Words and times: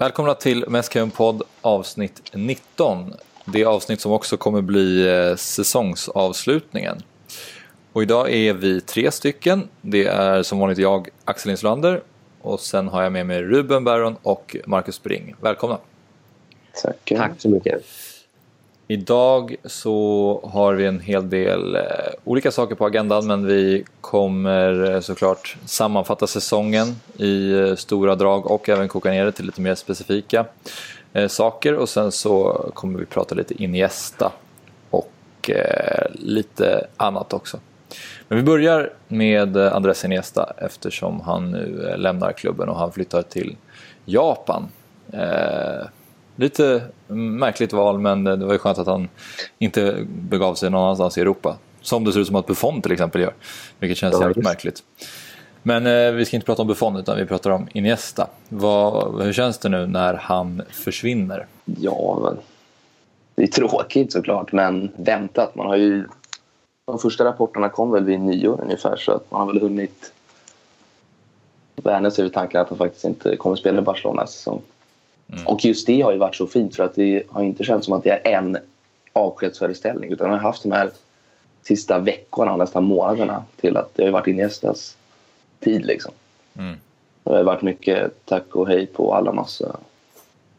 Välkomna 0.00 0.34
till 0.34 0.64
Mäskön 0.68 1.10
podd 1.10 1.42
avsnitt 1.60 2.22
19. 2.32 3.14
Det 3.44 3.64
avsnitt 3.64 4.00
som 4.00 4.12
också 4.12 4.36
kommer 4.36 4.62
bli 4.62 5.08
eh, 5.08 5.36
säsongsavslutningen. 5.36 7.02
Och 7.92 8.02
idag 8.02 8.32
är 8.32 8.52
vi 8.52 8.80
tre 8.80 9.10
stycken. 9.10 9.68
Det 9.80 10.04
är 10.06 10.42
som 10.42 10.58
vanligt 10.58 10.78
jag, 10.78 11.08
Axel 11.24 11.50
Inslander. 11.50 12.02
Och 12.40 12.60
sen 12.60 12.88
har 12.88 13.02
jag 13.02 13.12
med 13.12 13.26
mig 13.26 13.42
Ruben 13.42 13.84
Baron 13.84 14.16
och 14.22 14.56
Marcus 14.66 14.94
Spring. 14.94 15.34
Välkomna! 15.40 15.78
Tack. 16.82 17.12
Tack 17.16 17.32
så 17.38 17.48
mycket! 17.48 17.82
Idag 18.90 19.56
så 19.64 20.40
har 20.52 20.74
vi 20.74 20.86
en 20.86 21.00
hel 21.00 21.30
del 21.30 21.76
eh, 21.76 21.82
olika 22.24 22.50
saker 22.50 22.74
på 22.74 22.86
agendan 22.86 23.26
men 23.26 23.46
vi 23.46 23.84
kommer 24.00 24.90
eh, 24.94 25.00
såklart 25.00 25.56
sammanfatta 25.64 26.26
säsongen 26.26 26.86
i 27.16 27.52
eh, 27.52 27.74
stora 27.74 28.14
drag 28.14 28.50
och 28.50 28.68
även 28.68 28.88
koka 28.88 29.10
ner 29.10 29.24
det 29.24 29.32
till 29.32 29.46
lite 29.46 29.60
mer 29.60 29.74
specifika 29.74 30.44
saker 31.28 31.74
och 31.74 31.88
sen 31.88 32.12
så 32.12 32.52
kommer 32.74 32.98
vi 32.98 33.06
prata 33.06 33.34
lite 33.34 33.62
Iniesta 33.62 34.32
och 34.90 35.50
lite 36.12 36.86
annat 36.96 37.32
också. 37.32 37.60
Men 38.28 38.38
vi 38.38 38.44
börjar 38.44 38.92
med 39.08 39.56
Andres 39.56 40.04
Iniesta 40.04 40.52
eftersom 40.58 41.20
han 41.20 41.50
nu 41.50 41.94
lämnar 41.96 42.32
klubben 42.32 42.68
och 42.68 42.76
han 42.76 42.92
flyttar 42.92 43.22
till 43.22 43.56
Japan 44.04 44.68
lite 46.38 46.82
märkligt 47.06 47.72
val 47.72 47.98
men 47.98 48.24
det 48.24 48.36
var 48.36 48.52
ju 48.52 48.58
skönt 48.58 48.78
att 48.78 48.86
han 48.86 49.08
inte 49.58 50.06
begav 50.08 50.54
sig 50.54 50.70
någon 50.70 50.82
annanstans 50.82 51.18
i 51.18 51.20
Europa. 51.20 51.56
Som 51.80 52.04
det 52.04 52.12
ser 52.12 52.20
ut 52.20 52.26
som 52.26 52.36
att 52.36 52.46
Buffon 52.46 52.82
till 52.82 52.92
exempel 52.92 53.20
gör. 53.20 53.34
Vilket 53.78 53.98
känns 53.98 54.14
ja, 54.14 54.20
jävligt 54.20 54.44
märkligt. 54.44 54.82
Men 55.62 55.86
eh, 55.86 56.12
vi 56.12 56.24
ska 56.24 56.36
inte 56.36 56.46
prata 56.46 56.62
om 56.62 56.68
Buffon 56.68 56.96
utan 56.96 57.16
vi 57.16 57.26
pratar 57.26 57.50
om 57.50 57.68
Iniesta. 57.72 58.26
Vad, 58.48 59.22
hur 59.22 59.32
känns 59.32 59.58
det 59.58 59.68
nu 59.68 59.86
när 59.86 60.14
han 60.14 60.62
försvinner? 60.70 61.46
Ja, 61.64 62.18
men 62.22 62.36
det 63.34 63.42
är 63.42 63.46
tråkigt 63.46 64.12
såklart 64.12 64.52
men 64.52 64.92
väntat. 64.96 65.54
Man 65.54 65.66
har 65.66 65.76
ju, 65.76 66.06
de 66.84 66.98
första 66.98 67.24
rapporterna 67.24 67.68
kom 67.68 67.90
väl 67.90 68.04
vid 68.04 68.20
nyår 68.20 68.60
ungefär 68.62 68.96
så 68.96 69.12
att 69.12 69.30
man 69.30 69.40
har 69.40 69.52
väl 69.52 69.62
hunnit 69.62 70.12
vänja 71.76 72.10
sig 72.10 72.24
vid 72.24 72.32
tanken 72.32 72.60
att 72.60 72.68
han 72.68 72.78
faktiskt 72.78 73.04
inte 73.04 73.36
kommer 73.36 73.56
spela 73.56 73.78
i 73.78 73.82
Barcelona 73.82 74.26
säsong. 74.26 74.62
Mm. 75.32 75.46
Och 75.46 75.64
just 75.64 75.86
det 75.86 76.00
har 76.00 76.12
ju 76.12 76.18
varit 76.18 76.36
så 76.36 76.46
fint 76.46 76.76
för 76.76 76.84
att 76.84 76.94
det 76.94 77.22
har 77.28 77.42
inte 77.42 77.64
känts 77.64 77.84
som 77.84 77.94
att 77.94 78.04
det 78.04 78.10
är 78.10 78.38
en 78.38 78.58
avskedsföreställning 79.12 80.12
utan 80.12 80.30
man 80.30 80.38
har 80.38 80.46
haft 80.46 80.62
de 80.62 80.72
här 80.72 80.90
sista 81.62 81.98
veckorna, 81.98 82.56
nästan 82.56 82.84
månaderna 82.84 83.44
till 83.60 83.76
att 83.76 83.94
det 83.94 84.04
har 84.04 84.10
varit 84.10 84.26
Iniestas 84.26 84.96
tid 85.60 85.86
liksom. 85.86 86.12
Mm. 86.58 86.76
Det 87.24 87.30
har 87.30 87.42
varit 87.42 87.62
mycket 87.62 88.12
tack 88.24 88.56
och 88.56 88.68
hej 88.68 88.86
på 88.86 89.14
alla 89.14 89.32
massa 89.32 89.76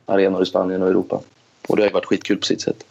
arenor 0.06 0.44
i 0.44 0.46
Spanien 0.46 0.82
och 0.82 0.90
Europa. 0.90 1.22
Och 1.68 1.76
det 1.76 1.82
har 1.82 1.88
ju 1.88 1.94
varit 1.94 2.06
skitkul 2.06 2.38
på 2.38 2.46
sitt 2.46 2.62
sätt. 2.62 2.84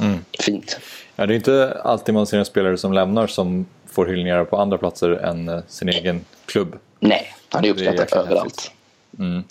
Mm. 0.00 0.18
Fint. 0.40 0.78
Ja, 1.16 1.26
det 1.26 1.34
är 1.34 1.36
inte 1.36 1.80
alltid 1.84 2.14
man 2.14 2.26
ser 2.26 2.38
en 2.38 2.44
spelare 2.44 2.78
som 2.78 2.92
lämnar 2.92 3.26
som 3.26 3.66
får 3.86 4.06
hyllningar 4.06 4.44
på 4.44 4.56
andra 4.56 4.78
platser 4.78 5.10
än 5.10 5.48
eh, 5.48 5.60
sin 5.68 5.88
egen 5.88 6.24
klubb. 6.46 6.78
Nej, 7.00 7.34
han 7.48 7.64
är 7.64 7.70
uppskattad 7.70 8.18
överallt. 8.18 8.70
Mm. 9.18 9.44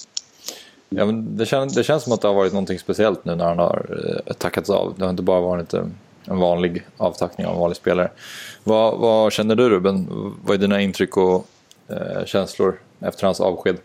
Ja, 0.90 1.06
men 1.06 1.38
det, 1.38 1.45
känns, 1.45 1.76
det 1.76 1.84
känns 1.84 2.04
som 2.04 2.14
att 2.14 2.22
det 2.22 2.28
har 2.28 2.36
varit 2.36 2.54
något 2.54 2.80
speciellt 2.80 3.26
nu 3.26 3.36
när 3.36 3.45
han 3.45 3.59
har 3.59 3.86
eh, 4.28 4.34
tackats 4.34 4.70
av. 4.70 4.94
Det 4.98 5.04
har 5.04 5.09
inte 5.09 5.23
bara 5.23 5.42
varit 5.42 5.73
en, 5.73 5.95
en 6.26 6.40
vanlig 6.40 6.84
avtackning 6.98 7.48
av 7.48 7.54
en 7.54 7.59
vanlig 7.59 7.78
spelare. 7.78 8.12
Vad, 8.64 9.00
vad 9.00 9.32
känner 9.32 9.56
du 9.56 9.70
Ruben? 9.70 10.08
Vad 10.45 10.56
är 10.56 10.58
dina 10.58 10.82
intryck 10.82 11.17
och 11.17 11.45
eh, 11.88 12.26
känslor 12.26 12.80
efter 13.00 13.26
hans 13.26 13.42
avsked? 13.42 13.78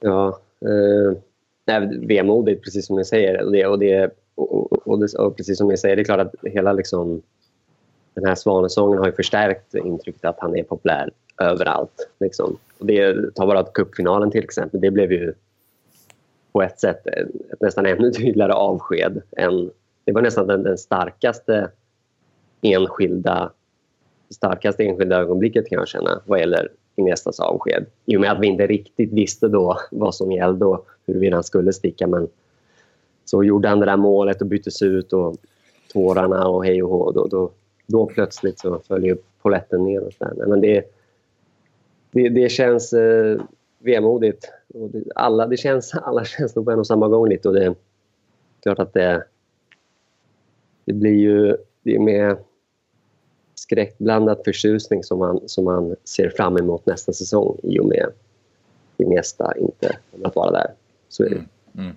Ja, 0.00 0.38
eh, 0.60 1.88
vemodigt 2.08 2.64
precis 2.64 2.86
som 2.86 2.96
ni 2.96 3.04
säger. 3.04 3.42
Och, 3.42 3.52
det, 3.52 3.66
och, 3.66 3.78
det, 3.78 4.10
och, 4.34 4.88
och, 4.88 4.98
det, 4.98 5.18
och, 5.18 5.36
precis 5.36 5.58
som 5.58 5.68
ni 5.68 5.76
säger, 5.76 5.96
det 5.96 6.02
är 6.02 6.04
klart 6.04 6.20
att 6.20 6.34
hela 6.42 6.72
liksom, 6.72 7.22
den 8.14 8.24
här 8.24 8.34
svanesången 8.34 8.98
har 8.98 9.06
ju 9.06 9.12
förstärkt 9.12 9.74
intrycket 9.74 10.24
att 10.24 10.40
han 10.40 10.56
är 10.56 10.62
populär 10.62 11.10
överallt. 11.42 12.08
Liksom. 12.20 12.56
Och 12.78 12.86
det, 12.86 13.34
ta 13.34 13.46
bara 13.46 13.64
cupfinalen 13.64 14.30
till 14.30 14.44
exempel. 14.44 14.80
Det 14.80 14.90
blev 14.90 15.12
ju 15.12 15.34
på 16.52 16.62
ett 16.62 16.80
sätt 16.80 17.06
ett 17.06 17.60
nästan 17.60 17.86
ännu 17.86 18.10
tydligare 18.10 18.52
avsked. 18.52 19.22
Än, 19.36 19.70
det 20.04 20.12
var 20.12 20.22
nästan 20.22 20.46
den, 20.46 20.62
den 20.62 20.78
starkaste 20.78 21.70
enskilda 22.60 23.52
starkaste 24.30 24.84
enskilda 24.84 25.16
ögonblicket 25.16 25.68
kan 25.68 25.78
jag 25.78 25.88
känna 25.88 26.20
vad 26.26 26.40
gäller 26.40 26.68
Iniestas 26.96 27.40
avsked. 27.40 27.86
I 28.06 28.16
och 28.16 28.20
med 28.20 28.32
att 28.32 28.40
vi 28.40 28.46
inte 28.46 28.66
riktigt 28.66 29.12
visste 29.12 29.48
då 29.48 29.78
vad 29.90 30.14
som 30.14 30.32
gällde 30.32 30.64
och 30.64 30.86
huruvida 31.06 31.36
han 31.36 31.44
skulle 31.44 31.72
sticka. 31.72 32.06
Men 32.06 32.28
så 33.24 33.44
gjorde 33.44 33.68
han 33.68 33.80
det 33.80 33.86
där 33.86 33.96
målet 33.96 34.40
och 34.40 34.46
byttes 34.46 34.82
ut 34.82 35.12
och 35.12 35.36
tårarna 35.92 36.48
och 36.48 36.64
hej 36.64 36.82
och 36.82 36.90
hå. 36.90 37.12
Då, 37.12 37.26
då, 37.26 37.50
då 37.86 38.06
plötsligt 38.06 38.58
så 38.58 38.78
följer 38.88 39.18
polletten 39.42 39.84
ner. 39.84 40.00
Och 40.00 40.12
så 40.12 40.46
Men 40.46 40.60
det, 40.60 40.84
det, 42.10 42.28
det 42.28 42.48
känns 42.48 42.92
eh, 42.92 43.40
vemodigt. 43.82 44.52
Och 44.74 44.90
det, 44.90 45.04
alla, 45.14 45.46
det 45.46 45.56
känns, 45.56 45.94
alla 46.02 46.24
känslor 46.24 46.64
på 46.64 46.70
en 46.70 46.78
och 46.78 46.86
samma 46.86 47.08
gång 47.08 47.28
lite. 47.28 47.48
Och 47.48 47.54
det 47.54 47.64
är 47.64 47.74
klart 48.62 48.78
att 48.78 48.92
det, 48.92 49.24
det 50.84 50.92
blir 50.92 51.14
ju 51.14 51.56
det 51.82 51.94
är 51.94 51.98
med 51.98 52.36
skräckblandad 53.54 54.38
förtjusning 54.44 55.04
som 55.04 55.18
man, 55.18 55.40
som 55.46 55.64
man 55.64 55.96
ser 56.04 56.30
fram 56.30 56.56
emot 56.56 56.86
nästa 56.86 57.12
säsong 57.12 57.58
i 57.62 57.80
och 57.80 57.86
med 57.86 58.06
det 58.96 59.06
mesta 59.06 59.52
inte 59.58 59.96
kommer 60.10 60.26
att 60.26 60.36
vara 60.36 60.50
där. 60.50 60.70
Så 61.08 61.24
är 61.24 61.28
det. 61.28 61.34
Mm, 61.34 61.48
mm. 61.74 61.96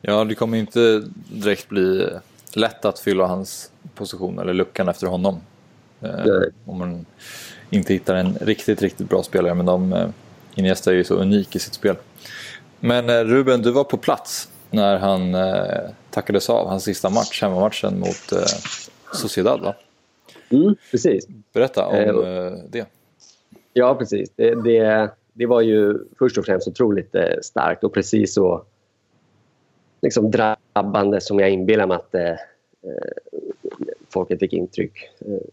Ja, 0.00 0.24
det 0.24 0.34
kommer 0.34 0.58
inte 0.58 1.02
direkt 1.32 1.68
bli 1.68 2.08
lätt 2.54 2.84
att 2.84 2.98
fylla 2.98 3.26
hans 3.26 3.72
position 3.94 4.38
eller 4.38 4.54
luckan 4.54 4.88
efter 4.88 5.06
honom. 5.06 5.40
Eh, 6.00 6.24
om 6.64 6.78
man 6.78 7.06
inte 7.70 7.92
hittar 7.92 8.14
en 8.14 8.34
riktigt, 8.34 8.82
riktigt 8.82 9.08
bra 9.08 9.22
spelare. 9.22 9.54
Men 9.54 9.66
de, 9.66 9.92
eh, 9.92 10.08
Iniesta 10.58 10.90
är 10.90 10.94
ju 10.94 11.04
så 11.04 11.14
unik 11.14 11.56
i 11.56 11.58
sitt 11.58 11.74
spel. 11.74 11.96
Men 12.80 13.10
eh, 13.10 13.24
Ruben, 13.24 13.62
du 13.62 13.70
var 13.70 13.84
på 13.84 13.96
plats 13.96 14.48
när 14.70 14.98
han 14.98 15.34
eh, 15.34 15.90
tackades 16.10 16.50
av, 16.50 16.68
hans 16.68 16.84
sista 16.84 17.10
match, 17.10 17.42
hemmamatchen 17.42 17.98
mot 17.98 18.32
eh, 18.32 18.38
Sociedad 19.12 19.60
va? 19.60 19.74
Mm, 20.50 20.76
precis. 20.90 21.26
Berätta 21.52 21.86
om 21.86 21.94
eh, 21.94 22.52
det. 22.68 22.86
Ja, 23.72 23.94
precis. 23.94 24.30
Det, 24.36 24.54
det, 24.54 25.10
det, 25.32 25.46
var 25.46 25.60
ju 25.60 25.98
först 26.18 26.38
och 26.38 26.44
främst 26.44 26.68
otroligt 26.68 27.14
starkt 27.42 27.84
och 27.84 27.94
precis 27.94 28.34
så 28.34 28.64
liksom 30.02 30.30
drabbande 30.30 31.20
som 31.20 31.38
jag 31.38 31.50
inbillar 31.50 31.86
mig 31.86 31.96
att 31.96 32.14
eh, 32.14 32.34
folket 34.08 34.38
fick 34.38 34.52
intryck, 34.52 34.92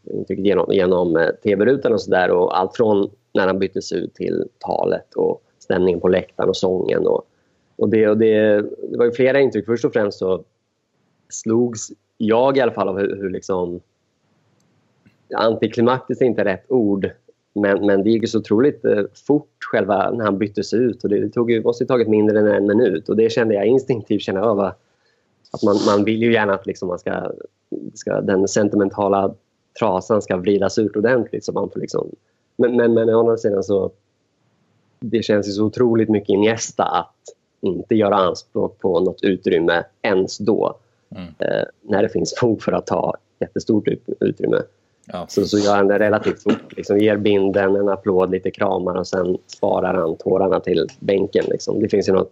intryck 0.04 0.40
genom, 0.40 0.74
genom 0.74 1.32
tv-rutan 1.44 1.94
och 1.94 2.02
sådär. 2.02 2.52
Allt 2.52 2.76
från 2.76 3.12
när 3.36 3.48
han 3.48 3.60
byttes 3.60 3.92
ut 3.92 4.14
till 4.14 4.44
talet 4.60 5.14
och 5.14 5.42
stämningen 5.60 6.00
på 6.00 6.08
läktaren 6.08 6.50
och 6.50 6.58
sången. 6.58 7.08
Och, 7.08 7.28
och, 7.76 7.90
det, 7.90 8.08
och 8.08 8.18
det, 8.18 8.62
det 8.92 8.98
var 8.98 9.06
ju 9.06 9.12
flera 9.12 9.40
intryck. 9.40 9.66
Först 9.66 9.86
och 9.86 9.94
främst 9.94 10.20
så 10.20 10.44
slogs 11.30 11.92
jag 12.18 12.58
i 12.58 12.62
alla 12.62 12.72
fall 12.72 12.90
av 12.90 13.00
hur, 13.00 13.16
hur 13.16 13.30
liksom... 13.30 13.82
Antiklimaktiskt 15.36 16.22
är 16.22 16.26
inte 16.26 16.46
rätt 16.46 16.72
ord, 16.72 17.10
men, 17.54 17.86
men 17.86 18.04
det 18.04 18.10
gick 18.10 18.30
så 18.30 18.40
otroligt 18.40 18.86
eh, 18.86 19.04
fort 19.28 19.58
själva 19.72 20.12
när 20.12 20.26
han 20.26 20.38
byttes 20.38 20.74
ut. 20.74 21.04
Och 21.04 21.10
det 21.10 21.30
tog 21.30 21.52
ju, 21.52 21.64
måste 21.64 21.84
ha 21.84 21.88
tagit 21.88 22.08
mindre 22.08 22.40
än 22.40 22.48
en 22.48 22.68
minut. 22.68 23.10
Och 23.10 23.16
det 23.16 23.30
kände 23.32 23.54
jag 23.54 23.66
instinktivt 23.66 24.22
känna 24.22 24.40
över. 24.40 24.74
Att 25.52 25.64
man, 25.64 25.76
man 25.86 26.04
vill 26.04 26.22
ju 26.22 26.34
gärna 26.34 26.54
att 26.54 26.66
liksom 26.66 26.88
man 26.88 27.00
ska, 27.00 27.32
ska, 27.94 28.22
den 28.22 28.48
sentimentala 28.48 29.36
trasan 29.80 30.22
ska 30.22 30.38
vridas 30.38 30.78
ut 30.78 30.96
ordentligt 30.96 31.46
så 31.46 31.52
man 31.52 31.70
får 31.70 31.80
liksom 31.80 32.16
men, 32.56 32.76
men, 32.76 32.94
men 32.94 33.10
å 33.10 33.20
andra 33.20 33.38
sidan 33.38 33.64
så 33.64 33.92
det 35.00 35.24
känns 35.24 35.48
ju 35.48 35.52
så 35.52 35.66
otroligt 35.66 36.10
mycket 36.10 36.30
Iniesta 36.30 36.84
att 36.84 37.16
inte 37.62 37.96
göra 37.96 38.16
anspråk 38.16 38.80
på 38.80 39.00
något 39.00 39.24
utrymme 39.24 39.84
ens 40.02 40.38
då. 40.38 40.78
Mm. 41.16 41.28
Eh, 41.40 41.66
när 41.82 42.04
det 42.04 42.10
finns 42.10 42.36
fog 42.38 42.62
för 42.62 42.72
att 42.72 42.88
ta 42.88 43.16
jättestort 43.40 43.88
utrymme. 44.20 44.62
Ja. 45.08 45.26
Så, 45.30 45.46
så 45.46 45.58
gör 45.58 45.76
han 45.76 45.88
det 45.88 46.00
relativt 46.00 46.44
fort. 46.44 46.78
Liksom, 46.78 46.98
ger 46.98 47.18
binden 47.18 47.76
en 47.76 47.90
applåd, 47.90 48.32
lite 48.32 48.52
kramar 48.52 48.96
och 48.96 49.08
sen 49.08 49.38
sparar 49.48 49.94
han 49.94 50.16
tårarna 50.16 50.60
till 50.60 50.88
bänken. 51.00 51.46
Liksom. 51.48 51.80
Det 51.80 51.90
finns 51.90 52.10
ju 52.10 52.14
något, 52.14 52.32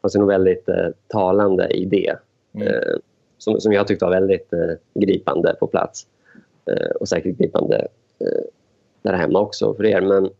alltså 0.00 0.20
något 0.20 0.30
väldigt 0.30 0.68
eh, 0.68 0.88
talande 1.06 1.68
i 1.68 1.84
det. 1.84 2.16
Mm. 2.54 2.68
Eh, 2.68 2.96
som, 3.38 3.60
som 3.60 3.72
jag 3.72 3.86
tyckte 3.86 4.04
var 4.04 4.12
väldigt 4.12 4.52
eh, 4.52 5.00
gripande 5.02 5.56
på 5.60 5.66
plats. 5.66 6.06
Eh, 6.70 6.90
och 7.00 7.08
säkert 7.08 7.38
gripande 7.38 7.88
eh, 8.18 8.44
där 9.02 9.12
hemma 9.12 9.40
också 9.40 9.74
för 9.74 9.86
er. 9.86 10.00
Men, 10.00 10.30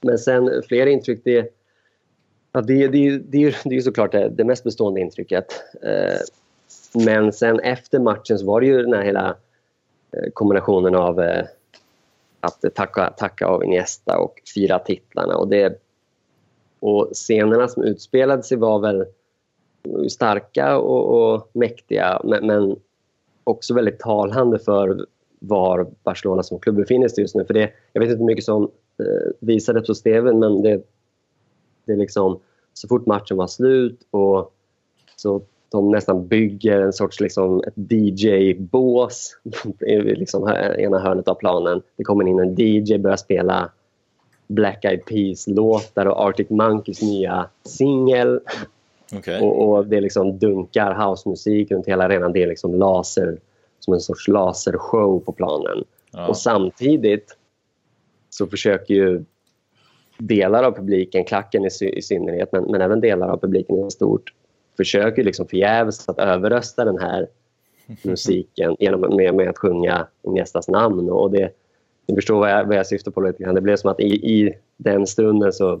men 0.00 0.18
sen 0.18 0.62
fler 0.68 0.86
intryck. 0.86 1.20
Det, 1.24 1.54
ja, 2.52 2.60
det, 2.60 2.88
det, 2.88 3.18
det, 3.18 3.56
det 3.64 3.76
är 3.76 3.80
såklart 3.80 4.12
det, 4.12 4.28
det 4.28 4.44
mest 4.44 4.64
bestående 4.64 5.00
intrycket. 5.00 5.46
Eh, 5.82 6.20
men 7.04 7.32
sen 7.32 7.60
efter 7.60 7.98
matchen 7.98 8.38
så 8.38 8.46
var 8.46 8.60
det 8.60 8.66
ju 8.66 8.82
den 8.82 8.92
här 8.92 9.02
hela 9.02 9.36
eh, 10.12 10.30
kombinationen 10.32 10.94
av 10.94 11.20
eh, 11.20 11.44
att 12.40 12.74
tacka, 12.74 13.10
tacka 13.10 13.46
av 13.46 13.64
Iniesta 13.64 14.18
och 14.18 14.42
fira 14.54 14.78
titlarna. 14.78 15.36
Och, 15.36 15.48
det, 15.48 15.80
och 16.80 17.10
scenerna 17.12 17.68
som 17.68 17.82
utspelade 17.82 18.42
sig 18.42 18.56
var 18.56 18.78
väl 18.78 19.06
starka 20.08 20.78
och, 20.78 21.34
och 21.34 21.50
mäktiga 21.52 22.20
men, 22.24 22.46
men, 22.46 22.76
också 23.44 23.74
väldigt 23.74 23.98
talande 23.98 24.58
för 24.58 25.06
var 25.46 25.86
Barcelona 26.02 26.42
som 26.42 26.58
klubb 26.58 26.76
befinner 26.76 27.08
sig 27.08 27.22
just 27.22 27.34
nu. 27.34 27.44
För 27.44 27.54
det, 27.54 27.70
jag 27.92 28.00
vet 28.00 28.10
inte 28.10 28.18
hur 28.18 28.26
mycket 28.26 28.44
som 28.44 28.62
eh, 28.98 29.32
visades 29.40 29.86
på 29.86 29.94
Steven 29.94 30.38
men 30.38 30.62
det, 30.62 30.82
det 31.84 31.92
är 31.92 31.96
liksom 31.96 32.38
så 32.72 32.88
fort 32.88 33.06
matchen 33.06 33.36
var 33.36 33.46
slut 33.46 34.06
och 34.10 34.52
så 35.16 35.42
de 35.68 35.90
nästan 35.90 36.26
bygger 36.26 36.80
en 36.80 36.92
sorts 36.92 37.20
liksom, 37.20 37.62
DJ-bås 37.74 39.36
i 39.80 39.96
liksom, 40.00 40.48
ena 40.78 40.98
hörnet 40.98 41.28
av 41.28 41.34
planen. 41.34 41.82
Det 41.96 42.04
kommer 42.04 42.28
in 42.28 42.38
en 42.38 42.54
DJ, 42.54 42.98
börjar 42.98 43.16
spela 43.16 43.70
Black 44.46 44.84
Eyed 44.84 45.04
Peas-låtar 45.04 46.06
och 46.06 46.20
Arctic 46.20 46.50
Monkeys 46.50 47.02
nya 47.02 47.48
singel. 47.64 48.40
Okay. 49.18 49.40
Och, 49.40 49.68
och, 49.68 49.86
det 49.86 50.00
liksom 50.00 50.38
dunkar 50.38 50.94
housemusik 50.94 51.70
runt 51.70 51.86
hela 51.86 52.04
arenan. 52.04 52.32
Det 52.32 52.42
är 52.42 52.46
liksom 52.46 52.74
laser, 52.74 53.38
som 53.80 53.94
en 53.94 54.00
sorts 54.00 54.28
lasershow 54.28 55.20
på 55.20 55.32
planen. 55.32 55.84
Ja. 56.12 56.28
Och 56.28 56.36
samtidigt 56.36 57.36
så 58.30 58.46
försöker 58.46 58.94
ju 58.94 59.24
delar 60.18 60.62
av 60.62 60.72
publiken, 60.72 61.24
klacken 61.24 61.64
i, 61.64 61.68
i 61.98 62.02
synnerhet, 62.02 62.52
men, 62.52 62.64
men 62.64 62.80
även 62.80 63.00
delar 63.00 63.28
av 63.28 63.38
publiken 63.40 63.86
i 63.86 63.90
stort 63.90 64.32
försöker 64.76 65.24
liksom 65.24 65.46
förgäves 65.46 66.08
att 66.08 66.18
överrösta 66.18 66.84
den 66.84 66.98
här 66.98 67.26
musiken 68.02 68.76
genom, 68.78 69.16
med, 69.16 69.34
med 69.34 69.48
att 69.48 69.58
sjunga 69.58 70.06
Iniestas 70.22 70.68
namn. 70.68 71.10
Och 71.10 71.30
det, 71.30 71.50
ni 72.06 72.14
förstår 72.14 72.38
vad 72.38 72.50
jag, 72.50 72.64
vad 72.64 72.76
jag 72.76 72.86
syftar 72.86 73.10
på 73.10 73.20
lite 73.20 73.42
grann. 73.42 73.54
Det 73.54 73.60
blev 73.60 73.76
som 73.76 73.90
att 73.90 74.00
i, 74.00 74.06
i 74.06 74.54
den 74.76 75.06
stunden 75.06 75.52
så 75.52 75.80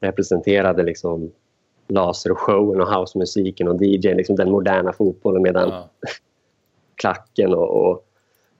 representerade 0.00 0.82
liksom 0.82 1.32
lasershowen 1.88 2.80
och 2.80 2.88
housemusiken 2.88 3.68
och 3.68 3.82
DJ 3.82 4.14
liksom 4.14 4.36
den 4.36 4.50
moderna 4.50 4.92
fotbollen 4.92 5.42
medan 5.42 5.68
ja. 5.68 5.88
klacken 6.94 7.54
och, 7.54 7.90
och, 7.90 8.04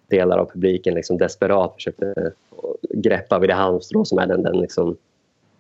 delar 0.09 0.39
av 0.39 0.47
publiken 0.47 0.95
liksom 0.95 1.19
desperat 1.19 1.75
försökte 1.75 2.33
greppa 2.91 3.39
vid 3.39 3.51
det 3.51 3.55
halmstrå 3.55 4.05
som 4.05 4.19
är 4.19 4.27
den, 4.27 4.43
den 4.43 4.61
liksom 4.61 4.97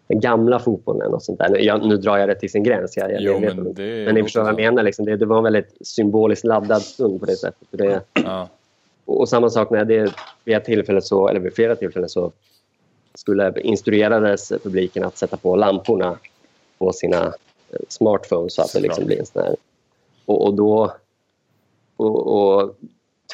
den 0.06 0.20
gamla 0.20 0.58
fotbollen 0.58 1.14
och 1.14 1.22
sånt 1.22 1.38
där. 1.38 1.58
Jag, 1.58 1.87
nu 1.87 1.96
drar 1.96 2.16
jag 2.16 2.28
det 2.28 2.34
till 2.34 2.50
sin 2.50 2.62
gräns. 2.62 2.96
Jag, 2.96 3.12
jag 3.12 3.22
jo, 3.22 3.40
men, 3.40 3.75
det 3.75 4.05
men 4.05 4.14
ni 4.14 4.22
förstår 4.22 4.40
vad 4.40 4.49
jag 4.49 4.56
menar. 4.56 4.82
Liksom. 4.82 5.05
Det, 5.05 5.16
det, 5.16 5.26
var 5.26 5.38
en 5.38 5.44
väldigt 5.44 5.76
symboliskt 5.81 6.44
laddad 6.44 6.82
stund 6.82 7.20
på 7.20 7.26
det 7.26 7.37
sättet. 7.37 7.69
Det, 7.70 8.00
ja. 8.12 8.49
och, 9.05 9.20
och, 9.20 9.28
samma 9.28 9.50
sak 9.50 9.70
när 9.70 9.84
det 9.84 10.14
vid 10.44 10.56
ett 10.56 10.64
tillfälle 10.64 11.02
så, 11.02 11.28
eller 11.28 11.40
vid 11.40 11.55
flera 11.55 11.76
tillfällen 11.76 12.08
så 12.08 12.32
skulle 13.14 13.61
instruerades 13.61 14.49
publiken 14.49 15.05
att 15.05 15.16
sätta 15.16 15.37
på 15.37 15.56
lamporna 15.56 16.19
på 16.78 16.93
sina 16.93 17.32
smartphones 17.88 18.55
så 18.55 18.62
att 18.62 18.73
det 18.73 18.81
liksom 18.81 19.05
blir 19.05 19.19
en 19.19 19.26
sån 19.26 19.43
här... 19.43 19.56
Och, 20.26 20.47
och 20.47 20.55
då... 20.55 20.93
Och, 21.97 22.26
och, 22.26 22.76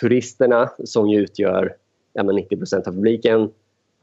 turisterna 0.00 0.70
som 0.84 1.08
ju 1.08 1.20
utgör 1.20 1.76
ja, 2.12 2.22
90% 2.22 2.88
av 2.88 2.92
publiken 2.92 3.50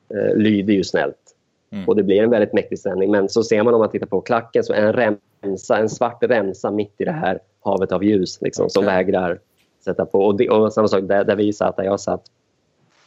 eh, 0.09 0.35
lyder 0.35 0.73
ju 0.73 0.83
snällt 0.83 1.27
Mm. 1.69 1.87
Och 1.87 1.95
det 1.95 2.03
blir 2.03 2.23
en 2.23 2.29
väldigt 2.29 2.53
mäktig 2.53 2.79
sändning. 2.79 3.11
Men 3.11 3.29
så 3.29 3.43
ser 3.43 3.63
man 3.63 3.73
om 3.73 3.79
man 3.79 3.89
tittar 3.89 4.07
på 4.07 4.21
klacken 4.21 4.63
så 4.63 4.73
är 4.73 4.81
en 4.81 4.93
remsa, 4.93 5.77
en 5.77 5.89
svart 5.89 6.23
remsa 6.23 6.71
mitt 6.71 6.93
i 6.97 7.03
det 7.03 7.11
här 7.11 7.39
havet 7.59 7.91
av 7.91 8.03
ljus 8.03 8.41
liksom, 8.41 8.63
okay. 8.65 8.69
som 8.69 8.85
vägrar 8.85 9.39
sätta 9.83 10.05
på. 10.05 10.25
Och, 10.25 10.37
det, 10.37 10.49
och 10.49 10.73
samma 10.73 10.87
sak 10.87 11.03
där, 11.03 11.23
där 11.23 11.35
vi 11.35 11.53
satt, 11.53 11.77
där 11.77 11.83
jag 11.83 11.99
satt, 11.99 12.23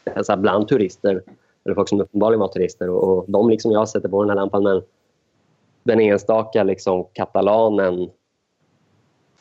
jag 0.05 0.27
satt 0.27 0.39
bland 0.39 0.69
turister, 0.69 1.23
eller 1.65 1.75
folk 1.75 1.89
som 1.89 2.01
uppenbarligen 2.01 2.41
var 2.41 2.49
turister 2.49 2.91
och, 2.91 3.19
och 3.19 3.25
de 3.29 3.51
liksom 3.51 3.73
jag 3.73 3.89
sätter 3.89 4.09
på 4.09 4.23
den 4.23 4.31
här 4.31 4.37
lampan 4.37 4.63
men 4.63 4.83
den 5.83 6.01
enstaka 6.01 6.63
liksom, 6.63 7.07
katalanen 7.13 8.11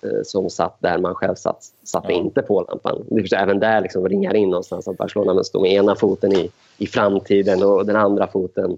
eh, 0.02 0.22
som 0.24 0.50
satt 0.50 0.76
där 0.80 0.98
man 0.98 1.16
själv 1.16 1.36
satt, 1.36 1.64
satte 1.84 2.12
ja. 2.12 2.18
inte 2.18 2.42
på 2.42 2.62
lampan. 2.62 3.06
Det 3.10 3.36
även 3.36 3.60
där 3.60 3.82
liksom 3.82 4.10
ringar 4.10 4.36
in 4.36 4.50
någonstans 4.50 4.88
att 4.88 4.98
Barcelona 4.98 5.44
står 5.44 5.62
med 5.62 5.72
ena 5.72 5.96
foten 5.96 6.34
i, 6.34 6.52
i 6.78 6.88
framtiden 6.88 7.64
och 7.64 7.86
den 7.86 7.96
andra 7.96 8.28
foten 8.28 8.78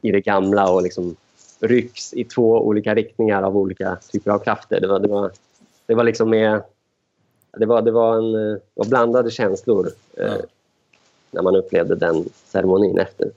i 0.00 0.10
det 0.10 0.20
gamla 0.20 0.72
och 0.72 0.82
liksom 0.82 1.16
rycks 1.60 2.12
i 2.12 2.24
två 2.24 2.50
olika 2.50 2.94
riktningar 2.94 3.42
av 3.42 3.56
olika 3.56 3.96
typer 4.12 4.30
av 4.30 4.38
krafter. 4.38 4.80
Det 4.80 4.86
var, 4.86 4.98
det 4.98 5.08
var, 5.08 5.30
det 5.86 5.94
var 5.94 6.04
liksom 6.04 6.30
med... 6.30 6.62
Det 7.56 7.66
var, 7.66 7.82
det 7.82 7.90
var, 7.90 8.16
en, 8.16 8.32
det 8.32 8.60
var 8.74 8.86
blandade 8.86 9.30
känslor 9.30 9.88
eh, 10.16 10.34
när 11.34 11.42
man 11.42 11.56
upplevde 11.56 11.94
den 11.94 12.24
ceremonin 12.46 12.98
efter. 12.98 13.30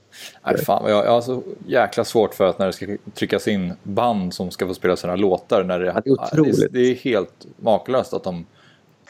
Nej, 0.46 0.58
fan, 0.58 0.90
jag, 0.90 1.06
jag 1.06 1.12
har 1.12 1.22
så 1.22 1.44
jäkla 1.68 2.04
svårt 2.04 2.34
för 2.34 2.48
att 2.48 2.60
när 2.60 2.66
det 2.66 2.74
ska 2.74 2.98
tryckas 3.14 3.48
in 3.48 3.74
band 3.84 4.34
som 4.34 4.52
ska 4.52 4.68
få 4.68 4.74
spela 4.74 4.96
sina 4.96 5.16
låtar. 5.16 5.64
När 5.64 5.80
det, 5.80 5.86
ja, 5.86 6.02
det, 6.04 6.10
är 6.10 6.14
otroligt. 6.14 6.60
det, 6.60 6.68
det 6.68 6.80
är 6.80 6.96
helt 6.96 7.48
makalöst 7.58 8.14
att 8.14 8.24
de 8.24 8.46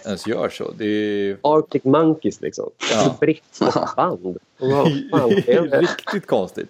ens 0.05 0.27
gör 0.27 0.49
så. 0.49 0.71
Det 0.77 0.85
är... 0.85 1.37
Arctic 1.41 1.83
Monkeys 1.83 2.41
liksom. 2.41 2.69
Ja. 2.91 3.15
Brittiskt 3.19 3.95
band. 3.95 4.37
Wow, 4.59 4.85
fan, 5.11 5.29
det 5.29 5.53
är 5.53 5.79
riktigt 5.81 6.27
konstigt. 6.27 6.69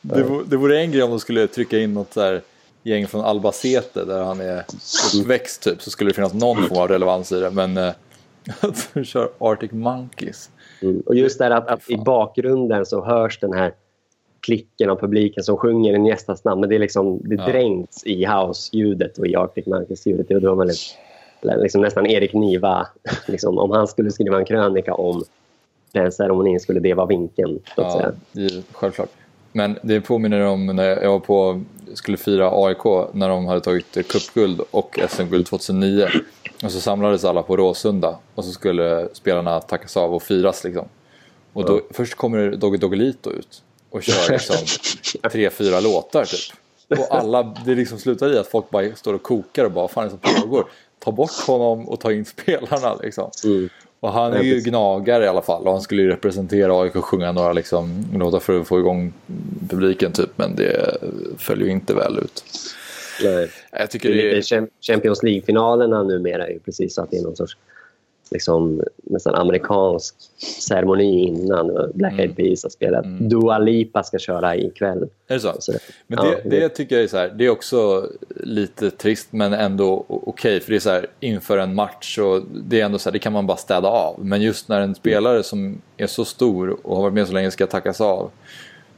Det, 0.00 0.22
vore, 0.22 0.44
det 0.46 0.56
vore 0.56 0.80
en 0.80 0.92
grej 0.92 1.02
om 1.02 1.10
de 1.10 1.20
skulle 1.20 1.46
trycka 1.46 1.78
in 1.78 1.94
något 1.94 2.12
så 2.12 2.40
gäng 2.82 3.06
från 3.06 3.24
Albacete 3.24 4.04
där 4.04 4.22
han 4.22 4.40
är 4.40 4.64
uppväxt 5.20 5.62
typ 5.62 5.82
så 5.82 5.90
skulle 5.90 6.10
det 6.10 6.14
finnas 6.14 6.34
någon 6.34 6.68
form 6.68 6.78
av 6.78 6.88
relevans 6.88 7.32
i 7.32 7.40
det. 7.40 7.50
Men 7.50 7.76
äh, 7.76 7.92
att 8.60 8.88
de 8.92 9.04
kör 9.04 9.30
Arctic 9.38 9.72
Monkeys. 9.72 10.50
Mm. 10.82 11.02
Och 11.06 11.14
just 11.14 11.38
där 11.38 11.50
att, 11.50 11.68
att 11.68 11.90
i 11.90 11.96
bakgrunden 11.96 12.86
så 12.86 13.04
hörs 13.04 13.38
den 13.40 13.52
här 13.52 13.72
klicken 14.40 14.90
av 14.90 14.96
publiken 14.96 15.44
som 15.44 15.56
sjunger 15.56 15.94
en 15.94 16.06
gästas 16.06 16.44
namn. 16.44 16.60
Men 16.60 16.70
det, 16.70 16.74
är 16.74 16.78
liksom, 16.78 17.20
det 17.24 17.34
ja. 17.34 17.46
dränks 17.46 18.06
i 18.06 18.24
house-ljudet 18.24 19.18
och 19.18 19.26
i 19.26 19.36
Arctic 19.36 19.66
Monkeys-ljudet. 19.66 20.28
Det 20.28 20.48
var 20.48 20.56
väldigt, 20.56 20.96
liksom 21.42 21.80
nästan 21.80 22.06
Erik 22.06 22.32
Niva. 22.32 22.86
Liksom, 23.26 23.58
om 23.58 23.70
han 23.70 23.86
skulle 23.86 24.10
skriva 24.10 24.38
en 24.38 24.44
krönika 24.44 24.94
om 24.94 25.24
den 25.92 26.12
ceremonin 26.12 26.60
skulle 26.60 26.80
det 26.80 26.94
vara 26.94 27.06
vinkeln. 27.06 27.60
Ja, 27.76 28.14
säga. 28.34 28.62
självklart. 28.72 29.10
Men 29.52 29.78
det 29.82 30.00
påminner 30.00 30.40
om 30.40 30.66
när 30.66 31.02
jag 31.02 31.10
var 31.10 31.20
på, 31.20 31.62
skulle 31.94 32.16
fira 32.16 32.50
AIK 32.52 32.84
när 33.12 33.28
de 33.28 33.46
hade 33.46 33.60
tagit 33.60 34.08
cupguld 34.08 34.60
och 34.70 34.98
SM-guld 35.08 35.46
2009. 35.46 36.08
Och 36.62 36.72
så 36.72 36.80
samlades 36.80 37.24
alla 37.24 37.42
på 37.42 37.56
Råsunda 37.56 38.18
och 38.34 38.44
så 38.44 38.52
skulle 38.52 39.08
spelarna 39.12 39.60
tackas 39.60 39.96
av 39.96 40.14
och 40.14 40.22
firas 40.22 40.64
liksom. 40.64 40.88
Och 41.52 41.64
då, 41.64 41.76
ja. 41.76 41.82
först 41.90 42.14
kommer 42.14 42.50
Dogge 42.50 42.78
Doggelito 42.78 43.32
ut 43.32 43.62
och 43.90 44.02
kör 44.02 44.32
liksom 44.32 44.56
tre, 45.30 45.50
fyra 45.50 45.80
låtar 45.80 46.24
typ. 46.24 46.56
Och 46.98 47.14
alla, 47.14 47.54
det 47.64 47.74
liksom 47.74 47.98
slutar 47.98 48.34
i 48.34 48.38
att 48.38 48.46
folk 48.46 48.70
bara 48.70 48.96
står 48.96 49.14
och 49.14 49.22
kokar 49.22 49.64
och 49.64 49.72
bara, 49.72 49.88
fan 49.88 50.04
är 50.04 50.10
det 50.10 50.18
som 50.22 50.42
pågår? 50.42 50.64
Ta 50.98 51.12
bort 51.12 51.46
honom 51.46 51.88
och 51.88 52.00
ta 52.00 52.12
in 52.12 52.24
spelarna 52.24 52.94
liksom. 52.94 53.30
Mm. 53.44 53.68
Och 54.00 54.12
han 54.12 54.32
är 54.32 54.42
ju 54.42 54.60
gnagare 54.60 55.24
i 55.24 55.28
alla 55.28 55.42
fall 55.42 55.66
och 55.66 55.72
han 55.72 55.80
skulle 55.80 56.02
ju 56.02 56.08
representera 56.08 56.82
AIK 56.82 56.96
och 56.96 57.04
sjunga 57.04 57.32
några 57.32 57.52
liksom, 57.52 58.04
låtar 58.14 58.38
för 58.38 58.60
att 58.60 58.68
få 58.68 58.78
igång 58.78 59.12
publiken 59.70 60.12
typ. 60.12 60.30
Men 60.36 60.56
det 60.56 60.96
följer 61.38 61.66
ju 61.66 61.72
inte 61.72 61.94
väl 61.94 62.18
ut. 62.18 62.44
Nej. 63.24 63.50
Jag 63.78 63.90
tycker 63.90 64.08
det 64.08 64.36
är... 64.36 64.68
Champions 64.80 65.22
League-finalerna 65.22 66.02
numera 66.02 66.46
är 66.46 66.50
ju 66.50 66.58
precis 66.58 66.94
så 66.94 67.02
att 67.02 67.10
det 67.10 67.16
är 67.16 67.22
någon 67.22 67.36
sorts 67.36 67.56
liksom, 68.30 68.82
nästan 69.02 69.34
amerikansk 69.34 70.14
ceremoni 70.38 71.26
innan. 71.26 71.92
Black 71.94 72.12
Eyed 72.12 72.24
mm. 72.24 72.34
Peas 72.34 72.62
har 72.62 72.70
spelat. 72.70 73.04
Mm. 73.04 73.28
Dua 73.28 73.58
Lipa 73.58 74.02
ska 74.02 74.18
köra 74.18 74.56
ikväll. 74.56 75.08
Är 75.28 75.34
det 75.34 75.40
så? 75.40 75.52
så 75.58 75.72
men 76.06 76.18
det, 76.18 76.30
ja, 76.30 76.38
det, 76.44 76.68
tycker 76.68 76.94
jag 76.94 77.04
är 77.04 77.08
så 77.08 77.16
här, 77.16 77.28
det 77.28 77.46
är 77.46 77.50
också 77.50 78.10
lite 78.36 78.90
trist 78.90 79.28
men 79.30 79.52
ändå 79.52 80.04
okej. 80.08 80.20
Okay, 80.26 80.60
för 80.60 80.70
det 80.70 80.76
är 80.76 80.80
så 80.80 80.90
här, 80.90 81.06
inför 81.20 81.58
en 81.58 81.74
match 81.74 82.18
och 82.18 82.42
det 82.64 82.80
är 82.80 82.84
ändå 82.84 82.98
så 82.98 83.08
här, 83.08 83.12
det 83.12 83.18
kan 83.18 83.32
man 83.32 83.46
bara 83.46 83.56
städa 83.56 83.88
av. 83.88 84.24
Men 84.24 84.42
just 84.42 84.68
när 84.68 84.80
en 84.80 84.94
spelare 84.94 85.42
som 85.42 85.82
är 85.96 86.06
så 86.06 86.24
stor 86.24 86.86
och 86.86 86.96
har 86.96 87.02
varit 87.02 87.14
med 87.14 87.26
så 87.26 87.32
länge 87.32 87.50
ska 87.50 87.66
tackas 87.66 88.00
av. 88.00 88.30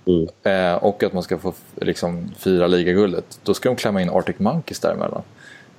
Mm. 0.09 0.29
Eh, 0.43 0.85
och 0.85 1.03
att 1.03 1.13
man 1.13 1.23
ska 1.23 1.39
få 1.39 1.55
liksom, 1.77 2.35
fira 2.39 2.67
ligaguldet. 2.67 3.41
Då 3.43 3.55
ska 3.55 3.69
de 3.69 3.77
klämma 3.77 4.03
in 4.03 4.11
Arctic 4.11 4.39
Monkeys 4.39 4.81
däremellan. 4.81 5.23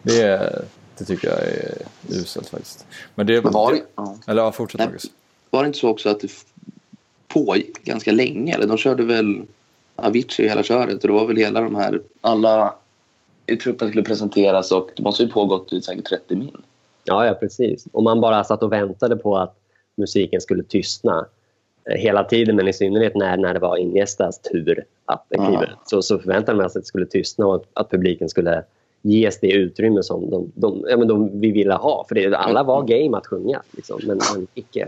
Det 0.01 0.62
det 1.00 1.05
tycker 1.05 1.27
jag 1.27 1.38
är 1.39 1.77
uselt 2.09 2.50
faktiskt. 2.50 2.86
Men 3.15 3.27
det... 3.27 3.43
Men 3.43 3.53
var 3.53 3.74
det, 3.74 3.81
ja. 3.95 4.17
Eller 4.27 4.41
ja, 4.41 4.51
fortsätt 4.51 4.79
Marcus. 4.79 5.05
Var 5.50 5.63
det 5.63 5.67
inte 5.67 5.79
så 5.79 5.89
också 5.89 6.09
att 6.09 6.19
det 6.19 6.31
pågick 7.27 7.83
ganska 7.83 8.12
länge? 8.12 8.53
Eller 8.53 8.67
de 8.67 8.77
körde 8.77 9.03
väl 9.03 9.41
Avicii 9.95 10.48
hela 10.48 10.63
köret 10.63 11.01
och 11.03 11.07
det 11.07 11.13
var 11.13 11.25
väl 11.27 11.38
hela 11.38 11.62
de 11.62 11.75
här... 11.75 12.01
Alla 12.21 12.75
i 13.45 13.55
truppen 13.55 13.88
skulle 13.88 14.03
presenteras 14.03 14.71
och 14.71 14.89
det 14.95 15.03
måste 15.03 15.24
ju 15.24 15.29
pågått 15.29 15.74
i 15.74 15.81
säkert 15.81 16.05
30 16.05 16.36
min. 16.36 16.57
Ja, 17.03 17.25
ja, 17.25 17.33
precis. 17.33 17.88
Och 17.91 18.03
man 18.03 18.21
bara 18.21 18.43
satt 18.43 18.63
och 18.63 18.71
väntade 18.71 19.15
på 19.15 19.38
att 19.38 19.55
musiken 19.95 20.41
skulle 20.41 20.63
tystna 20.63 21.27
hela 21.96 22.24
tiden, 22.24 22.55
men 22.55 22.67
i 22.67 22.74
synnerhet 22.74 23.15
när, 23.15 23.38
när 23.38 23.53
det 23.53 23.60
var 23.60 23.77
Iniestas 23.77 24.39
tur 24.39 24.86
att 25.05 25.25
kliva 25.29 25.63
ut. 25.63 25.69
Så, 25.86 26.01
så 26.01 26.19
förväntade 26.19 26.58
man 26.58 26.69
sig 26.69 26.79
att 26.79 26.84
det 26.84 26.88
skulle 26.88 27.05
tystna 27.05 27.46
och 27.46 27.65
att 27.74 27.89
publiken 27.89 28.29
skulle 28.29 28.63
ges 29.01 29.39
det 29.39 29.51
utrymme 29.51 30.03
som 30.03 30.29
de, 30.29 30.51
de, 30.55 30.86
ja, 30.89 30.98
men 30.98 31.08
de 31.08 31.39
vi 31.39 31.51
ville 31.51 31.74
ha. 31.74 32.05
För 32.08 32.15
det, 32.15 32.38
alla 32.38 32.63
var 32.63 32.84
game 32.84 33.17
att 33.17 33.27
sjunga, 33.27 33.62
liksom, 33.72 34.00
men, 34.03 34.19
men 34.36 34.48
icke. 34.53 34.88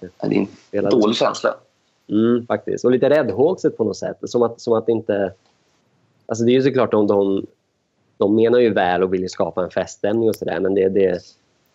Det 0.00 0.46
är 0.70 0.82
en 0.84 0.90
dålig 0.90 1.16
känsla. 1.16 1.54
Mm, 2.08 2.46
faktiskt. 2.46 2.84
Och 2.84 2.90
lite 2.90 3.10
räddhågset 3.10 3.76
på 3.76 3.84
något 3.84 3.96
sätt. 3.96 4.16
Som 4.22 4.42
att, 4.42 4.60
som 4.60 4.72
att 4.72 4.88
inte... 4.88 5.32
Alltså 6.26 6.44
det 6.44 6.50
är 6.50 6.54
ju 6.54 6.62
såklart 6.62 6.90
de, 6.90 7.06
de 7.06 7.46
de 8.20 8.34
menar 8.34 8.58
ju 8.58 8.72
väl 8.72 9.02
och 9.02 9.14
vill 9.14 9.28
skapa 9.28 9.64
en 9.64 9.70
feststämning 9.70 10.28
och 10.28 10.36
sådär 10.36 10.60
men 10.60 10.74
det, 10.74 10.88
det, 10.88 11.20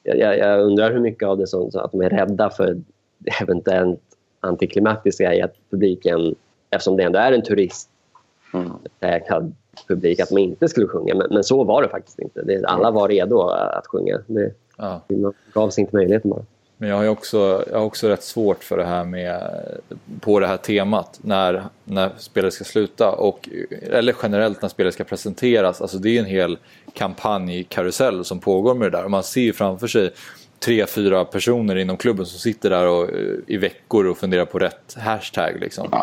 jag, 0.04 0.38
jag, 0.38 0.62
undrar 0.62 0.92
hur 0.92 1.00
mycket 1.00 1.28
av 1.28 1.38
det 1.38 1.48
som 1.48 1.72
så 1.72 1.80
att 1.80 1.92
de 1.92 2.02
är 2.02 2.10
rädda 2.10 2.50
för 2.50 2.78
eventuellt 3.42 4.15
antiklimatiska 4.46 5.34
i 5.34 5.42
att 5.42 5.56
publiken, 5.70 6.36
eftersom 6.70 6.98
det 6.98 7.04
ändå 7.04 7.20
är 7.20 7.32
en 7.32 7.44
turistpräglad 7.44 9.42
mm. 9.42 9.54
publik, 9.88 10.20
att 10.20 10.30
de 10.30 10.38
inte 10.38 10.68
skulle 10.68 10.88
sjunga. 10.88 11.16
Men, 11.16 11.28
men, 11.30 11.44
så 11.44 11.64
var 11.64 11.82
det 11.82 11.90
faktiskt 11.90 12.20
inte. 12.20 12.42
Det, 12.42 12.66
alla 12.66 12.92
var 12.92 13.08
redo 13.08 13.42
att 13.50 13.88
sjunga. 13.88 14.20
Det, 14.28 14.52
ja. 14.78 15.02
Man 15.08 15.34
gav 15.54 15.70
sig 15.70 15.82
inte 15.82 15.96
möjligheten 15.96 16.32
bara. 16.32 16.46
Men 16.78 16.90
jag 16.90 16.98
har 16.98 17.08
också, 17.08 17.64
jag 17.72 17.78
har 17.78 17.86
också 17.86 18.08
rätt 18.08 18.24
svårt 18.24 18.64
för 18.64 18.78
det 18.78 18.86
här 18.86 19.04
med, 19.04 19.42
på 20.20 20.40
det 20.40 20.48
här 20.48 20.58
temat, 20.58 21.20
när, 21.22 21.64
när 21.84 22.10
spelet 22.18 22.54
ska 22.54 22.64
sluta. 22.64 23.12
Och, 23.12 23.50
eller 23.82 24.16
generellt 24.24 24.62
när 24.62 24.70
spelet 24.70 24.94
ska 24.94 25.04
presenteras. 25.04 25.82
Alltså 25.82 25.98
det 25.98 26.10
är 26.10 26.20
en 26.20 26.26
hel 26.26 26.58
kampanjkarusell 26.94 28.26
som 28.26 28.40
pågår 28.40 28.76
med 28.76 28.92
det 28.92 28.98
där. 28.98 29.04
Och 29.04 29.12
man 29.12 29.24
ser 29.24 29.42
ju 29.42 29.54
framför 29.54 29.88
sig 29.88 30.12
tre, 30.66 30.88
fyra 30.88 31.26
personer 31.26 31.76
inom 31.76 31.98
klubben 31.98 32.26
som 32.26 32.40
sitter 32.40 32.70
där 32.70 32.88
och, 32.88 33.10
eh, 33.10 33.36
i 33.48 33.58
veckor 33.58 34.06
och 34.06 34.18
funderar 34.18 34.46
på 34.46 34.60
rätt 34.60 34.96
hashtag. 34.98 35.60
Liksom. 35.60 35.94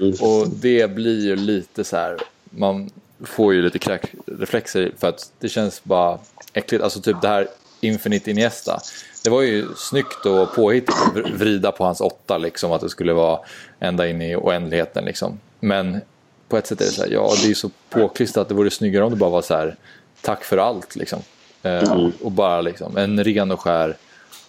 Mm. 0.00 0.14
Och 0.20 0.48
det 0.48 0.90
blir 0.90 1.26
ju 1.26 1.36
lite 1.36 1.84
så 1.84 1.96
här, 1.96 2.16
man 2.50 2.90
får 3.24 3.54
ju 3.54 3.62
lite 3.62 3.78
kräkreflexer 3.78 4.92
för 4.98 5.08
att 5.08 5.32
det 5.38 5.48
känns 5.48 5.84
bara 5.84 6.18
äckligt. 6.52 6.84
Alltså 6.84 7.00
typ 7.00 7.22
det 7.22 7.28
här 7.28 7.48
Infinite 7.80 8.30
Iniesta. 8.30 8.80
Det 9.24 9.30
var 9.30 9.42
ju 9.42 9.66
snyggt 9.76 10.26
och 10.26 10.54
påhittigt 10.54 10.96
att 10.96 11.30
vrida 11.30 11.72
på 11.72 11.84
hans 11.84 12.00
åtta, 12.00 12.38
liksom, 12.38 12.72
att 12.72 12.80
det 12.80 12.88
skulle 12.88 13.12
vara 13.12 13.40
ända 13.80 14.08
in 14.08 14.22
i 14.22 14.36
oändligheten. 14.36 15.04
Liksom. 15.04 15.40
Men 15.60 16.00
på 16.48 16.56
ett 16.56 16.66
sätt 16.66 16.80
är 16.80 16.84
det 16.84 16.90
så 16.90 17.02
här, 17.02 17.10
ja 17.10 17.32
det 17.42 17.50
är 17.50 17.54
så 17.54 17.70
påklistrat, 17.90 18.48
det 18.48 18.54
vore 18.54 18.70
snyggare 18.70 19.04
om 19.04 19.10
det 19.10 19.16
bara 19.16 19.30
var 19.30 19.42
så 19.42 19.54
här, 19.54 19.76
tack 20.20 20.44
för 20.44 20.58
allt. 20.58 20.96
Liksom. 20.96 21.22
Eh, 21.62 21.92
mm. 21.92 22.12
Och 22.22 22.32
bara 22.32 22.60
liksom, 22.60 22.96
en 22.96 23.24
ren 23.24 23.50
och 23.50 23.60
skär 23.60 23.96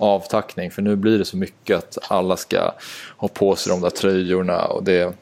avtackning. 0.02 0.72
För 0.72 0.82
nu 0.82 0.96
blir 0.96 1.18
det 1.18 1.26
så 1.26 1.38
mycket 1.38 1.78
att 1.78 1.98
alla 2.10 2.38
ska 2.38 2.72
ha 3.18 3.28
på 3.28 3.56
sig 3.56 3.72
de 3.72 3.82
där 3.82 3.90
tröjorna. 3.90 4.66
Och 4.66 4.84
det, 4.84 5.14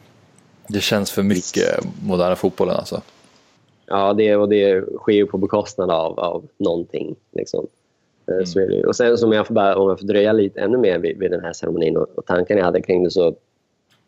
det 0.67 0.81
känns 0.81 1.11
för 1.11 1.23
mycket 1.23 1.79
moderna 2.03 2.35
fotbollen 2.35 2.75
alltså. 2.75 3.01
Ja, 3.85 4.13
det, 4.13 4.35
och 4.35 4.49
det 4.49 4.85
sker 4.97 5.13
ju 5.13 5.25
på 5.25 5.37
bekostnad 5.37 5.91
av, 5.91 6.19
av 6.19 6.47
någonting. 6.57 7.15
Liksom. 7.31 7.67
Eh, 8.27 8.33
mm. 8.33 8.45
Så 8.45 8.59
är 8.59 8.67
det. 8.67 8.85
Och 8.85 8.95
sen 8.95 9.17
som 9.17 9.31
jag 9.31 9.47
får 9.47 9.53
bara, 9.53 9.75
om 9.75 9.89
jag 9.89 9.99
får 9.99 10.07
dröja 10.07 10.33
lite 10.33 10.59
ännu 10.59 10.77
mer 10.77 10.99
vid, 10.99 11.19
vid 11.19 11.31
den 11.31 11.41
här 11.41 11.53
ceremonin 11.53 11.97
och, 11.97 12.07
och 12.15 12.25
tanken 12.25 12.57
jag 12.57 12.65
hade 12.65 12.81
kring 12.81 13.03
det 13.03 13.11
så. 13.11 13.35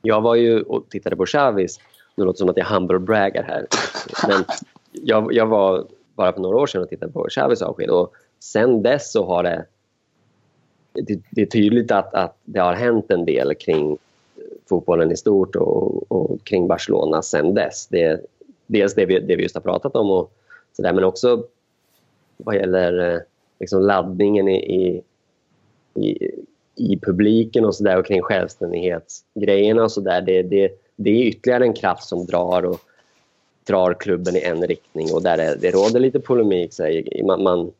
Jag 0.01 0.21
var 0.21 0.35
ju 0.35 0.61
och 0.61 0.89
tittade 0.89 1.15
på 1.15 1.25
Chavis. 1.25 1.79
Nu 2.15 2.25
låter 2.25 2.33
det 2.33 2.39
som 2.39 2.49
att 2.49 2.57
jag 2.57 2.65
humble 2.65 2.99
braggar 2.99 3.43
här. 3.43 3.67
Men 4.27 4.43
jag, 4.91 5.33
jag 5.33 5.45
var 5.45 5.85
bara 6.15 6.33
för 6.33 6.41
några 6.41 6.57
år 6.57 6.67
sedan 6.67 6.81
och 6.81 6.89
tittade 6.89 7.11
på 7.11 7.27
Chavis 7.29 7.61
avsked 7.61 7.89
och 7.89 8.13
sen 8.39 8.83
dess 8.83 9.11
så 9.11 9.25
har 9.25 9.43
det 9.43 9.65
det, 10.93 11.19
det, 11.31 11.41
är 11.41 11.45
tydligt 11.45 11.91
att, 11.91 12.13
att 12.13 12.37
det 12.45 12.59
har 12.59 12.73
hänt 12.73 13.11
en 13.11 13.25
del 13.25 13.55
kring 13.55 13.97
fotbollen 14.69 15.11
i 15.11 15.17
stort 15.17 15.55
och, 15.55 16.11
och 16.11 16.43
kring 16.43 16.67
Barcelona 16.67 17.21
sen 17.21 17.53
dess. 17.53 17.87
Det, 17.87 18.21
dels 18.67 18.95
det 18.95 19.05
vi, 19.05 19.19
det 19.19 19.35
vi 19.35 19.43
just 19.43 19.55
har 19.55 19.61
pratat 19.61 19.95
om 19.95 20.11
och 20.11 20.31
så 20.73 20.81
där, 20.81 20.93
men 20.93 21.03
också 21.03 21.43
vad 22.37 22.55
gäller 22.55 23.13
eh, 23.13 23.19
liksom 23.59 23.81
laddningen 23.81 24.47
i, 24.47 25.01
i, 25.93 26.31
i 26.75 26.99
publiken 27.01 27.65
och 27.65 27.75
så 27.75 27.83
där 27.83 27.97
och 27.97 28.05
kring 28.05 28.21
självständighetsgrejerna 28.21 29.83
och 29.83 29.91
så 29.91 30.01
där. 30.01 30.21
Det, 30.21 30.41
det, 30.41 30.71
det 30.95 31.09
är 31.09 31.27
ytterligare 31.27 31.63
en 31.63 31.73
kraft 31.73 32.03
som 32.03 32.25
drar 32.25 32.65
och 32.65 32.79
drar 33.67 33.93
klubben 33.93 34.35
i 34.35 34.41
en 34.41 34.67
riktning 34.67 35.13
och 35.13 35.23
där 35.23 35.37
det, 35.37 35.57
det 35.61 35.71
råder 35.71 35.99
lite 35.99 36.19
polemik. 36.19 36.73
Så 36.73 36.83
här, 36.83 37.23
man, 37.23 37.43
man 37.43 37.71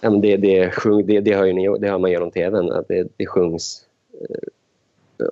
Ja, 0.00 0.10
men 0.10 0.20
det, 0.20 0.36
det, 0.36 0.70
sjung, 0.70 1.06
det, 1.06 1.20
det, 1.20 1.34
hör 1.34 1.52
ni, 1.52 1.78
det 1.78 1.90
hör 1.90 1.98
man 1.98 2.10
genom 2.10 2.30
tvn, 2.30 2.72
att 2.72 2.88
det, 2.88 3.08
det 3.16 3.26
sjungs 3.26 3.84
eh, 4.20 4.48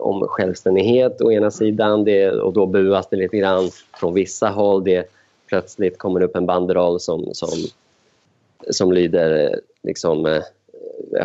om 0.01 0.27
självständighet 0.29 1.21
å 1.21 1.33
ena 1.33 1.51
sidan 1.51 2.05
det, 2.05 2.31
och 2.31 2.53
då 2.53 2.67
buas 2.67 3.09
det 3.09 3.17
lite 3.17 3.37
grann 3.37 3.71
från 4.01 4.15
vissa 4.15 4.49
håll. 4.49 4.85
Det 4.85 5.09
plötsligt 5.47 5.99
kommer 5.99 6.23
upp 6.23 6.37
en 6.37 6.47
banderoll 6.47 7.01
som, 7.01 7.29
som, 7.33 7.49
som 8.71 8.93
lyder 8.93 9.45
eh, 9.45 9.59
liksom, 9.83 10.27
eh, 10.27 10.43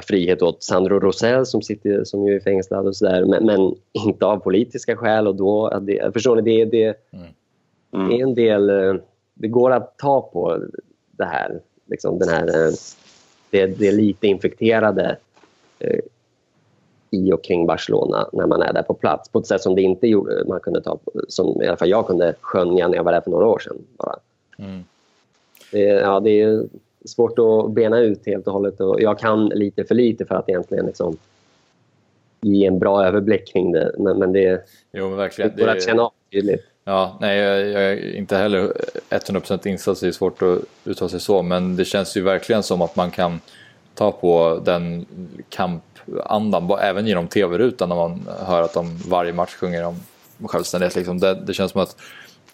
frihet 0.02 0.42
åt 0.42 0.64
Sandro 0.64 1.00
Rosell 1.00 1.46
som, 1.46 1.62
sitter, 1.62 2.04
som 2.04 2.28
ju 2.28 2.36
är 2.36 2.40
fängslad 2.40 2.88
och 2.88 2.96
sådär, 2.96 3.26
men, 3.26 3.46
men, 3.46 3.76
inte 3.92 4.26
av 4.26 4.38
politiska 4.38 4.98
skäl. 4.98 5.28
Och 5.28 5.36
då, 5.36 5.80
det, 5.82 6.14
förstår 6.14 6.36
ni? 6.36 6.42
Det, 6.42 6.66
det, 6.66 6.98
mm. 7.94 8.12
är 8.12 8.24
en 8.24 8.36
del... 8.36 8.72
Det 9.36 9.48
går 9.48 9.72
att 9.72 9.98
ta 9.98 10.22
på 10.22 10.60
det 11.12 11.26
här, 11.26 11.60
liksom 11.86 12.20
den 12.20 12.30
här 12.30 12.72
det, 13.54 13.66
det 13.66 13.88
är 13.88 13.92
lite 13.92 14.28
infekterade 14.28 15.18
eh, 15.80 16.00
i 17.12 17.32
och 17.32 17.44
kring 17.44 17.66
Barcelona 17.66 18.30
när 18.34 18.48
man 18.48 18.62
är 18.62 18.74
där 18.74 18.82
på 18.82 18.94
plats 18.94 19.30
på 19.30 19.40
ett 19.40 19.48
sätt 19.48 19.62
som 19.62 19.76
det 19.76 19.82
inte 19.82 20.08
gjorde, 20.08 20.44
man 20.48 20.60
kunde 20.60 20.82
ta, 20.82 21.00
som 21.28 21.62
i 21.62 21.68
alla 21.68 21.78
fall 21.78 21.90
jag 21.90 22.08
kunde 22.08 22.36
skönja 22.42 22.88
när 22.88 22.96
jag 22.96 23.04
var 23.04 23.12
där 23.12 23.22
för 23.22 23.32
några 23.32 23.48
år 23.48 23.60
sedan. 23.60 23.78
Bara. 23.98 24.16
Mm. 24.58 24.84
Det, 25.72 25.80
ja, 25.80 26.20
det 26.20 26.42
är 26.42 26.64
svårt 27.06 27.40
att 27.40 27.72
bena 27.72 28.00
ut 28.00 28.26
helt 28.26 28.48
och 28.48 28.54
hållet 28.54 28.80
och 28.82 29.02
jag 29.02 29.20
kan 29.20 29.46
lite 29.46 29.84
för 29.84 29.96
lite 29.96 30.26
för 30.26 30.36
att 30.36 30.50
egentligen 30.50 30.86
liksom 30.86 31.18
ge 32.42 32.66
en 32.66 32.80
bra 32.80 33.06
överblick 33.06 33.48
kring 33.54 33.72
det. 33.72 33.96
Men, 33.98 34.20
men 34.20 34.34
det, 34.34 34.66
jo, 34.92 35.10
men 35.10 35.18
verkligen. 35.18 35.52
det 35.56 35.64
går 35.64 35.72
att 35.72 35.84
känna 35.84 36.04
av 36.04 36.12
tydligt. 36.32 36.66
Ja, 36.86 37.18
nej, 37.22 37.38
jag, 37.38 37.68
jag 37.68 37.84
är 37.84 38.16
inte 38.16 38.38
heller 38.38 38.74
100% 39.10 39.68
insatt 39.68 39.98
så 39.98 40.06
det 40.06 40.10
är 40.10 40.12
svårt 40.12 40.42
att 40.42 40.60
uttala 40.86 41.10
sig 41.10 41.20
så. 41.20 41.42
Men 41.42 41.76
det 41.76 41.86
känns 41.86 42.18
ju 42.18 42.22
verkligen 42.22 42.64
som 42.64 42.82
att 42.82 42.96
man 42.96 43.12
kan 43.12 43.40
ta 43.96 44.12
på 44.12 44.62
den 44.66 45.06
kampandan, 45.50 46.72
även 46.82 47.08
genom 47.08 47.28
tv-rutan 47.28 47.90
när 47.90 47.96
man 47.96 48.28
hör 48.46 48.62
att 48.62 48.74
de 48.74 48.98
varje 48.98 49.34
match 49.34 49.54
sjunger 49.54 49.86
om 49.86 50.00
självständighet. 50.48 50.96
Liksom. 50.96 51.20
Det, 51.20 51.34
det 51.34 51.54
känns 51.54 51.72
som 51.72 51.82
att 51.82 51.96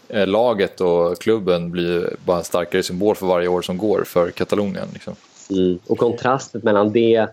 eh, 0.07 0.27
laget 0.27 0.81
och 0.81 1.21
klubben 1.21 1.71
blir 1.71 2.15
bara 2.25 2.37
en 2.37 2.43
starkare 2.43 2.83
symbol 2.83 3.15
för 3.15 3.25
varje 3.25 3.47
år 3.47 3.61
som 3.61 3.77
går 3.77 4.03
för 4.03 4.31
Katalonien. 4.31 4.87
Liksom. 4.93 5.15
Mm. 5.49 5.79
Och 5.87 5.97
kontrasten 5.97 6.61
mellan 6.63 6.91
det 6.91 7.27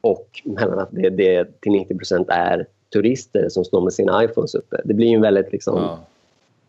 och 0.00 0.42
mellan 0.44 0.78
att 0.78 0.88
det, 0.90 1.10
det 1.10 1.60
till 1.60 1.72
90% 1.72 2.30
är 2.30 2.66
turister 2.92 3.48
som 3.48 3.64
står 3.64 3.80
med 3.80 3.92
sina 3.92 4.24
iPhones 4.24 4.54
uppe. 4.54 4.80
Det 4.84 4.94
blir 4.94 5.14
en 5.14 5.20
väldigt 5.20 5.52
liksom, 5.52 5.78
ja. 5.78 5.98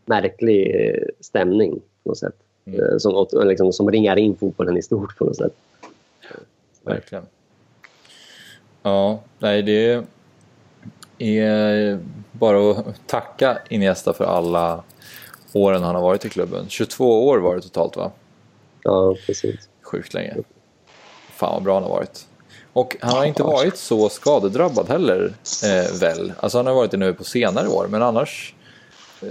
märklig 0.06 0.76
eh, 0.76 1.04
stämning 1.20 1.82
på 2.04 2.10
något 2.10 2.18
sätt. 2.18 2.36
Mm. 2.66 2.80
Eh, 2.80 2.98
som, 2.98 3.28
liksom, 3.48 3.74
som 3.74 3.92
ringar 3.92 4.18
in 4.18 4.36
fotbollen 4.36 4.78
i 4.78 4.82
stort 4.82 5.18
på 5.18 5.26
något 5.26 5.36
sätt. 5.36 5.54
Verkligen. 6.84 7.24
Ja, 8.84 9.20
nej 9.40 9.62
det 9.64 10.04
är 11.18 12.00
bara 12.32 12.72
att 12.72 13.08
tacka 13.08 13.58
Iniesta 13.70 14.14
för 14.14 14.26
alla 14.26 14.84
åren 15.54 15.84
han 15.84 15.96
har 15.96 16.02
varit 16.02 16.26
i 16.26 16.30
klubben. 16.30 16.66
22 16.70 17.28
år 17.28 17.38
var 17.38 17.56
det 17.56 17.62
totalt 17.62 17.98
va? 17.98 18.12
Ja, 18.84 19.16
precis. 19.26 19.70
Sjukt 19.82 20.14
länge. 20.14 20.36
Fan 21.32 21.54
vad 21.54 21.64
bra 21.64 21.74
han 21.74 21.84
har 21.84 21.90
varit. 21.90 22.28
Och 22.78 22.98
han 23.00 23.18
har 23.18 23.26
inte 23.26 23.44
varit 23.44 23.78
så 23.78 24.10
skadedrabbad 24.10 24.90
heller, 24.90 25.34
eh, 25.64 26.00
väl? 26.00 26.34
Alltså 26.38 26.58
han 26.58 26.68
har 26.68 26.74
varit 26.74 26.92
det 26.92 26.98
nu 26.98 27.14
på 27.14 27.24
senare 27.24 27.68
år, 27.68 27.88
men 27.90 28.02
annars... 28.02 28.56
Eh, 29.22 29.28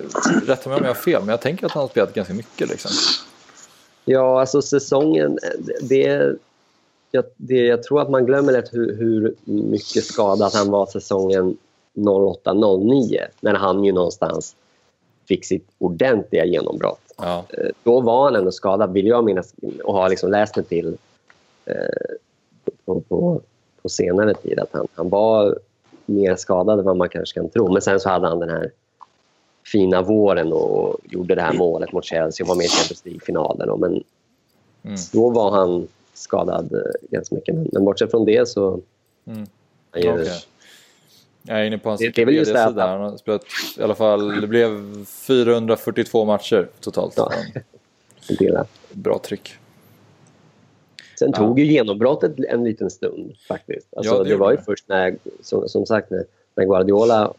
rätta 0.46 0.68
mig 0.68 0.78
om 0.78 0.84
jag 0.84 0.90
har 0.90 1.00
fel, 1.00 1.20
men 1.20 1.28
jag 1.28 1.40
tänker 1.40 1.66
att 1.66 1.72
han 1.72 1.80
har 1.80 1.88
spelat 1.88 2.14
ganska 2.14 2.34
mycket 2.34 2.68
liksom. 2.68 2.90
Ja, 4.04 4.40
alltså 4.40 4.62
säsongen... 4.62 5.38
Det, 5.82 6.36
jag, 7.10 7.24
det, 7.36 7.66
jag 7.66 7.82
tror 7.82 8.00
att 8.00 8.10
man 8.10 8.26
glömmer 8.26 8.52
lätt 8.52 8.74
hur, 8.74 8.96
hur 8.96 9.34
mycket 9.44 10.04
skadad 10.04 10.52
han 10.54 10.70
var 10.70 10.86
säsongen 10.86 11.56
08-09, 11.94 13.20
när 13.40 13.54
han 13.54 13.84
ju 13.84 13.92
någonstans 13.92 14.56
fick 15.28 15.44
sitt 15.44 15.68
ordentliga 15.78 16.44
genombrott. 16.44 17.14
Ja. 17.16 17.44
Eh, 17.48 17.70
då 17.82 18.00
var 18.00 18.24
han 18.24 18.36
ändå 18.36 18.52
skadad, 18.52 18.92
vill 18.92 19.06
jag 19.06 19.24
minnas, 19.24 19.54
och 19.84 19.94
har 19.94 20.08
liksom 20.08 20.30
läst 20.30 20.56
mig 20.56 20.64
till. 20.64 20.96
På, 22.86 23.00
på, 23.00 23.40
på 23.82 23.88
senare 23.88 24.34
tid. 24.34 24.58
Att 24.58 24.72
han, 24.72 24.86
han 24.94 25.08
var 25.08 25.58
mer 26.06 26.36
skadad 26.36 26.78
än 26.78 26.84
vad 26.84 26.96
man 26.96 27.08
kanske 27.08 27.40
kan 27.40 27.48
tro. 27.48 27.72
Men 27.72 27.82
sen 27.82 28.00
så 28.00 28.08
hade 28.08 28.28
han 28.28 28.40
den 28.40 28.50
här 28.50 28.70
fina 29.72 30.02
våren 30.02 30.52
och 30.52 30.96
gjorde 31.04 31.34
det 31.34 31.42
här 31.42 31.52
målet 31.52 31.92
mot 31.92 32.04
Chelsea 32.04 32.44
och 32.44 32.48
var 32.48 32.56
med 32.56 32.64
i 32.64 32.68
Champions 32.68 33.04
League-finalen. 33.04 33.80
Men 33.80 33.90
mm. 34.82 34.96
då 35.12 35.30
var 35.30 35.50
han 35.50 35.88
skadad 36.14 36.72
eh, 36.72 37.10
ganska 37.10 37.34
mycket. 37.34 37.54
Men, 37.72 37.84
bortsett 37.84 38.10
från 38.10 38.24
det 38.24 38.48
så... 38.48 38.80
Mm. 39.26 39.46
Gör, 39.94 40.14
okay. 40.14 40.28
Jag 41.42 41.60
är 41.60 41.64
inne 41.64 41.78
på 41.78 41.88
hans 41.88 42.00
Wikipedia-sida. 42.00 42.86
Han 42.86 43.00
har 43.00 43.16
spelat 43.16 43.44
i 43.78 43.82
alla 43.82 43.94
fall, 43.94 44.40
det 44.40 44.46
blev 44.46 45.04
442 45.06 46.24
matcher 46.24 46.68
totalt. 46.80 47.18
Ja. 48.28 48.64
Bra 48.92 49.18
tryck. 49.18 49.54
Sen 51.18 51.30
ja. 51.34 51.38
tog 51.38 51.58
ju 51.58 51.64
genombrottet 51.64 52.32
en 52.48 52.64
liten 52.64 52.90
stund 52.90 53.32
faktiskt. 53.48 53.86
Alltså, 53.96 54.14
ja, 54.14 54.22
det, 54.22 54.28
det 54.28 54.36
var 54.36 54.50
ju 54.50 54.56
det. 54.56 54.62
först 54.62 54.88
när, 54.88 55.16
som, 55.42 55.68
som 55.68 55.86
sagt, 55.86 56.10
när, 56.10 56.24
när 56.54 56.64
Guardiola 56.64 57.32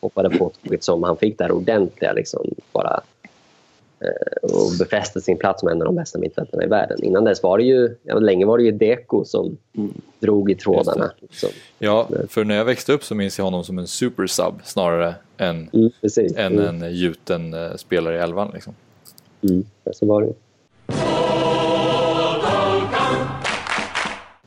hoppade 0.00 0.30
på 0.30 0.52
tåget 0.62 0.84
som 0.84 1.02
han 1.02 1.16
fick 1.16 1.38
det 1.38 1.44
här 1.44 1.52
ordentliga 1.52 2.12
liksom, 2.12 2.54
bara 2.72 3.02
eh, 4.00 4.42
och 4.42 4.72
befäste 4.78 5.20
sin 5.20 5.36
plats 5.36 5.60
som 5.60 5.68
en 5.68 5.82
av 5.82 5.86
de 5.86 5.94
bästa 5.94 6.18
mittfältarna 6.18 6.64
i 6.64 6.66
världen. 6.66 7.04
Innan 7.04 7.24
dess 7.24 7.42
var 7.42 7.58
det 7.58 7.64
ju, 7.64 7.96
ja, 8.02 8.18
länge 8.18 8.46
var 8.46 8.58
det 8.58 8.64
ju 8.64 8.72
Deco 8.72 9.24
som 9.24 9.56
mm. 9.76 9.92
drog 10.20 10.50
i 10.50 10.54
trådarna. 10.54 11.12
Liksom. 11.20 11.50
Ja, 11.78 12.08
för 12.28 12.44
när 12.44 12.54
jag 12.56 12.64
växte 12.64 12.92
upp 12.92 13.04
så 13.04 13.14
minns 13.14 13.38
jag 13.38 13.44
honom 13.44 13.64
som 13.64 13.78
en 13.78 13.86
supersub 13.86 14.54
snarare 14.64 15.14
än, 15.36 15.70
mm, 15.72 15.90
än 16.36 16.58
mm. 16.58 16.82
en 16.82 16.94
gjuten 16.94 17.54
uh, 17.54 17.76
spelare 17.76 18.16
i 18.16 18.18
elvan. 18.18 18.50
Liksom. 18.54 18.74
Mm, 19.42 19.64
så 19.92 20.06
var 20.06 20.22
det 20.22 20.32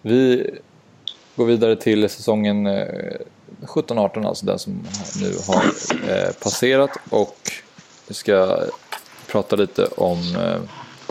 vi 0.08 0.50
går 1.36 1.46
vidare 1.46 1.76
till 1.76 2.10
säsongen 2.10 2.68
eh, 2.68 2.88
17-18, 3.62 4.28
alltså 4.28 4.46
den 4.46 4.60
som 4.60 4.88
nu 5.22 5.34
har 5.48 5.64
eh, 6.10 6.32
passerat 6.44 6.90
och 7.10 7.38
vi 8.08 8.14
ska 8.14 8.64
prata 9.32 9.56
lite 9.56 9.86
om 9.86 10.18
eh, 10.36 10.62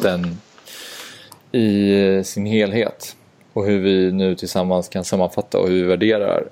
den 0.03 0.41
i 1.53 2.25
sin 2.25 2.47
helhet 2.47 3.17
och 3.53 3.67
hur 3.67 3.81
vi 3.81 4.13
nu 4.13 4.35
tillsammans 4.35 4.89
kan 4.89 5.05
sammanfatta 5.05 5.59
och 5.59 5.69
hur 5.69 5.75
vi 5.75 5.83
värderar 5.83 6.49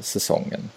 säsongen. 0.00 0.70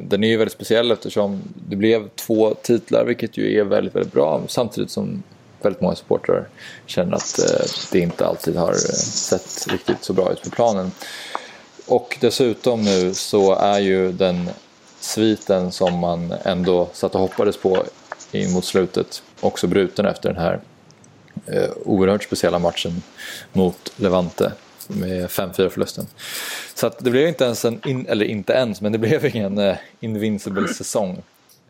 Den 0.00 0.24
är 0.24 0.28
ju 0.28 0.36
väldigt 0.36 0.52
speciell 0.52 0.90
eftersom 0.90 1.42
det 1.68 1.76
blev 1.76 2.08
två 2.08 2.54
titlar 2.54 3.04
vilket 3.04 3.36
ju 3.36 3.58
är 3.58 3.64
väldigt, 3.64 3.94
väldigt 3.94 4.12
bra 4.12 4.42
samtidigt 4.48 4.90
som 4.90 5.22
väldigt 5.64 5.82
många 5.82 5.94
supportrar 5.94 6.48
känner 6.86 7.16
att 7.16 7.38
eh, 7.38 7.66
det 7.92 7.98
inte 7.98 8.26
alltid 8.26 8.56
har 8.56 8.70
eh, 8.70 8.96
sett 9.04 9.66
riktigt 9.72 10.04
så 10.04 10.12
bra 10.12 10.32
ut 10.32 10.42
på 10.42 10.50
planen. 10.50 10.92
Och 11.86 12.18
dessutom 12.20 12.82
nu 12.82 13.14
så 13.14 13.54
är 13.54 13.78
ju 13.78 14.12
den 14.12 14.50
sviten 15.00 15.72
som 15.72 15.98
man 15.98 16.34
ändå 16.44 16.88
satt 16.92 17.14
och 17.14 17.20
hoppades 17.20 17.56
på 17.56 17.84
in 18.32 18.52
mot 18.52 18.64
slutet 18.64 19.22
också 19.40 19.66
bruten 19.66 20.06
efter 20.06 20.28
den 20.28 20.42
här 20.42 20.60
eh, 21.46 21.70
oerhört 21.84 22.22
speciella 22.22 22.58
matchen 22.58 23.02
mot 23.52 23.92
Levante 23.96 24.52
med 24.88 25.26
5-4 25.26 25.68
förlusten. 25.68 26.06
Så 26.74 26.86
att 26.86 26.98
det 26.98 27.10
blev 27.10 27.28
inte 27.28 27.44
ens 27.44 27.64
en, 27.64 27.88
in, 27.88 28.06
eller 28.06 28.26
inte 28.26 28.52
ens, 28.52 28.80
men 28.80 28.92
det 28.92 28.98
blev 28.98 29.24
ingen 29.36 29.58
eh, 29.58 29.76
invincible 30.00 30.68
säsong 30.68 31.22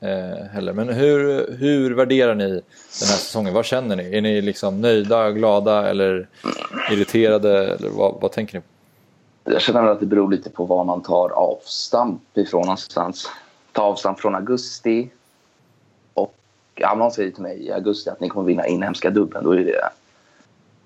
eh, 0.04 0.46
heller. 0.52 0.72
Men 0.72 0.88
hur, 0.88 1.46
hur 1.58 1.94
värderar 1.94 2.34
ni 2.34 2.48
den 2.48 3.08
här 3.08 3.16
säsongen? 3.16 3.54
Vad 3.54 3.64
känner 3.64 3.96
ni? 3.96 4.16
Är 4.16 4.20
ni 4.20 4.40
liksom 4.40 4.80
nöjda, 4.80 5.30
glada 5.30 5.90
eller 5.90 6.28
irriterade? 6.90 7.74
Eller 7.74 7.88
vad, 7.88 8.14
vad 8.20 8.32
tänker 8.32 8.58
ni? 8.58 8.64
Jag 9.52 9.62
känner 9.62 9.86
att 9.86 10.00
det 10.00 10.06
beror 10.06 10.30
lite 10.30 10.50
på 10.50 10.64
var 10.64 10.84
man 10.84 11.02
tar 11.02 11.30
avstamp 11.30 12.38
ifrån 12.38 12.62
någonstans. 12.62 13.30
Ta 13.72 13.82
avstamp 13.82 14.20
från 14.20 14.34
augusti 14.34 15.10
och 16.14 16.34
ja, 16.74 16.94
någon 16.94 17.10
säger 17.10 17.30
till 17.30 17.42
mig 17.42 17.66
i 17.66 17.72
augusti 17.72 18.10
att 18.10 18.20
ni 18.20 18.28
kommer 18.28 18.46
vinna 18.46 18.66
inhemska 18.66 19.10
dubbeln. 19.10 19.44
Då 19.44 19.52
är 19.52 19.64
det 19.64 19.90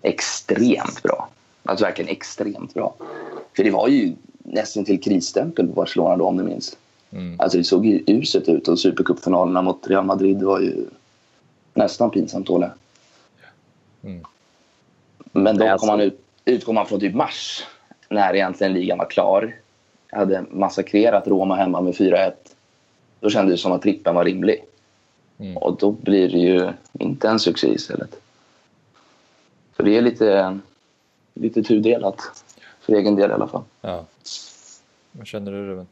extremt 0.03 1.03
bra. 1.03 1.29
Alltså 1.65 1.85
verkligen 1.85 2.11
extremt 2.11 2.75
bra. 2.75 2.95
För 3.57 3.65
det 3.65 3.71
var 3.71 3.89
ju 3.89 4.15
nästan 4.43 4.85
till 4.85 5.03
krisstämpel 5.03 5.67
på 5.67 5.73
Barcelona 5.73 6.17
då 6.17 6.25
om 6.25 6.37
ni 6.37 6.43
minns. 6.43 6.77
Mm. 7.11 7.41
Alltså 7.41 7.59
det 7.59 7.65
såg 7.65 7.87
ju 7.87 8.05
uselt 8.07 8.49
ut 8.49 8.69
och 8.69 8.79
Supercupfinalerna 8.79 9.63
mot 9.63 9.87
Real 9.87 10.05
Madrid 10.05 10.43
var 10.43 10.61
ju 10.61 10.87
nästan 11.75 12.11
pinsamt 12.11 12.47
dåliga. 12.47 12.71
Mm. 14.03 14.25
Men 15.33 15.57
då 15.57 15.77
kom 15.79 15.87
man 15.87 16.01
ut, 16.01 16.21
utgår 16.45 16.73
man 16.73 16.87
från 16.87 17.01
typ 17.01 17.15
mars 17.15 17.67
när 18.09 18.35
egentligen 18.35 18.73
ligan 18.73 18.99
var 18.99 19.11
klar. 19.11 19.57
Jag 20.11 20.19
hade 20.19 20.45
massakrerat 20.51 21.27
Roma 21.27 21.57
hemma 21.57 21.81
med 21.81 21.95
4-1. 21.95 22.33
Då 23.21 23.31
kändes 23.31 23.55
det 23.55 23.63
som 23.63 23.73
att 23.73 23.83
trippen 23.83 24.15
var 24.15 24.25
rimlig. 24.25 24.65
Mm. 25.39 25.57
Och 25.57 25.77
då 25.77 25.91
blir 25.91 26.29
det 26.29 26.39
ju 26.39 26.71
inte 26.93 27.29
en 27.29 27.39
succé 27.39 27.75
istället. 27.75 28.21
Så 29.77 29.83
det 29.83 29.97
är 29.97 30.03
lite, 30.03 30.59
lite 31.35 31.63
tudelat. 31.63 32.45
För 32.81 32.93
egen 32.93 33.17
del 33.17 33.31
i 33.31 33.35
alla 33.35 33.49
fall. 33.49 33.63
Ja. 33.81 34.05
Vad 35.13 35.27
känner 35.27 35.53
du 35.53 35.67
Ruben? 35.67 35.87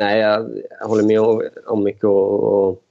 Nej, 0.00 0.18
jag 0.18 0.50
håller 0.88 1.02
med 1.02 1.20
om 1.66 1.82
mycket. 1.82 2.04
Och, 2.04 2.42
och, 2.42 2.82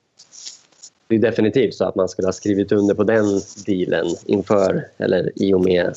det 1.08 1.16
är 1.16 1.20
definitivt 1.20 1.76
så 1.76 1.86
att 1.86 1.96
man 1.96 2.10
skulle 2.10 2.28
ha 2.28 2.34
skrivit 2.34 2.72
under 2.72 2.96
på 2.96 3.04
den 3.04 3.26
dealen 3.66 4.06
inför 4.26 4.88
eller 4.98 5.32
i 5.36 5.54
och 5.54 5.64
med 5.64 5.88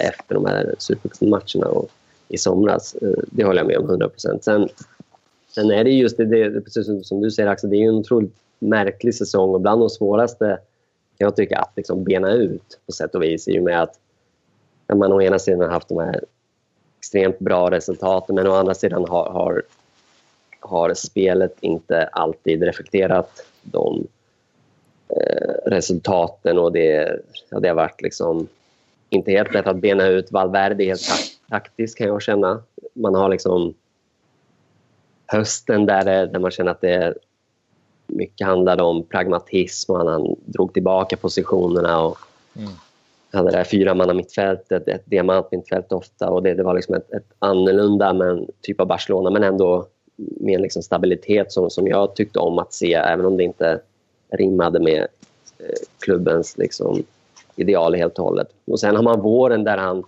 efter 0.00 0.34
de 0.34 0.44
här 0.44 0.74
supermatcherna 0.78 1.82
i 2.28 2.38
somras. 2.38 2.94
Eh, 2.94 3.22
det 3.30 3.44
håller 3.44 3.60
jag 3.60 3.66
med 3.66 3.78
om 3.78 3.90
100 3.90 4.10
%. 4.16 4.44
Sen, 4.44 4.68
sen 5.54 5.70
är 5.70 5.84
det 5.84 5.90
just 5.90 6.16
det, 6.16 6.24
det, 6.24 6.60
precis 6.60 7.08
som 7.08 7.20
du 7.20 7.30
säger 7.30 7.48
Axel, 7.48 7.70
det 7.70 7.76
är 7.76 7.88
en 7.88 7.94
otroligt 7.94 8.34
märklig 8.58 9.14
säsong 9.14 9.54
och 9.54 9.60
bland 9.60 9.80
de 9.80 9.90
svåraste 9.90 10.58
jag 11.18 11.36
tycker 11.36 11.56
att 11.56 11.72
liksom 11.76 12.04
bena 12.04 12.32
ut 12.32 12.78
på 12.86 12.92
sätt 12.92 13.14
och 13.14 13.22
vis 13.22 13.48
i 13.48 13.58
och 13.58 13.64
med 13.64 13.82
att 13.82 13.98
man 14.94 15.12
å 15.12 15.22
ena 15.22 15.38
sidan 15.38 15.60
har 15.60 15.68
haft 15.68 15.88
de 15.88 15.98
här 15.98 16.24
extremt 16.98 17.38
bra 17.38 17.70
resultaten 17.70 18.34
men 18.34 18.46
å 18.46 18.52
andra 18.52 18.74
sidan 18.74 19.04
har, 19.08 19.30
har 19.30 19.62
har 20.60 20.94
spelet 20.94 21.56
inte 21.60 22.04
alltid 22.12 22.62
reflekterat 22.62 23.46
de 23.62 24.06
eh, 25.08 25.70
resultaten 25.70 26.58
och 26.58 26.72
det, 26.72 27.20
ja, 27.50 27.60
det 27.60 27.68
har 27.68 27.74
varit 27.74 28.02
liksom 28.02 28.48
inte 29.10 29.30
helt 29.30 29.54
lätt 29.54 29.66
att 29.66 29.76
bena 29.76 30.06
ut 30.06 30.32
Valverde 30.32 30.84
helt 30.84 31.00
taktiskt 31.48 31.98
kan 31.98 32.06
jag 32.06 32.22
känna. 32.22 32.62
Man 32.92 33.14
har 33.14 33.28
liksom 33.28 33.74
hösten 35.26 35.86
där, 35.86 36.26
där 36.26 36.38
man 36.38 36.50
känner 36.50 36.70
att 36.70 36.80
det 36.80 37.14
mycket 38.06 38.46
handlade 38.46 38.82
om 38.82 39.02
pragmatism 39.02 39.92
och 39.92 40.10
han 40.10 40.36
drog 40.44 40.74
tillbaka 40.74 41.16
positionerna 41.16 42.00
och 42.00 42.18
mm. 42.56 42.70
hade 43.32 43.50
det 43.50 43.56
här 43.56 43.64
fyra 43.64 44.14
mittfältet, 44.14 44.88
ett 44.88 45.02
diamantmittfält 45.04 45.92
ofta 45.92 46.30
och 46.30 46.42
det, 46.42 46.54
det 46.54 46.62
var 46.62 46.74
liksom 46.74 46.94
ett, 46.94 47.12
ett 47.12 47.32
annorlunda 47.38 48.12
men, 48.12 48.46
typ 48.60 48.80
av 48.80 48.86
Barcelona 48.86 49.30
men 49.30 49.44
ändå 49.44 49.86
med 50.18 50.54
en 50.54 50.62
liksom 50.62 50.82
stabilitet 50.82 51.52
som, 51.52 51.70
som 51.70 51.86
jag 51.86 52.14
tyckte 52.14 52.38
om 52.38 52.58
att 52.58 52.72
se 52.72 52.94
även 52.94 53.26
om 53.26 53.36
det 53.36 53.44
inte 53.44 53.80
rimmade 54.28 54.80
med 54.80 55.06
eh, 55.58 55.74
klubbens 55.98 56.58
liksom, 56.58 57.02
ideal 57.56 57.94
helt 57.94 58.18
och 58.18 58.24
hållet. 58.24 58.48
Och 58.64 58.80
sen 58.80 58.96
har 58.96 59.02
man 59.02 59.20
våren 59.20 59.64
där 59.64 59.76
han, 59.76 60.04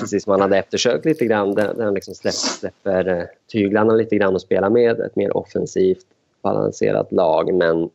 precis 0.00 0.24
som 0.24 0.30
han 0.30 0.40
hade 0.40 0.58
eftersökt 0.58 1.04
lite 1.04 1.24
grann, 1.24 1.54
där, 1.54 1.74
där 1.74 1.84
han 1.84 1.94
liksom 1.94 2.14
släpper, 2.14 2.36
släpper 2.36 3.08
eh, 3.08 3.24
tyglarna 3.52 3.94
lite 3.94 4.16
grann 4.16 4.34
och 4.34 4.42
spelar 4.42 4.70
med 4.70 5.00
ett 5.00 5.16
mer 5.16 5.36
offensivt 5.36 6.06
balanserat 6.42 7.12
lag 7.12 7.54
men 7.54 7.90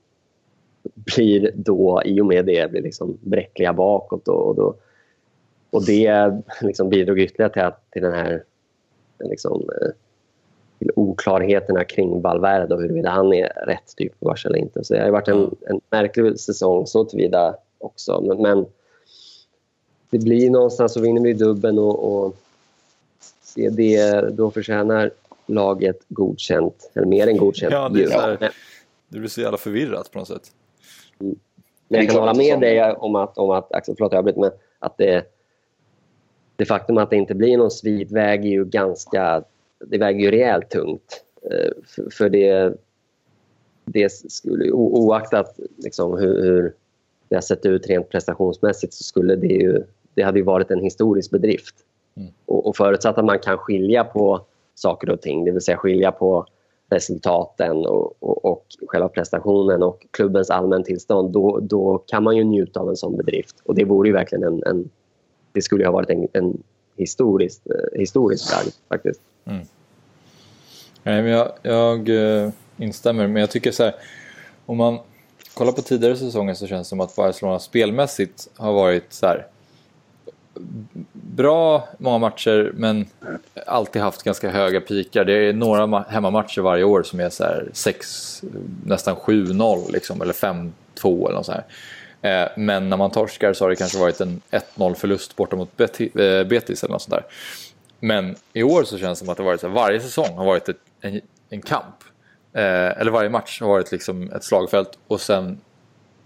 blir 0.96 1.52
då 1.56 2.02
i 2.06 2.22
och 2.22 2.26
med 2.26 2.46
det 2.46 2.72
blir 2.72 2.82
liksom 2.82 3.18
bräckliga 3.22 3.74
bakåt. 3.74 4.28
Och, 4.28 4.48
och, 4.48 4.56
då, 4.56 4.76
och 5.70 5.86
det 5.86 6.42
liksom 6.62 6.90
bidrog 6.90 7.20
ytterligare 7.20 7.54
till, 7.54 7.62
att, 7.62 7.92
till 7.92 8.02
den 8.02 8.14
här 8.14 8.44
eh, 9.24 9.30
liksom, 9.30 9.70
eh, 9.82 9.90
oklarheterna 11.28 11.84
kring 11.84 12.22
Valverde 12.22 12.76
och 12.76 12.82
huruvida 12.82 13.10
han 13.10 13.34
är 13.34 13.48
rätt 13.66 13.96
typ 13.96 14.24
av 14.24 14.36
eller 14.46 14.58
inte. 14.58 14.84
Så 14.84 14.94
det 14.94 15.02
har 15.02 15.10
varit 15.10 15.28
en, 15.28 15.56
en 15.70 15.82
märklig 15.90 16.40
säsong 16.40 16.88
så 16.88 17.06
tillvida 17.06 17.56
också. 17.78 18.22
Men, 18.22 18.42
men 18.42 18.66
det 20.10 20.18
blir 20.18 20.50
någonstans 20.50 20.94
så 20.94 21.02
vinner 21.02 21.22
vi 21.22 21.34
dubbeln 21.34 21.80
och, 21.80 22.26
och 22.26 22.36
det, 23.56 24.22
då 24.22 24.52
förtjänar 24.52 25.12
laget 25.46 26.00
godkänt, 26.10 26.92
eller 26.94 27.08
mer 27.08 27.28
än 27.28 27.38
godkänt. 27.38 27.74
Ja, 27.74 27.90
det, 27.90 28.04
är 28.04 28.10
här, 28.10 28.52
det 29.08 29.20
blir 29.20 29.30
så 29.30 29.42
jävla 29.42 29.58
förvirrat 29.58 30.12
på 30.12 30.20
något 30.20 30.28
sätt. 30.28 30.52
Mm. 31.20 31.36
Men 31.88 32.00
jag 32.00 32.10
kan 32.10 32.20
hålla 32.20 32.34
med 32.34 32.60
dig 32.60 32.94
om 32.94 33.16
att, 33.16 33.38
om 33.38 33.50
att 33.50 33.74
Axel, 33.74 33.96
förlåt 33.98 34.12
jag 34.12 34.20
avbryter, 34.20 34.40
men 34.40 34.52
att 34.80 34.98
det, 34.98 35.26
det 36.56 36.66
faktum 36.66 36.98
att 36.98 37.10
det 37.10 37.16
inte 37.16 37.36
blir 37.36 37.58
någon 37.58 37.72
svit 37.72 38.12
väger 38.12 38.50
ju 38.50 38.66
ganska 38.66 39.44
det 39.86 39.98
väger 39.98 40.20
ju 40.20 40.32
rejält 40.32 40.70
tungt. 40.70 41.24
Eh, 41.52 41.72
för, 42.12 42.30
det, 42.30 42.74
det 43.86 44.12
skulle, 44.12 44.72
oaktat 44.72 45.60
liksom 45.78 46.18
hur, 46.18 46.44
hur 46.44 46.74
det 47.30 47.36
har 47.36 47.42
sett 47.42 47.66
ut 47.66 47.88
rent 47.88 48.10
prestationsmässigt 48.10 48.94
så 48.94 49.04
skulle 49.04 49.36
det 49.36 49.48
ju, 49.48 49.84
det 50.14 50.22
hade 50.22 50.40
ju 50.40 50.46
varit 50.46 50.72
en 50.72 50.82
historisk 50.84 51.32
bedrift. 51.32 51.76
Mm. 52.16 52.30
Och, 52.46 52.68
och 52.68 52.78
förutsatt 52.78 53.18
att 53.18 53.26
man 53.26 53.40
kan 53.40 53.58
skilja 53.58 54.04
på 54.04 54.46
saker 54.76 55.10
och 55.10 55.22
ting, 55.22 55.46
det 55.46 55.52
vill 55.52 55.62
säga 55.62 55.78
skilja 55.78 56.12
på 56.12 56.46
resultaten 56.90 57.78
och, 57.78 58.14
och, 58.20 58.46
och 58.46 58.66
själva 58.88 59.10
prestationen 59.10 59.84
och 59.84 60.08
klubbens 60.12 60.50
allmäntillstånd, 60.50 61.32
då, 61.32 61.60
då 61.60 61.98
kan 61.98 62.24
man 62.24 62.38
ju 62.38 62.44
njuta 62.44 62.80
av 62.80 62.90
en 62.90 62.96
sån 62.96 63.18
bedrift. 63.18 63.56
Och 63.64 63.76
det 63.76 63.86
vore 63.86 64.10
ju 64.10 64.14
verkligen 64.14 64.44
en, 64.44 64.64
en 64.64 64.90
det 65.52 65.62
skulle 65.62 65.86
ha 65.86 65.92
varit 65.92 66.10
en, 66.10 66.28
en 66.34 66.64
historisk, 66.96 67.62
eh, 67.66 68.00
historisk 68.00 68.52
bragd 68.52 68.74
faktiskt. 68.90 69.22
Mm. 69.48 69.66
Nej, 71.04 71.22
men 71.22 71.32
jag, 71.32 71.52
jag 71.62 72.10
eh, 72.10 72.50
instämmer, 72.78 73.28
men 73.28 73.40
jag 73.40 73.50
tycker 73.50 73.72
så 73.72 73.84
här, 73.84 73.96
om 74.66 74.78
man 74.78 75.00
kollar 75.54 75.72
på 75.72 75.82
tidigare 75.82 76.16
säsonger 76.16 76.54
så 76.54 76.68
känns 76.68 76.88
det 76.88 76.90
som 76.90 77.00
att 77.00 77.16
Barcelona 77.16 77.60
spelmässigt 77.60 78.48
har 78.56 78.74
varit 78.74 79.14
så 79.14 79.28
här, 79.28 79.48
bra 81.12 81.88
många 81.98 82.18
matcher 82.18 82.72
men 82.74 83.06
alltid 83.66 84.02
haft 84.02 84.24
ganska 84.24 84.50
höga 84.50 84.82
pikar. 84.82 85.26
Det 85.26 85.34
är 85.34 85.54
några 85.54 86.06
hemmamatcher 86.10 86.62
varje 86.62 86.84
år 86.84 87.04
som 87.04 87.20
är 87.20 87.30
så 87.30 87.44
här 87.44 87.70
6, 87.74 88.44
nästan 88.86 89.16
7-0 89.16 89.92
liksom, 89.92 90.22
eller 90.22 90.34
5-2 90.34 90.72
eller 91.04 91.36
något 91.36 91.46
så 91.46 91.52
här. 91.52 91.64
Eh, 92.22 92.50
men 92.56 92.90
när 92.90 92.98
man 92.98 93.12
torskar 93.12 93.54
så 93.54 93.66
har 93.66 93.70
det 93.70 93.76
kanske 93.76 94.00
varit 94.00 94.22
en 94.22 94.42
1-0 94.76 94.94
förlust 94.94 95.36
borta 95.36 95.56
mot 95.56 95.80
eh, 95.80 96.44
Betis 96.44 96.84
eller 96.84 96.92
något 96.92 97.02
sånt 97.02 97.14
där. 97.14 97.24
Men 98.00 98.36
i 98.54 98.64
år 98.64 98.84
så 98.84 98.98
känns 98.98 99.20
det 99.20 99.26
som 99.26 99.32
att 99.32 99.38
det 99.38 99.44
varit 99.44 99.62
så 99.62 99.68
här, 99.68 99.74
varje 99.74 100.00
säsong 100.00 100.38
har 100.38 100.46
varit 100.46 100.70
ett, 100.70 100.78
en, 101.02 101.22
en 101.50 101.62
kamp. 101.62 101.96
Eh, 102.54 103.02
eller 103.02 103.12
varje 103.12 103.30
match 103.30 103.62
har 103.62 103.68
varit 103.68 103.92
liksom 103.92 104.32
ett 104.32 104.44
slagfält 104.44 104.98
och 105.08 105.22
sen 105.22 105.60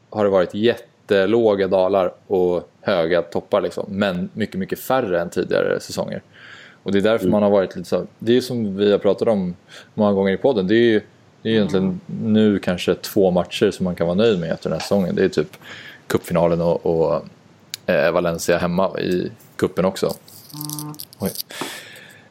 har 0.10 0.23
det 0.23 0.29
varit 0.29 0.53
jättelåga 0.53 1.67
dalar 1.67 2.13
och 2.27 2.69
höga 2.81 3.21
toppar 3.21 3.62
liksom. 3.62 3.86
Men 3.89 4.29
mycket, 4.34 4.55
mycket 4.55 4.79
färre 4.79 5.21
än 5.21 5.29
tidigare 5.29 5.79
säsonger. 5.79 6.21
Och 6.84 6.91
det 6.91 6.97
är 6.97 7.01
därför 7.01 7.25
mm. 7.25 7.31
man 7.31 7.43
har 7.43 7.49
varit 7.49 7.75
lite 7.75 7.89
så, 7.89 8.07
det 8.19 8.38
är 8.38 8.41
som 8.41 8.77
vi 8.77 8.91
har 8.91 8.99
pratat 8.99 9.27
om 9.27 9.55
många 9.93 10.13
gånger 10.13 10.34
i 10.34 10.38
podden. 10.38 10.67
Det 10.67 10.75
är 10.75 10.91
ju 10.91 11.01
det 11.41 11.49
är 11.49 11.53
egentligen 11.53 11.99
nu 12.21 12.60
kanske 12.60 12.95
två 12.95 13.31
matcher 13.31 13.71
som 13.71 13.84
man 13.84 13.95
kan 13.95 14.07
vara 14.07 14.17
nöjd 14.17 14.39
med 14.39 14.51
efter 14.51 14.69
den 14.69 14.73
här 14.73 14.81
säsongen. 14.81 15.15
Det 15.15 15.23
är 15.23 15.29
typ 15.29 15.57
cupfinalen 16.07 16.62
och, 16.62 16.86
och 16.86 17.25
eh, 17.86 18.12
Valencia 18.12 18.57
hemma 18.57 18.99
i 18.99 19.31
kuppen 19.55 19.86
också. 19.86 20.13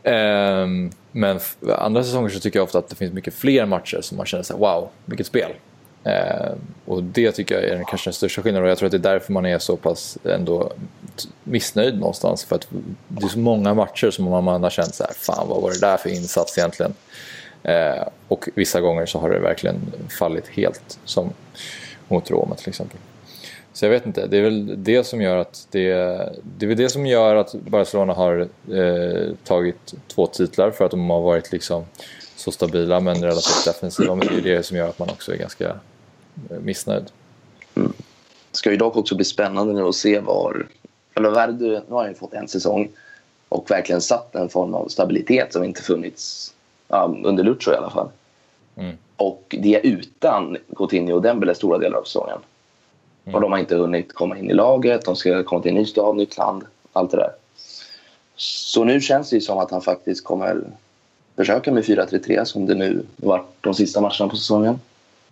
Um, 0.03 0.91
men 1.13 1.41
andra 1.79 2.05
säsonger 2.05 2.29
så 2.29 2.41
tycker 2.41 2.59
jag 2.59 2.65
ofta 2.65 2.79
att 2.79 2.89
det 2.89 2.97
finns 2.97 3.13
mycket 3.13 3.35
fler 3.35 3.67
matcher 3.67 4.01
som 4.01 4.17
man 4.17 4.27
känner 4.27 4.45
så 4.45 4.53
här, 4.53 4.61
wow, 4.61 4.89
vilket 5.05 5.27
spel. 5.27 5.53
Uh, 6.07 6.53
och 6.87 7.03
det 7.03 7.33
tycker 7.33 7.55
jag 7.55 7.65
är 7.65 7.75
den, 7.77 7.85
kanske 7.85 8.09
den 8.09 8.15
största 8.15 8.43
skillnaden 8.43 8.65
och 8.65 8.71
jag 8.71 8.79
tror 8.79 8.87
att 8.87 8.93
det 8.93 9.09
är 9.09 9.13
därför 9.13 9.33
man 9.33 9.47
är 9.47 9.59
så 9.59 9.77
pass 9.77 10.19
ändå 10.25 10.73
missnöjd 11.45 11.99
någonstans. 11.99 12.45
För 12.45 12.57
att 12.57 12.69
det 13.09 13.25
är 13.25 13.29
så 13.29 13.39
många 13.39 13.75
matcher 13.75 14.11
som 14.11 14.25
man 14.25 14.63
har 14.63 14.71
känt 14.71 14.95
så 14.95 15.05
här, 15.05 15.13
fan 15.13 15.49
vad 15.49 15.63
var 15.63 15.71
det 15.71 15.81
där 15.81 15.97
för 15.97 16.11
insats 16.11 16.59
egentligen? 16.59 16.95
Uh, 17.69 18.09
och 18.29 18.49
vissa 18.55 18.81
gånger 18.81 19.07
så 19.07 19.19
har 19.19 19.31
det 19.31 19.39
verkligen 19.39 19.93
fallit 20.19 20.49
helt, 20.49 20.99
som 21.05 21.33
mot 22.09 22.31
Roma 22.31 22.55
till 22.55 22.69
exempel. 22.69 22.99
Så 23.73 23.85
jag 23.85 23.91
vet 23.91 24.07
inte, 24.07 24.27
det 24.27 24.39
är 24.39 24.43
väl 24.43 24.85
det 24.85 25.05
som 25.05 25.23
gör 25.23 25.37
att 25.37 25.67
det, 25.71 25.93
det 26.43 26.67
är 26.67 26.69
väl 26.69 26.77
det 26.77 26.89
som 26.89 27.07
gör 27.07 27.37
att 27.37 27.55
Barcelona 27.55 28.13
har 28.13 28.49
eh, 28.73 29.35
tagit 29.45 29.95
två 30.09 30.27
titlar 30.27 30.71
för 30.71 30.85
att 30.85 30.91
de 30.91 31.11
har 31.11 31.21
varit 31.21 31.53
liksom 31.53 31.85
så 32.37 32.51
stabila 32.51 33.01
men 33.01 33.23
relativt 33.23 33.65
defensiva. 33.65 34.15
Men 34.15 34.27
det 34.27 34.51
är 34.51 34.57
det 34.57 34.63
som 34.63 34.77
gör 34.77 34.89
att 34.89 34.99
man 34.99 35.11
också 35.11 35.33
är 35.33 35.37
ganska 35.37 35.69
eh, 36.51 36.59
missnöjd. 36.61 37.05
Mm. 37.75 37.93
Det 38.51 38.57
ska 38.57 38.71
ju 38.71 38.77
dock 38.77 38.97
också 38.97 39.15
bli 39.15 39.25
spännande 39.25 39.73
nu 39.73 39.83
att 39.83 39.95
se 39.95 40.21
var... 40.21 40.67
Eller 41.15 41.31
Verdu, 41.31 41.69
nu 41.71 41.83
har 41.89 42.01
han 42.01 42.09
ju 42.09 42.15
fått 42.15 42.35
en 42.35 42.49
säsong 42.49 42.89
och 43.49 43.71
verkligen 43.71 44.01
satt 44.01 44.35
en 44.35 44.49
form 44.49 44.75
av 44.75 44.89
stabilitet 44.89 45.53
som 45.53 45.65
inte 45.65 45.83
funnits 45.83 46.55
ja, 46.89 47.15
under 47.25 47.45
Lucho 47.45 47.73
i 47.73 47.77
alla 47.77 47.91
fall. 47.91 48.09
Mm. 48.77 48.97
Och 49.17 49.57
det 49.59 49.81
utan 49.85 50.57
Coutinho 50.77 51.15
och 51.15 51.23
Dembele 51.23 51.55
stora 51.55 51.79
delar 51.79 51.99
av 51.99 52.05
säsongen. 52.05 52.39
Mm. 53.25 53.35
Och 53.35 53.41
de 53.41 53.53
har 53.53 53.59
inte 53.59 53.77
hunnit 53.77 54.15
komma 54.15 54.39
in 54.39 54.51
i 54.51 54.55
laget, 54.55 55.05
de 55.05 55.17
ska 55.17 55.43
komma 55.43 55.63
till 55.63 55.71
en 55.71 55.77
ny 55.77 55.87
stad, 55.87 56.17
nytt 56.17 56.37
land, 56.37 56.65
allt 56.93 57.11
det 57.11 57.17
där. 57.17 57.33
Så 58.37 58.85
nu 58.85 59.01
känns 59.01 59.31
det 59.31 59.41
som 59.41 59.59
att 59.59 59.71
han 59.71 59.83
faktiskt 59.83 60.25
kommer 60.25 60.63
försöka 61.37 61.73
med 61.73 61.85
4-3-3 61.85 62.45
som 62.45 62.67
det 62.67 62.75
nu 62.75 63.03
varit 63.17 63.47
de 63.61 63.75
sista 63.75 64.01
matcherna 64.01 64.29
på 64.29 64.37
säsongen. 64.37 64.81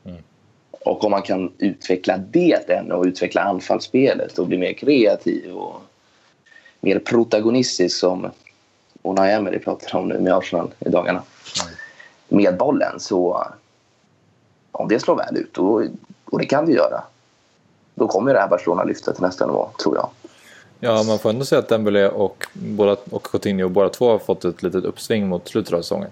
Mm. 0.04 0.22
Och 0.70 1.04
om 1.04 1.10
man 1.10 1.22
kan 1.22 1.52
utveckla 1.58 2.16
det 2.16 2.70
ännu 2.70 2.94
och 2.94 3.04
utveckla 3.04 3.42
anfallsspelet 3.42 4.38
och 4.38 4.46
bli 4.46 4.58
mer 4.58 4.72
kreativ 4.72 5.56
och 5.56 5.82
mer 6.80 6.98
protagonistisk 6.98 7.98
som 7.98 8.30
Unai 9.02 9.32
Emery 9.32 9.58
pratar 9.58 9.98
om 9.98 10.08
nu 10.08 10.18
med 10.18 10.34
Arsenal 10.34 10.70
i 10.80 10.88
dagarna. 10.88 11.22
Mm. 11.62 11.74
Med 12.28 12.56
bollen 12.56 13.00
så 13.00 13.46
om 14.72 14.88
det 14.88 15.00
slår 15.00 15.16
väl 15.16 15.36
ut, 15.36 15.58
och, 15.58 15.82
och 16.24 16.38
det 16.38 16.46
kan 16.46 16.66
det 16.66 16.72
göra, 16.72 17.02
då 17.98 18.08
kommer 18.08 18.34
det 18.34 18.40
här 18.40 18.48
Barcelona 18.48 18.84
lyfta 18.84 19.12
till 19.12 19.22
nästa 19.22 19.46
nivå, 19.46 19.68
tror 19.82 19.96
jag. 19.96 20.10
Ja, 20.80 21.02
man 21.02 21.18
får 21.18 21.30
ändå 21.30 21.44
säga 21.44 21.58
att 21.58 21.68
Dembélé 21.68 22.08
och, 22.08 22.46
båda, 22.52 22.96
och 23.10 23.22
Coutinho 23.22 23.68
båda 23.68 23.88
två 23.88 24.10
har 24.10 24.18
fått 24.18 24.44
ett 24.44 24.62
litet 24.62 24.84
uppsving 24.84 25.28
mot 25.28 25.48
slutet 25.48 25.74
av 25.74 25.82
säsongen. 25.82 26.10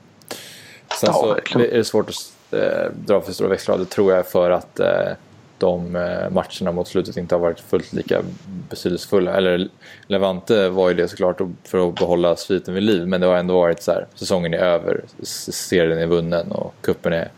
Sen 1.00 1.10
ja, 1.12 1.12
så 1.12 1.34
verkligen. 1.34 1.70
är 1.70 1.78
det 1.78 1.84
svårt 1.84 2.08
att 2.08 2.54
eh, 2.54 2.92
dra 3.06 3.20
för 3.20 3.32
stora 3.32 3.48
växlar 3.48 3.78
det 3.78 3.84
tror 3.84 4.12
jag 4.12 4.26
för 4.26 4.50
att 4.50 4.80
eh, 4.80 5.12
de 5.58 5.96
eh, 5.96 6.30
matcherna 6.30 6.72
mot 6.72 6.88
slutet 6.88 7.16
inte 7.16 7.34
har 7.34 7.40
varit 7.40 7.60
fullt 7.60 7.92
lika 7.92 8.22
betydelsefulla. 8.70 9.34
Eller 9.34 9.68
Levante 10.06 10.68
var 10.68 10.88
ju 10.88 10.94
det 10.94 11.08
såklart 11.08 11.40
för 11.64 11.88
att 11.88 11.94
behålla 11.94 12.36
sviten 12.36 12.74
vid 12.74 12.82
liv 12.82 13.06
men 13.08 13.20
det 13.20 13.26
har 13.26 13.36
ändå 13.36 13.54
varit 13.54 13.82
så 13.82 13.92
här, 13.92 14.06
säsongen 14.14 14.54
är 14.54 14.58
över, 14.58 15.04
serien 15.22 15.98
är 15.98 16.06
vunnen 16.06 16.52
och 16.52 16.74
kuppen 16.80 17.12
är 17.12 17.30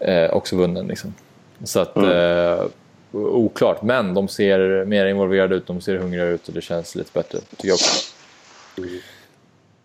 eh, 0.00 0.30
också 0.30 0.56
vunnen. 0.56 0.86
Liksom. 0.86 1.14
Så 1.64 1.80
att 1.80 1.96
mm. 1.96 2.10
eh, 2.10 2.64
oklart, 3.16 3.82
men 3.82 4.14
de 4.14 4.28
ser 4.28 4.84
mer 4.84 5.06
involverade 5.06 5.54
ut, 5.54 5.66
de 5.66 5.80
ser 5.80 5.96
hungriga 5.96 6.24
ut 6.24 6.48
och 6.48 6.54
det 6.54 6.60
känns 6.60 6.94
lite 6.94 7.10
bättre, 7.14 7.38
tycker 7.38 7.68
jag. 7.68 7.78
Mm. 8.78 9.00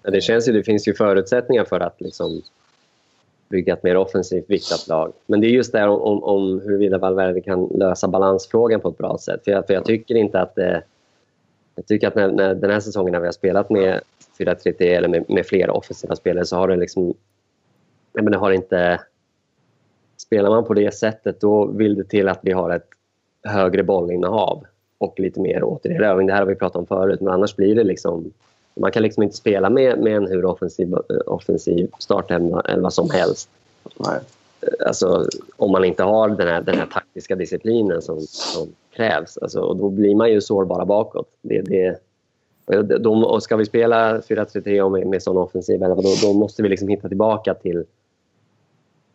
Det 0.01 0.21
känns 0.21 0.47
ju, 0.47 0.53
det 0.53 0.63
finns 0.63 0.87
ju 0.87 0.93
förutsättningar 0.93 1.63
för 1.63 1.79
att 1.79 2.01
liksom 2.01 2.41
bygga 3.49 3.73
ett 3.73 3.83
mer 3.83 3.97
offensivt 3.97 4.49
viktat 4.49 4.87
lag. 4.87 5.13
Men 5.25 5.41
det 5.41 5.47
är 5.47 5.49
just 5.49 5.71
det 5.71 5.87
om, 5.87 6.23
om 6.23 6.61
huruvida 6.61 6.97
Valverde 6.97 7.41
kan 7.41 7.65
lösa 7.65 8.07
balansfrågan 8.07 8.81
på 8.81 8.89
ett 8.89 8.97
bra 8.97 9.17
sätt. 9.17 9.43
För 9.43 9.51
jag, 9.51 9.67
för 9.67 9.73
jag 9.73 9.85
tycker 9.85 10.15
inte 10.15 10.39
att 10.39 10.55
det, 10.55 10.83
Jag 11.75 11.87
tycker 11.87 12.07
att 12.07 12.15
när, 12.15 12.31
när, 12.31 12.55
den 12.55 12.71
här 12.71 12.79
säsongen 12.79 13.11
när 13.11 13.19
vi 13.19 13.27
har 13.27 13.31
spelat 13.31 13.69
med 13.69 14.01
4-3-3 14.39 14.81
eller 14.81 15.07
med, 15.07 15.29
med 15.29 15.45
flera 15.45 15.73
offensiva 15.73 16.15
spelare 16.15 16.45
så 16.45 16.55
har 16.55 16.67
det 16.67 16.75
liksom... 16.75 17.13
Jag 18.13 18.23
menar, 18.23 18.37
har 18.37 18.51
inte... 18.51 19.01
Spelar 20.17 20.49
man 20.49 20.63
på 20.63 20.73
det 20.73 20.93
sättet 20.93 21.41
då 21.41 21.65
vill 21.65 21.95
det 21.95 22.03
till 22.03 22.29
att 22.29 22.39
vi 22.41 22.51
har 22.51 22.69
ett 22.69 22.89
högre 23.43 23.83
bollinnehav 23.83 24.63
och 24.97 25.19
lite 25.19 25.39
mer 25.39 25.63
återerövring. 25.63 26.27
Det 26.27 26.33
här 26.33 26.39
har 26.39 26.47
vi 26.47 26.55
pratat 26.55 26.75
om 26.75 26.85
förut, 26.85 27.21
men 27.21 27.33
annars 27.33 27.55
blir 27.55 27.75
det 27.75 27.83
liksom... 27.83 28.33
Man 28.75 28.91
kan 28.91 29.03
liksom 29.03 29.23
inte 29.23 29.35
spela 29.35 29.69
med, 29.69 29.99
med 29.99 30.15
en 30.15 30.27
hur 30.27 30.45
offensiv, 30.45 30.95
offensiv 31.25 31.91
startelva 31.99 32.89
som 32.89 33.09
helst. 33.09 33.49
Nej. 33.97 34.19
Alltså, 34.85 35.27
om 35.57 35.71
man 35.71 35.85
inte 35.85 36.03
har 36.03 36.29
den 36.29 36.47
här, 36.47 36.61
den 36.61 36.75
här 36.75 36.85
taktiska 36.85 37.35
disciplinen 37.35 38.01
som, 38.01 38.19
som 38.21 38.67
krävs. 38.95 39.37
Alltså, 39.37 39.59
och 39.59 39.77
då 39.77 39.89
blir 39.89 40.15
man 40.15 40.31
ju 40.31 40.41
sårbara 40.41 40.85
bakåt. 40.85 41.27
Det, 41.41 41.61
det, 41.61 41.99
då, 42.97 43.39
ska 43.41 43.55
vi 43.55 43.65
spela 43.65 44.19
4-3-3 44.19 44.89
med, 44.89 45.07
med 45.07 45.23
sån 45.23 45.37
offensiv 45.37 45.79
då, 45.79 46.01
då 46.23 46.33
måste 46.33 46.63
vi 46.63 46.69
liksom 46.69 46.87
hitta 46.87 47.07
tillbaka 47.07 47.53
till 47.53 47.85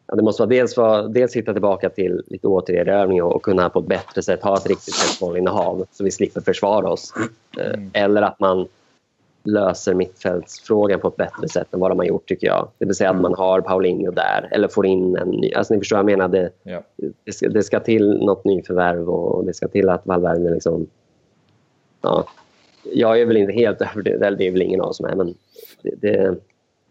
Ja, 0.06 0.16
det 0.16 0.22
måste 0.22 0.42
vara 0.42 0.50
dels, 0.50 0.76
vara, 0.76 1.02
dels 1.02 1.36
hitta 1.36 1.52
tillbaka 1.52 1.90
till 1.90 2.22
lite 2.26 2.46
återerövring 2.46 3.22
och, 3.22 3.42
kunna 3.42 3.68
på 3.68 3.78
ett 3.78 3.86
bättre 3.86 4.22
sätt 4.22 4.42
ha 4.42 4.56
ett 4.56 4.66
riktigt 4.66 4.94
högt 4.96 5.20
bollinnehav 5.20 5.86
så 5.92 6.04
vi 6.04 6.10
slipper 6.10 6.40
försvara 6.40 6.90
oss. 6.90 7.14
Eh, 7.58 7.66
mm. 7.66 7.90
Eller 7.94 8.22
att 8.22 8.40
man 8.40 8.68
löser 9.44 9.94
mittfältsfrågan 9.94 11.00
på 11.00 11.08
ett 11.08 11.16
bättre 11.16 11.48
sätt 11.48 11.74
än 11.74 11.80
vad 11.80 11.90
de 11.90 11.98
har 11.98 12.06
gjort 12.06 12.28
tycker 12.28 12.46
jag. 12.46 12.68
Det 12.78 12.84
vill 12.84 12.94
säga 12.94 13.10
att 13.10 13.14
mm. 13.14 13.22
man 13.22 13.34
har 13.34 13.60
Paulinho 13.60 14.10
där 14.10 14.48
eller 14.52 14.68
får 14.68 14.86
in 14.86 15.16
en 15.16 15.28
ny. 15.28 15.52
Alltså 15.52 15.74
ni 15.74 15.80
förstår 15.80 15.96
vad 15.96 16.10
jag 16.10 16.18
menar. 16.18 16.28
Det, 16.28 16.50
ja. 16.62 16.82
det, 17.24 17.32
ska, 17.32 17.48
det 17.48 17.62
ska 17.62 17.80
till 17.80 18.18
något 18.18 18.44
nyförvärv 18.44 19.10
och 19.10 19.44
det 19.44 19.54
ska 19.54 19.68
till 19.68 19.88
att 19.88 20.06
Valverde 20.06 20.50
liksom... 20.50 20.86
Ja, 22.02 22.28
jag 22.92 23.20
är 23.20 23.26
väl 23.26 23.36
inte 23.36 23.52
helt 23.52 23.80
övertygad, 23.96 24.38
det 24.38 24.46
är 24.46 24.50
väl 24.50 24.62
ingen 24.62 24.80
av 24.80 24.88
oss 24.88 24.96
som 24.96 25.06
är, 25.06 25.14
men 25.14 25.34
det, 25.82 25.94
det, 26.00 26.36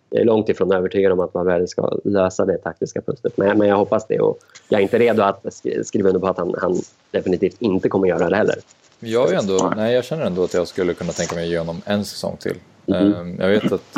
jag 0.09 0.21
är 0.21 0.25
långt 0.25 0.49
ifrån 0.49 0.71
övertygad 0.71 1.11
om 1.11 1.19
att 1.19 1.33
Valverde 1.33 1.67
ska 1.67 1.99
lösa 2.03 2.45
det 2.45 2.57
taktiska 2.57 3.01
pusslet. 3.01 3.37
Men, 3.37 3.57
men 3.57 3.67
jag 3.67 3.77
hoppas 3.77 4.07
det 4.07 4.19
och 4.19 4.37
jag 4.69 4.79
är 4.79 4.83
inte 4.83 4.99
redo 4.99 5.21
att 5.23 5.45
skriva 5.83 6.09
under 6.09 6.19
på 6.19 6.27
att 6.27 6.37
han, 6.37 6.55
han 6.61 6.81
definitivt 7.11 7.55
inte 7.59 7.89
kommer 7.89 8.07
göra 8.07 8.29
det 8.29 8.35
heller. 8.35 8.55
Jag, 8.99 9.33
är 9.33 9.37
ändå, 9.39 9.73
nej, 9.75 9.93
jag 9.93 10.03
känner 10.05 10.25
ändå 10.25 10.43
att 10.43 10.53
jag 10.53 10.67
skulle 10.67 10.93
kunna 10.93 11.11
tänka 11.11 11.35
mig 11.35 11.43
att 11.43 11.49
ge 11.49 11.57
honom 11.57 11.81
en 11.85 12.05
säsong 12.05 12.37
till. 12.39 12.55
Mm 12.87 13.13
-hmm. 13.13 13.41
Jag 13.41 13.49
vet 13.49 13.71
att 13.71 13.97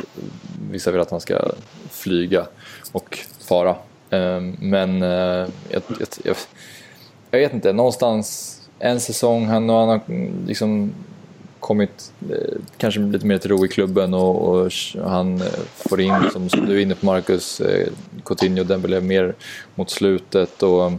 vissa 0.71 0.91
vill 0.91 1.01
att 1.01 1.11
han 1.11 1.19
ska 1.19 1.51
flyga 1.89 2.45
och 2.91 3.19
fara. 3.39 3.75
Ehm, 4.09 4.57
men 4.59 5.01
eh, 5.01 5.09
jag, 5.69 5.81
jag, 5.87 6.07
jag, 6.23 6.35
jag 7.31 7.39
vet 7.39 7.53
inte, 7.53 7.73
någonstans 7.73 8.53
en 8.79 8.99
säsong, 8.99 9.45
han, 9.45 9.69
han 9.69 9.89
har 9.89 10.01
liksom 10.47 10.93
kommit 11.67 12.11
eh, 12.29 12.59
kanske 12.77 12.99
lite 12.99 13.25
mer 13.25 13.37
till 13.37 13.51
ro 13.51 13.65
i 13.65 13.67
klubben 13.67 14.13
och, 14.13 14.41
och 14.41 14.71
han 15.05 15.41
eh, 15.41 15.47
får 15.75 16.01
in, 16.01 16.15
som, 16.33 16.49
som, 16.49 16.65
du 16.65 16.77
är 16.77 16.81
inne 16.81 16.95
på 16.95 17.05
Marcus, 17.05 17.61
eh, 17.61 17.87
Coutinho 18.25 18.63
den 18.63 18.81
blev 18.81 19.03
mer 19.03 19.35
mot 19.75 19.89
slutet 19.89 20.63
och 20.63 20.91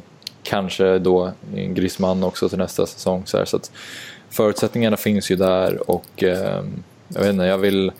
kanske 0.43 0.99
då 0.99 1.33
en 1.55 1.75
Griezmann 1.75 2.25
också 2.25 2.49
till 2.49 2.59
nästa 2.59 2.87
säsong. 2.87 3.23
Så, 3.27 3.39
här, 3.39 3.45
så 3.45 3.57
att 3.57 3.71
förutsättningarna 4.31 4.97
finns 4.97 5.31
ju 5.31 5.37
där 5.37 5.91
och 5.91 6.23
eh, 6.23 6.65
jag 7.09 7.21
vet 7.21 7.33
inte, 7.33 7.45
jag 7.45 7.59
vill 7.59 7.93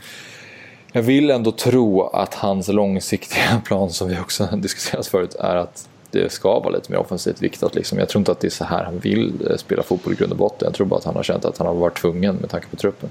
jag 0.93 1.03
vill 1.03 1.31
ändå 1.31 1.53
tro 1.53 2.03
att 2.03 2.35
hans 2.35 2.69
långsiktiga 2.69 3.63
plan, 3.65 3.91
som 3.91 4.09
vi 4.09 4.19
också 4.19 4.47
diskuterat 4.57 5.07
förut, 5.07 5.35
är 5.35 5.57
att 5.57 5.89
det 6.11 6.33
ska 6.33 6.61
vara 6.61 6.71
lite 6.71 6.93
mer 6.93 6.99
offensivt 6.99 7.43
viktat. 7.43 7.75
Liksom. 7.75 7.99
Jag 7.99 8.09
tror 8.09 8.21
inte 8.21 8.33
att 8.33 8.41
det 8.41 8.49
är 8.49 8.51
så 8.51 8.65
här 8.65 8.85
han 8.85 8.99
vill 8.99 9.47
eh, 9.51 9.57
spela 9.57 9.83
fotboll 9.83 10.13
i 10.13 10.17
grund 10.17 10.33
och 10.33 10.39
botten. 10.39 10.67
Jag 10.67 10.75
tror 10.75 10.87
bara 10.87 10.97
att 10.97 11.05
han 11.05 11.17
har 11.17 11.23
känt 11.23 11.45
att 11.45 11.59
han 11.59 11.67
har 11.67 11.75
varit 11.75 11.99
tvungen 11.99 12.37
med 12.37 12.51
tanke 12.51 12.67
på 12.69 12.77
truppen. 12.77 13.11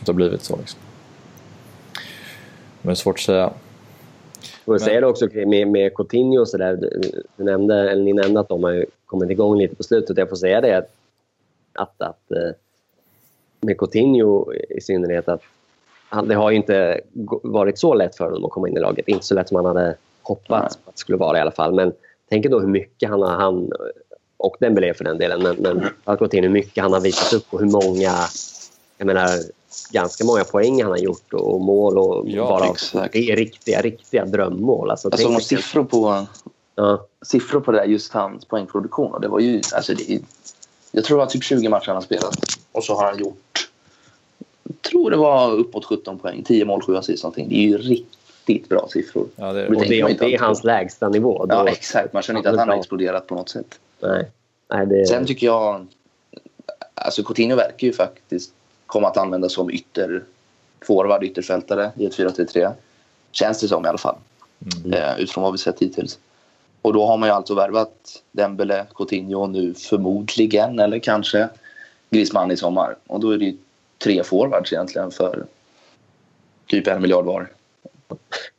det 0.00 0.06
har 0.06 0.14
blivit 0.14 0.42
så. 0.42 0.56
Liksom. 0.56 0.80
Men 2.82 2.88
det 2.88 2.92
är 2.92 2.94
svårt 2.94 3.14
att 3.14 3.20
säga. 3.20 3.52
Och 4.64 4.80
säger 4.80 5.00
det 5.00 5.06
också 5.06 5.28
med, 5.46 5.68
med 5.68 5.94
Coutinho 5.94 6.40
och 6.40 6.48
sådär. 6.48 6.76
Du 7.36 7.44
nämnde, 7.44 7.90
eller 7.90 8.04
ni 8.04 8.12
nämnde 8.12 8.40
att 8.40 8.48
de 8.48 8.64
har 8.64 8.86
kommit 9.06 9.30
igång 9.30 9.58
lite 9.58 9.74
på 9.74 9.82
slutet. 9.82 10.18
Jag 10.18 10.28
får 10.28 10.36
säga 10.36 10.60
det 10.60 10.78
att, 10.78 10.90
att, 11.72 12.02
att 12.02 12.30
eh, 12.30 12.50
med 13.60 13.78
Coutinho 13.78 14.52
i 14.52 14.80
synnerhet 14.80 15.28
att 15.28 15.42
han, 16.08 16.28
det 16.28 16.34
har 16.34 16.50
inte 16.50 17.00
varit 17.42 17.78
så 17.78 17.94
lätt 17.94 18.16
för 18.16 18.24
honom 18.24 18.44
att 18.44 18.50
komma 18.50 18.68
in 18.68 18.76
i 18.76 18.80
laget. 18.80 19.08
Inte 19.08 19.26
så 19.26 19.34
lätt 19.34 19.48
som 19.48 19.56
han 19.56 19.76
hade 19.76 19.96
hoppats 20.26 20.78
att 20.84 20.94
det 20.94 20.98
skulle 20.98 21.18
vara 21.18 21.38
i 21.38 21.40
alla 21.40 21.50
fall. 21.50 21.74
Men 21.74 21.92
tänk 22.30 22.46
då 22.46 22.60
hur 22.60 22.68
mycket 22.68 23.08
han 23.10 23.22
har, 23.22 23.30
han, 23.30 23.70
och 24.36 24.56
Dembélé 24.60 24.94
för 24.94 25.04
den 25.04 25.18
delen, 25.18 25.42
men, 25.42 25.56
men 25.56 25.88
att 26.04 26.18
gå 26.18 26.28
till 26.28 26.42
hur 26.42 26.50
mycket 26.50 26.82
han 26.82 26.92
har 26.92 27.00
visat 27.00 27.32
upp 27.32 27.46
och 27.50 27.60
hur 27.60 27.66
många, 27.66 28.12
jag 28.98 29.06
menar 29.06 29.28
ganska 29.90 30.24
många 30.24 30.44
poäng 30.44 30.82
han 30.82 30.90
har 30.90 30.98
gjort 30.98 31.32
och 31.32 31.60
mål 31.60 31.98
och 31.98 32.28
ja, 32.28 32.48
bara 32.48 32.66
exakt. 32.66 33.12
det 33.12 33.30
är 33.30 33.36
riktiga, 33.36 33.82
riktiga 33.82 34.24
drömmål. 34.24 34.90
Alltså, 34.90 35.08
alltså 35.08 35.28
tänk, 35.28 35.42
siffror 35.42 35.84
på, 35.84 36.26
ja. 36.74 37.06
siffror 37.22 37.60
på 37.60 37.72
det 37.72 37.78
där, 37.78 37.84
just 37.84 38.12
hans 38.12 38.44
poängproduktion 38.44 39.12
och 39.14 39.20
det 39.20 39.28
var 39.28 39.40
ju, 39.40 39.60
alltså 39.74 39.94
det, 39.94 40.20
jag 40.92 41.04
tror 41.04 41.18
det 41.18 41.24
var 41.24 41.30
typ 41.30 41.44
20 41.44 41.68
matcher 41.68 41.86
han 41.86 41.96
har 41.96 42.02
spelat 42.02 42.38
och 42.72 42.84
så 42.84 42.94
har 42.94 43.04
han 43.04 43.18
gjort 43.18 43.68
jag 44.62 44.90
tror 44.90 45.10
det 45.10 45.16
var 45.16 45.52
uppåt 45.52 45.84
17 45.84 46.18
poäng, 46.18 46.42
10 46.42 46.64
mål, 46.64 46.82
7 46.82 46.96
assist 46.96 47.22
någonting. 47.22 47.48
Det 47.48 47.54
är 47.54 47.62
ju 47.62 47.78
riktigt 47.78 48.15
bra 48.68 48.88
siffror. 48.88 49.26
Ja, 49.36 49.52
det, 49.52 49.68
och 49.68 49.74
det, 49.74 49.88
det, 49.88 50.18
det 50.18 50.34
är 50.34 50.38
hans 50.38 50.64
lägsta 50.64 51.08
nivå. 51.08 51.46
Då, 51.46 51.54
ja, 51.54 51.68
exakt. 51.68 52.12
Man 52.12 52.22
känner 52.22 52.40
inte 52.40 52.50
att 52.50 52.58
han 52.58 52.68
har 52.68 52.76
exploderat 52.76 53.26
på 53.26 53.34
något 53.34 53.48
sätt. 53.48 53.80
Nej. 54.00 54.30
Nej, 54.68 54.86
det... 54.86 55.06
Sen 55.06 55.26
tycker 55.26 55.46
jag... 55.46 55.86
Alltså 56.94 57.22
Coutinho 57.22 57.56
verkar 57.56 57.86
ju 57.86 57.92
faktiskt 57.92 58.52
komma 58.86 59.08
att 59.08 59.16
användas 59.16 59.52
som 59.52 59.70
ytterforward, 59.70 61.24
ytterfältare 61.24 61.90
i 61.96 62.06
ett 62.06 62.18
4-3-3. 62.18 62.72
Känns 63.32 63.60
det 63.60 63.68
som 63.68 63.84
i 63.84 63.88
alla 63.88 63.98
fall. 63.98 64.16
Mm. 64.84 64.92
Eh, 64.92 65.20
utifrån 65.20 65.44
vad 65.44 65.52
vi 65.52 65.58
sett 65.58 65.82
hittills. 65.82 66.18
Och 66.82 66.92
då 66.92 67.06
har 67.06 67.16
man 67.16 67.28
ju 67.28 67.34
alltså 67.34 67.54
värvat 67.54 68.22
Dembele, 68.32 68.86
Coutinho 68.94 69.46
nu 69.46 69.74
förmodligen, 69.74 70.78
eller 70.78 70.98
kanske 70.98 71.48
Griezmann 72.10 72.50
i 72.50 72.56
sommar. 72.56 72.96
Och 73.06 73.20
då 73.20 73.30
är 73.30 73.38
det 73.38 73.44
ju 73.44 73.56
tre 73.98 74.22
forwards 74.24 74.72
egentligen 74.72 75.10
för 75.10 75.46
typ 76.66 76.86
en 76.86 77.02
miljard 77.02 77.24
var. 77.24 77.48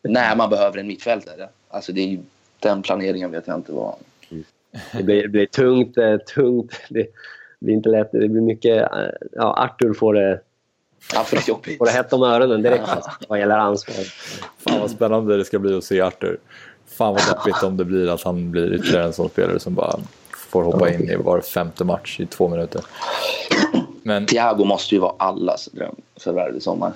När 0.02 0.36
man 0.36 0.50
behöver 0.50 0.78
en 0.78 0.88
mittfältare. 0.88 1.50
Alltså 1.70 1.92
det 1.92 2.14
är, 2.14 2.20
den 2.60 2.82
planeringen 2.82 3.32
vet 3.32 3.48
jag 3.48 3.56
inte 3.56 3.72
vad... 3.72 3.96
Det 4.92 5.04
blir, 5.04 5.22
det 5.22 5.30
blir 5.30 5.46
tungt, 5.46 5.98
eh, 5.98 6.18
tungt. 6.18 6.72
Det 6.90 7.08
blir 7.60 7.74
inte 7.74 7.90
lätt. 7.90 8.12
Det 8.12 8.28
blir 8.28 8.42
mycket... 8.42 8.92
Eh, 8.92 9.00
ja, 9.32 9.64
Arthur 9.64 9.94
får 9.94 10.14
det... 10.14 10.42
Ja, 11.14 11.24
för 11.24 11.36
det 11.36 11.48
jobbigt. 11.48 11.78
Får 11.78 11.86
det 11.86 11.92
hett 11.92 12.14
om 12.14 12.24
öronen 12.24 12.62
direkt 12.62 12.84
ja. 12.88 13.12
vad 13.28 13.40
gäller 13.40 13.58
ansvar. 13.58 13.96
Fan 14.58 14.80
vad 14.80 14.92
spännande 14.92 15.38
det 15.38 15.46
ska 15.46 15.60
bli 15.60 15.78
att 15.78 15.84
se 15.84 16.02
Arthur. 16.02 16.38
Fan 16.88 17.14
vad 17.14 17.28
deppigt 17.28 17.64
om 17.64 17.78
det 17.78 17.86
blir 17.86 18.08
att 18.08 18.24
han 18.24 18.52
blir 18.52 18.74
ytterligare 18.74 19.06
en 19.06 19.14
sån 19.14 19.30
spelare 19.30 19.60
som 19.60 19.76
bara 19.76 20.00
får 20.32 20.64
hoppa 20.64 20.94
in 20.94 21.10
i 21.10 21.16
var 21.16 21.42
femte 21.42 21.84
match 21.84 22.20
i 22.20 22.26
två 22.26 22.48
minuter. 22.48 22.82
Men... 24.04 24.26
Thiago 24.26 24.66
måste 24.66 24.96
ju 24.96 25.02
vara 25.02 25.14
allas 25.18 25.66
drömförvärv 25.66 26.56
i 26.58 26.62
sommar. 26.62 26.94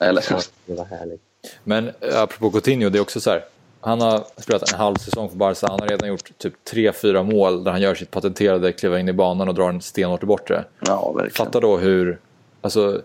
Eller 0.00 0.84
härligt. 0.84 1.20
Men 1.64 1.88
eh, 2.00 2.22
apropå 2.22 2.50
Coutinho, 2.50 2.90
det 2.90 2.98
är 2.98 3.02
också 3.02 3.20
så 3.20 3.30
här. 3.30 3.44
Han 3.80 4.00
har 4.00 4.24
spelat 4.36 4.72
en 4.72 4.78
halv 4.78 4.96
säsong 4.96 5.28
för 5.28 5.36
Barca. 5.36 5.66
Han 5.66 5.80
har 5.80 5.88
redan 5.88 6.08
gjort 6.08 6.38
typ 6.38 6.54
3-4 6.70 7.22
mål 7.22 7.64
där 7.64 7.70
han 7.70 7.80
gör 7.80 7.94
sitt 7.94 8.10
patenterade 8.10 8.72
kliva 8.72 9.00
in 9.00 9.08
i 9.08 9.12
banan 9.12 9.48
och 9.48 9.54
drar 9.54 9.68
en 9.68 9.80
stenhårt 9.80 10.22
i 10.22 10.26
bortre. 10.26 10.64
Ja, 10.80 11.12
verkligen. 11.12 11.46
Fatta 11.46 11.60
då 11.60 11.76
hur... 11.76 12.18
Alltså, 12.60 13.02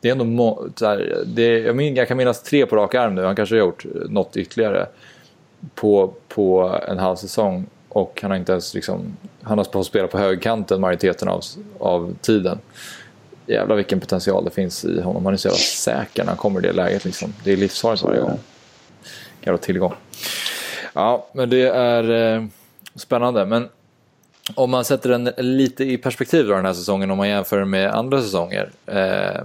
det 0.00 0.08
är 0.08 0.12
ändå 0.12 0.24
må, 0.24 0.68
så 0.76 0.86
här, 0.86 1.22
det, 1.26 1.58
jag, 1.58 1.76
min, 1.76 1.96
jag 1.96 2.08
kan 2.08 2.16
minnas 2.16 2.42
tre 2.42 2.66
på 2.66 2.76
rak 2.76 2.94
arm 2.94 3.14
nu. 3.14 3.24
Han 3.24 3.36
kanske 3.36 3.54
har 3.54 3.60
gjort 3.60 3.84
något 4.08 4.36
ytterligare 4.36 4.86
på, 5.74 6.14
på 6.28 6.80
en 6.88 6.98
halv 6.98 7.16
säsong. 7.16 7.66
Och 7.88 8.18
han 8.22 8.30
har 8.30 8.38
inte 8.38 8.52
ens 8.52 8.74
liksom, 8.74 9.16
han 9.42 9.58
har 9.58 9.64
fått 9.64 9.86
spela 9.86 10.08
på 10.08 10.18
högkanten 10.18 10.80
majoriteten 10.80 11.28
av, 11.28 11.40
av 11.78 12.14
tiden. 12.20 12.58
Jävlar 13.46 13.76
vilken 13.76 14.00
potential 14.00 14.44
det 14.44 14.50
finns 14.50 14.84
i 14.84 15.00
honom. 15.00 15.24
Han 15.24 15.34
är 15.34 15.38
så 15.38 15.48
jävla 15.48 15.58
säker 15.58 16.22
när 16.22 16.28
han 16.28 16.36
kommer 16.36 16.60
i 16.60 16.62
det 16.62 16.72
läget. 16.72 17.04
Liksom. 17.04 17.34
Det 17.44 17.52
är 17.52 17.56
livsfarligt 17.56 18.02
varje 18.02 18.20
gång. 18.20 18.38
Jävla 19.42 19.58
tillgång. 19.58 19.92
Ja, 20.92 21.26
men 21.32 21.50
det 21.50 21.62
är 21.68 22.34
eh, 22.34 22.44
spännande. 22.94 23.46
Men 23.46 23.68
om 24.54 24.70
man 24.70 24.84
sätter 24.84 25.10
den 25.10 25.30
lite 25.38 25.84
i 25.84 25.98
perspektiv 25.98 26.46
då, 26.46 26.54
den 26.54 26.66
här 26.66 26.72
säsongen 26.72 27.10
om 27.10 27.18
man 27.18 27.28
jämför 27.28 27.64
med 27.64 27.90
andra 27.90 28.22
säsonger. 28.22 28.70
Eh, 28.86 29.40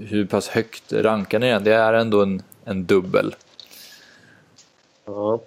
hur 0.00 0.26
pass 0.26 0.48
högt 0.48 0.92
rankar 0.92 1.38
ni 1.38 1.50
den? 1.50 1.64
Det 1.64 1.74
är 1.74 1.92
ändå 1.92 2.22
en, 2.22 2.42
en 2.64 2.84
dubbel. 2.84 3.34
Ja, 5.06 5.40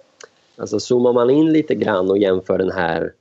Alltså 0.56 0.80
zoomar 0.80 1.12
man 1.12 1.30
in 1.30 1.52
lite 1.52 1.74
grann 1.74 2.10
och 2.10 2.18
jämför 2.18 2.58
den 2.58 2.72
här 2.72 3.12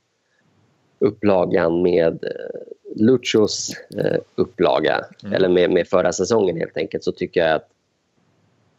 upplagan 0.99 1.81
med 1.81 2.23
eh, 2.23 2.80
Luchos 2.95 3.75
eh, 3.97 4.19
upplaga, 4.35 5.05
mm. 5.23 5.33
eller 5.33 5.49
med, 5.49 5.71
med 5.71 5.87
förra 5.87 6.13
säsongen 6.13 6.57
helt 6.57 6.77
enkelt, 6.77 7.03
så 7.03 7.11
tycker 7.11 7.39
jag 7.39 7.55
att 7.55 7.67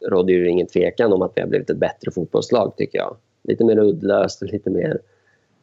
råder 0.09 0.33
ju 0.33 0.49
ingen 0.49 0.67
tvekan 0.67 1.13
om 1.13 1.21
att 1.21 1.31
vi 1.35 1.41
har 1.41 1.47
blivit 1.47 1.69
ett 1.69 1.77
bättre 1.77 2.11
fotbollslag, 2.11 2.73
tycker 2.77 2.97
jag. 2.97 3.15
Lite 3.43 3.63
mer 3.63 3.77
uddlöst 3.77 4.41
och 4.41 4.47
lite 4.47 4.69
mer... 4.69 4.99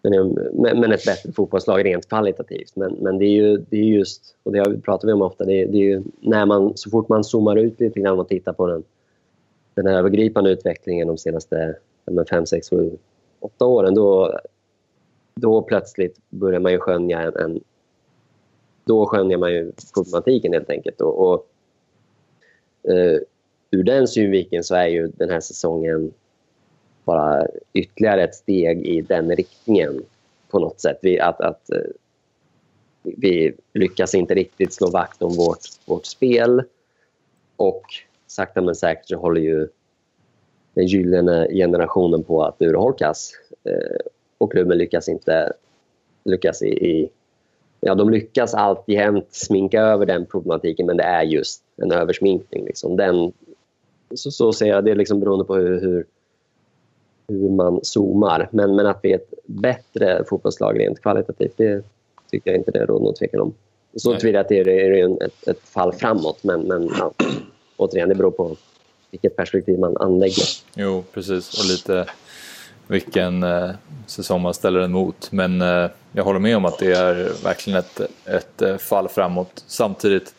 Men, 0.02 0.80
men 0.80 0.92
ett 0.92 1.04
bättre 1.04 1.32
fotbollslag 1.32 1.84
rent 1.84 2.08
kvalitativt. 2.08 2.76
Men, 2.76 2.92
men 2.92 3.18
det 3.18 3.24
är 3.24 3.30
ju 3.30 3.56
det 3.56 3.76
är 3.76 3.84
just, 3.84 4.36
och 4.42 4.52
det 4.52 4.80
pratar 4.82 5.06
vi 5.06 5.12
om 5.12 5.22
ofta, 5.22 5.44
det 5.44 5.62
är, 5.62 5.66
det 5.66 5.78
är 5.78 5.82
ju 5.82 6.02
när 6.20 6.46
man, 6.46 6.72
så 6.76 6.90
fort 6.90 7.08
man 7.08 7.24
zoomar 7.24 7.56
ut 7.56 7.80
lite 7.80 8.00
grann 8.00 8.18
och 8.18 8.28
tittar 8.28 8.52
på 8.52 8.66
den, 8.66 8.82
den 9.74 9.86
övergripande 9.86 10.50
utvecklingen 10.50 11.08
de 11.08 11.18
senaste 11.18 11.76
men 12.04 12.26
fem, 12.26 12.46
sex, 12.46 12.70
sju, 12.70 12.90
åtta 13.40 13.64
åren 13.66 13.94
då, 13.94 14.38
då 15.34 15.62
plötsligt 15.62 16.18
börjar 16.28 16.60
man 16.60 16.72
ju 16.72 16.78
skönja 16.78 17.20
en, 17.20 17.36
en 17.36 17.60
då 18.90 19.06
skönjer 19.06 19.38
man 19.38 19.52
ju 19.52 19.72
problematiken 19.94 20.52
helt 20.52 20.70
enkelt. 20.70 21.00
Och, 21.00 21.32
och 21.32 21.46
uh, 22.88 23.18
ur 23.70 23.82
den 23.82 24.08
synvinkeln 24.08 24.64
så 24.64 24.74
är 24.74 24.86
ju 24.86 25.06
den 25.06 25.30
här 25.30 25.40
säsongen 25.40 26.12
bara 27.04 27.46
ytterligare 27.72 28.24
ett 28.24 28.34
steg 28.34 28.86
i 28.86 29.00
den 29.00 29.36
riktningen 29.36 30.02
på 30.48 30.58
något 30.58 30.80
sätt. 30.80 30.98
Vi, 31.02 31.20
att, 31.20 31.40
att, 31.40 31.70
uh, 31.72 31.90
vi 33.02 33.54
lyckas 33.74 34.14
inte 34.14 34.34
riktigt 34.34 34.72
slå 34.72 34.90
vakt 34.90 35.22
om 35.22 35.36
vårt, 35.36 35.64
vårt 35.86 36.06
spel 36.06 36.62
och 37.56 37.82
sakta 38.26 38.60
men 38.60 38.74
säkert 38.74 39.08
så 39.08 39.16
håller 39.16 39.40
ju 39.40 39.68
den 40.74 40.86
gyllene 40.86 41.48
generationen 41.52 42.22
på 42.22 42.44
att 42.44 42.62
urholkas. 42.62 43.32
Eh, 43.64 43.96
och 44.38 44.52
klubben 44.52 44.78
lyckas 44.78 45.08
inte 45.08 45.52
lyckas 46.24 46.62
i, 46.62 46.68
i 46.68 47.10
ja, 47.80 47.94
de 47.94 48.10
lyckas 48.10 48.54
alltjämt 48.54 49.34
sminka 49.34 49.82
över 49.82 50.06
den 50.06 50.26
problematiken 50.26 50.86
men 50.86 50.96
det 50.96 51.02
är 51.02 51.22
just 51.22 51.62
en 51.76 51.92
översminkning. 51.92 52.64
Liksom. 52.64 52.96
Den, 52.96 53.32
så, 54.14 54.30
så 54.30 54.52
ser 54.52 54.66
jag 54.66 54.84
det, 54.84 54.94
liksom 54.94 55.20
beroende 55.20 55.44
på 55.44 55.54
hur, 55.54 55.80
hur, 55.80 56.06
hur, 57.28 57.48
man 57.48 57.80
zoomar. 57.82 58.48
Men, 58.52 58.76
men 58.76 58.86
att 58.86 58.98
vi 59.02 59.12
är 59.12 59.16
ett 59.16 59.34
bättre 59.46 60.24
fotbollslag 60.28 60.80
rent 60.80 61.02
kvalitativt, 61.02 61.54
det 61.56 61.82
tycker 62.30 62.50
jag 62.50 62.60
inte 62.60 62.70
det 62.70 62.86
råder 62.86 63.04
någon 63.04 63.14
tvekan 63.14 63.40
om. 63.40 63.54
Så 63.94 64.16
tillvida 64.16 64.40
att 64.40 64.48
det 64.48 64.58
är, 64.58 64.68
är 64.68 65.24
ett, 65.24 65.48
ett 65.48 65.60
fall 65.60 65.92
framåt, 65.92 66.44
men, 66.44 66.60
men 66.60 66.90
ja, 66.98 67.12
återigen, 67.76 68.08
det 68.08 68.14
beror 68.14 68.30
på 68.30 68.56
vilket 69.10 69.36
perspektiv 69.36 69.78
man 69.78 69.96
anlägger. 69.96 70.44
Jo, 70.74 71.04
precis. 71.12 71.60
Och 71.60 71.66
lite 71.70 72.10
vilken 72.90 73.42
eh, 73.42 73.70
säsong 74.06 74.42
man 74.42 74.54
ställer 74.54 74.80
den 74.80 74.92
mot. 74.92 75.32
Men 75.32 75.60
eh, 75.60 75.90
jag 76.12 76.24
håller 76.24 76.40
med 76.40 76.56
om 76.56 76.64
att 76.64 76.78
det 76.78 76.92
är 76.92 77.42
verkligen 77.44 77.78
ett, 77.78 78.00
ett 78.24 78.62
eh, 78.62 78.76
fall 78.76 79.08
framåt. 79.08 79.64
Samtidigt 79.66 80.34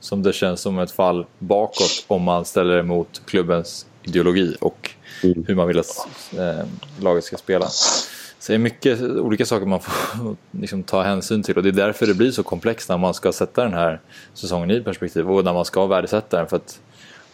som 0.00 0.22
det 0.22 0.32
känns 0.32 0.60
som 0.60 0.78
ett 0.78 0.90
fall 0.90 1.26
bakåt 1.38 2.04
om 2.06 2.22
man 2.22 2.44
ställer 2.44 2.76
det 2.76 2.82
mot 2.82 3.22
klubbens 3.26 3.86
ideologi 4.02 4.56
och 4.60 4.90
mm. 5.22 5.44
hur 5.48 5.54
man 5.54 5.68
vill 5.68 5.78
att 5.78 6.08
eh, 6.38 6.66
laget 7.00 7.24
ska 7.24 7.36
spela. 7.36 7.66
Så 7.68 8.52
det 8.52 8.54
är 8.54 8.58
mycket 8.58 9.00
olika 9.00 9.46
saker 9.46 9.66
man 9.66 9.80
får 9.80 10.36
liksom, 10.60 10.82
ta 10.82 11.02
hänsyn 11.02 11.42
till 11.42 11.56
och 11.56 11.62
det 11.62 11.68
är 11.68 11.72
därför 11.72 12.06
det 12.06 12.14
blir 12.14 12.30
så 12.30 12.42
komplext 12.42 12.88
när 12.88 12.98
man 12.98 13.14
ska 13.14 13.32
sätta 13.32 13.64
den 13.64 13.74
här 13.74 14.00
säsongen 14.34 14.70
i 14.70 14.80
perspektiv 14.80 15.30
och 15.30 15.44
när 15.44 15.52
man 15.52 15.64
ska 15.64 15.86
värdesätta 15.86 16.36
den. 16.36 16.46
För 16.46 16.56
att 16.56 16.80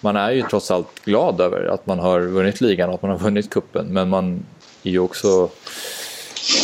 man 0.00 0.16
är 0.16 0.30
ju 0.30 0.42
trots 0.42 0.70
allt 0.70 1.04
glad 1.04 1.40
över 1.40 1.66
att 1.66 1.86
man 1.86 1.98
har 1.98 2.20
vunnit 2.20 2.60
ligan 2.60 2.88
och 2.88 2.94
att 2.94 3.02
man 3.02 3.10
har 3.10 3.18
vunnit 3.18 3.50
kuppen 3.50 3.86
men 3.86 4.08
man 4.08 4.44
är 4.82 4.90
ju 4.90 4.98
också 4.98 5.48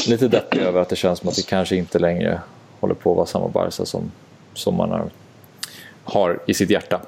lite 0.09 0.29
deppig 0.29 0.61
över 0.61 0.81
att 0.81 0.89
det 0.89 0.97
känns 0.97 1.19
som 1.19 1.29
att 1.29 1.37
det 1.37 1.47
kanske 1.47 1.77
inte 1.77 1.99
längre 1.99 2.41
håller 2.81 2.95
på 2.95 3.11
att 3.11 3.17
vara 3.17 3.27
samma 3.27 3.49
Barca 3.49 3.85
som, 3.85 4.11
som 4.55 4.75
man 4.75 4.91
har, 4.91 5.11
har 6.05 6.41
i 6.47 6.55
sitt 6.55 6.71
hjärta. 6.71 7.01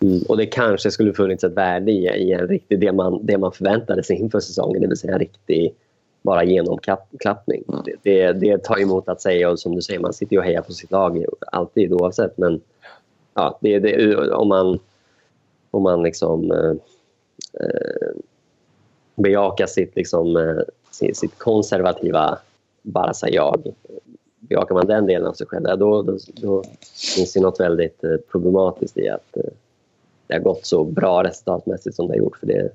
Mm, 0.00 0.22
och 0.28 0.36
det 0.36 0.46
kanske 0.46 0.90
skulle 0.90 1.12
funnits 1.12 1.44
ett 1.44 1.52
värde 1.52 1.92
i, 1.92 2.06
i 2.06 2.32
en 2.32 2.48
riktig, 2.48 2.80
det 2.80 2.92
man, 2.92 3.26
det 3.26 3.38
man 3.38 3.52
förväntade 3.52 4.04
sig 4.04 4.16
inför 4.16 4.40
säsongen, 4.40 4.82
det 4.82 4.88
vill 4.88 4.96
säga 4.96 5.12
en 5.12 5.18
riktig 5.18 5.74
bara 6.22 6.44
genomklappning. 6.44 7.64
Mm. 7.68 7.80
Det, 7.84 7.96
det, 8.02 8.32
det 8.32 8.64
tar 8.64 8.80
emot 8.80 9.08
att 9.08 9.20
säga 9.20 9.50
och 9.50 9.58
som 9.58 9.74
du 9.74 9.82
säger, 9.82 10.00
man 10.00 10.12
sitter 10.12 10.32
ju 10.32 10.38
och 10.38 10.44
hejar 10.44 10.62
på 10.62 10.72
sitt 10.72 10.90
lag 10.90 11.24
alltid 11.52 11.92
oavsett 11.92 12.38
men 12.38 12.60
ja, 13.34 13.58
det, 13.60 13.78
det, 13.78 14.30
om 14.30 14.48
man, 14.48 14.78
om 15.70 15.82
man 15.82 16.02
liksom 16.02 16.50
eh, 16.50 16.74
bejakar 19.14 19.66
sitt, 19.66 19.96
liksom, 19.96 20.36
eh, 20.36 20.62
sitt, 20.90 21.38
konservativa 21.38 22.38
Barca-jag. 22.82 23.74
Bejakar 24.38 24.74
man 24.74 24.86
den 24.86 25.06
delen 25.06 25.26
av 25.26 25.32
sig 25.32 25.46
själv, 25.46 25.78
då, 25.78 26.02
då, 26.02 26.18
då 26.34 26.64
finns 27.16 27.32
det 27.32 27.40
något 27.40 27.60
väldigt 27.60 28.04
eh, 28.04 28.16
problematiskt 28.30 28.98
i 28.98 29.08
att 29.08 29.36
eh, 29.36 29.42
det 30.26 30.34
har 30.34 30.40
gått 30.40 30.66
så 30.66 30.84
bra 30.84 31.24
resultatmässigt 31.24 31.96
som 31.96 32.06
det 32.06 32.12
har 32.12 32.18
gjort. 32.18 32.36
För 32.36 32.46
det, 32.46 32.68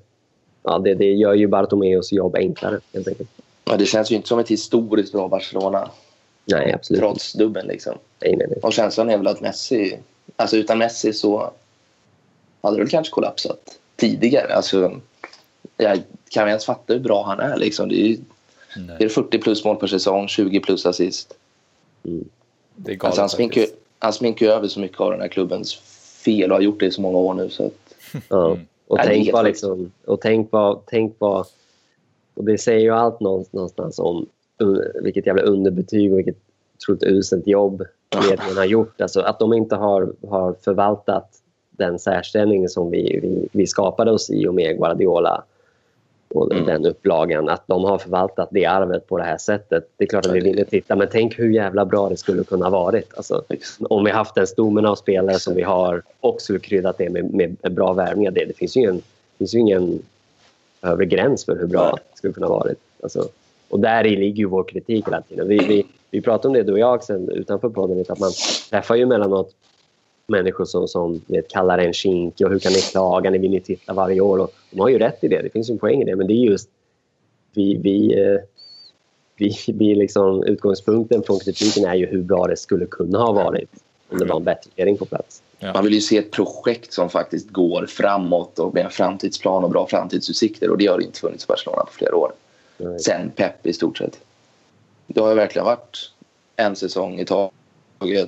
ja, 0.62 0.78
det, 0.78 0.94
det 0.94 1.12
gör 1.12 1.34
ju 1.34 1.46
Bartomeus 1.46 2.12
jobb 2.12 2.36
enklare, 2.36 2.80
helt 2.92 3.08
enkelt. 3.08 3.30
Ja, 3.64 3.76
det 3.76 3.86
känns 3.86 4.12
ju 4.12 4.16
inte 4.16 4.28
som 4.28 4.38
ett 4.38 4.48
historiskt 4.48 5.12
bra 5.12 5.28
Barcelona. 5.28 5.90
Nej, 6.44 6.72
absolut 6.72 7.00
Trots 7.00 7.32
dubbeln 7.32 7.68
liksom. 7.68 7.94
Nej, 8.22 8.36
nej, 8.36 8.46
nej. 8.50 8.58
Och 8.62 8.72
känslan 8.72 9.10
är 9.10 9.16
väl 9.16 9.26
att 9.26 9.40
Messi... 9.40 9.98
Alltså 10.36 10.56
utan 10.56 10.78
Messi 10.78 11.12
så 11.12 11.50
hade 12.62 12.84
det 12.84 12.90
kanske 12.90 13.12
kollapsat 13.12 13.78
tidigare. 13.96 14.54
Alltså, 14.54 15.00
jag 15.76 16.02
kan 16.30 16.48
ens 16.48 16.64
fatta 16.64 16.92
hur 16.92 17.00
bra 17.00 17.22
han 17.22 17.40
är. 17.40 17.56
Liksom. 17.56 17.88
Det 17.88 17.94
är, 18.00 18.06
ju, 18.06 18.18
det 18.98 19.04
är 19.04 19.08
40 19.08 19.38
plus 19.38 19.64
mål 19.64 19.76
per 19.76 19.86
säsong, 19.86 20.28
20 20.28 20.60
plus 20.60 20.86
assist. 20.86 21.34
Mm. 22.04 22.24
Det 22.76 22.92
är 22.92 22.96
galet 22.96 23.04
Alltså, 23.04 23.20
han, 23.20 23.28
sminkar, 23.28 23.64
han 23.98 24.12
sminkar 24.12 24.46
över 24.46 24.68
så 24.68 24.80
mycket 24.80 25.00
av 25.00 25.10
den 25.10 25.20
här 25.20 25.28
klubbens 25.28 25.74
fel 26.24 26.50
och 26.50 26.56
har 26.56 26.62
gjort 26.62 26.80
det 26.80 26.86
i 26.86 26.90
så 26.90 27.00
många 27.00 27.18
år 27.18 27.34
nu. 27.34 27.50
Så 27.50 27.66
att, 27.66 27.72
Ja. 28.28 28.50
Mm. 28.50 28.66
Och, 28.86 28.96
Nej, 28.96 29.06
tänk 29.06 29.32
vad, 29.32 29.44
liksom, 29.44 29.92
och 30.04 30.20
tänk 30.20 30.52
vad, 30.52 30.80
tänk 30.86 31.16
vad... 31.18 31.46
Och 32.34 32.44
det 32.44 32.58
säger 32.58 32.80
ju 32.80 32.90
allt 32.90 33.20
nå- 33.20 33.44
någonstans 33.50 33.98
om 33.98 34.26
vilket 35.02 35.26
jävla 35.26 35.42
underbetyg 35.42 36.12
och 36.12 36.18
vilket 36.18 36.36
otroligt 36.76 37.02
uselt 37.02 37.46
jobb 37.46 37.84
ledningen 38.30 38.56
har 38.56 38.64
gjort. 38.64 39.00
Alltså 39.00 39.20
att 39.20 39.38
de 39.38 39.52
inte 39.52 39.76
har, 39.76 40.12
har 40.28 40.52
förvaltat 40.64 41.28
den 41.70 41.98
särställning 41.98 42.68
som 42.68 42.90
vi, 42.90 43.20
vi, 43.22 43.48
vi 43.52 43.66
skapade 43.66 44.10
oss 44.10 44.30
i 44.30 44.46
och 44.46 44.54
med 44.54 44.78
Guardiola 44.78 45.44
och 46.34 46.52
Mm. 46.52 46.66
den 46.66 46.86
upplagan. 46.86 47.48
Att 47.48 47.62
de 47.66 47.84
har 47.84 47.98
förvaltat 47.98 48.48
det 48.50 48.66
arvet 48.66 49.08
på 49.08 49.18
det 49.18 49.24
här 49.24 49.38
sättet. 49.38 49.88
Det 49.96 50.04
är 50.04 50.08
klart 50.08 50.26
att 50.26 50.32
vi 50.32 50.40
ville 50.40 50.64
titta, 50.64 50.96
men 50.96 51.08
tänk 51.12 51.38
hur 51.38 51.50
jävla 51.50 51.84
bra 51.84 52.08
det 52.08 52.16
skulle 52.16 52.44
kunna 52.44 52.64
ha 52.64 52.70
varit. 52.70 53.14
Alltså, 53.16 53.44
om 53.80 54.04
vi 54.04 54.10
haft 54.10 54.36
en 54.36 54.46
stommen 54.46 54.86
av 54.86 54.94
spelare 54.96 55.38
som 55.38 55.54
vi 55.54 55.62
har 55.62 56.02
och 56.20 56.40
skulle 56.40 56.58
kryddat 56.58 56.98
det 56.98 57.10
med, 57.10 57.34
med, 57.34 57.56
bra 57.72 57.92
värvningar. 57.92 58.30
Det, 58.30 58.44
det 58.44 58.56
finns 58.56 58.76
ju 58.76 58.80
ingen, 58.80 59.02
finns 59.38 59.54
ju 59.54 59.58
ingen 59.58 60.02
övre 60.82 61.06
gräns 61.06 61.44
för 61.44 61.56
hur 61.56 61.66
bra 61.66 61.90
det 61.90 62.18
skulle 62.18 62.32
kunna 62.32 62.46
ha 62.46 62.58
varit. 62.58 62.78
Alltså, 63.02 63.28
och 63.68 63.80
där 63.80 64.06
i 64.06 64.16
ligger 64.16 64.38
ju 64.38 64.44
vår 64.44 64.64
kritik 64.64 65.06
hela 65.06 65.20
tiden. 65.20 65.48
Vi, 65.48 65.58
vi, 65.58 65.86
vi 66.10 66.20
pratade 66.20 66.48
om 66.48 66.54
det 66.54 66.62
du 66.62 66.72
och 66.72 66.78
jag 66.78 67.04
sen 67.04 67.28
utanför 67.28 67.68
podden, 67.68 68.04
att 68.08 68.18
man 68.18 68.32
träffar 68.70 68.94
ju 68.94 69.02
emellanåt 69.02 69.54
människor 70.30 70.64
som, 70.64 70.88
som 70.88 71.20
vet, 71.26 71.48
kallar 71.48 71.78
en 71.78 71.92
kinkig 71.92 72.46
och 72.46 72.52
hur 72.52 72.58
kan 72.58 72.72
ni 72.72 72.80
klaga, 72.80 73.30
ni 73.30 73.38
vill 73.38 73.52
ju 73.52 73.60
titta 73.60 73.92
varje 73.92 74.20
år. 74.20 74.38
Och 74.38 74.50
de 74.70 74.80
har 74.80 74.88
ju 74.88 74.98
rätt 74.98 75.24
i 75.24 75.28
det, 75.28 75.42
det 75.42 75.50
finns 75.50 75.70
ju 75.70 75.72
en 75.72 75.78
poäng 75.78 76.02
i 76.02 76.04
det. 76.04 76.16
Men 76.16 76.26
det 76.26 76.32
är 76.32 76.50
just 76.50 76.68
vi, 77.54 77.74
vi, 77.74 78.22
eh, 78.22 78.40
vi, 79.36 79.56
vi 79.66 79.94
liksom, 79.94 80.44
utgångspunkten 80.44 81.22
från 81.22 81.38
kritiken 81.38 81.84
är 81.84 81.94
ju 81.94 82.06
hur 82.06 82.22
bra 82.22 82.46
det 82.46 82.56
skulle 82.56 82.86
kunna 82.86 83.18
ha 83.18 83.32
varit 83.32 83.70
om 84.10 84.18
det 84.18 84.24
var 84.24 84.36
en 84.36 84.44
bättre 84.44 84.70
regering 84.74 84.96
på 84.96 85.04
plats. 85.04 85.42
Man 85.74 85.84
vill 85.84 85.94
ju 85.94 86.00
se 86.00 86.18
ett 86.18 86.30
projekt 86.30 86.92
som 86.92 87.10
faktiskt 87.10 87.50
går 87.50 87.86
framåt 87.86 88.58
och 88.58 88.74
med 88.74 88.84
en 88.84 88.90
framtidsplan 88.90 89.64
och 89.64 89.70
bra 89.70 89.86
framtidsutsikter. 89.86 90.70
Och 90.70 90.78
det 90.78 90.86
har 90.86 90.98
det 90.98 91.04
inte 91.04 91.20
funnits 91.20 91.44
i 91.44 91.46
Barcelona 91.46 91.84
på 91.84 91.92
flera 91.92 92.16
år. 92.16 92.32
Nej. 92.76 93.00
Sen 93.00 93.30
Pep 93.30 93.66
i 93.66 93.72
stort 93.72 93.98
sett. 93.98 94.20
Det 95.06 95.20
har 95.20 95.28
ju 95.28 95.34
verkligen 95.34 95.66
varit 95.66 96.12
en 96.56 96.76
säsong 96.76 97.18
i 97.18 97.24
taget. 97.24 97.54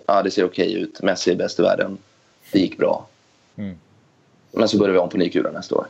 Ja, 0.07 0.23
det 0.23 0.31
ser 0.31 0.45
okej 0.45 0.73
ut. 0.75 1.03
Messi 1.03 1.31
är 1.31 1.37
bäst 1.37 1.59
i 1.59 1.63
världen. 1.63 1.99
Det 2.53 2.59
gick 2.59 2.79
bra. 2.79 3.07
Mm. 3.57 3.77
Men 4.53 4.69
så 4.69 4.79
börjar 4.79 4.93
vi 4.93 4.99
om 4.99 5.09
på 5.09 5.17
ny 5.17 5.29
kula 5.31 5.51
nästa 5.51 5.75
år. 5.75 5.87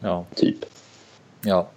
Ja. 0.00 0.24
Typ. 0.34 0.56
Ja. 1.42 1.68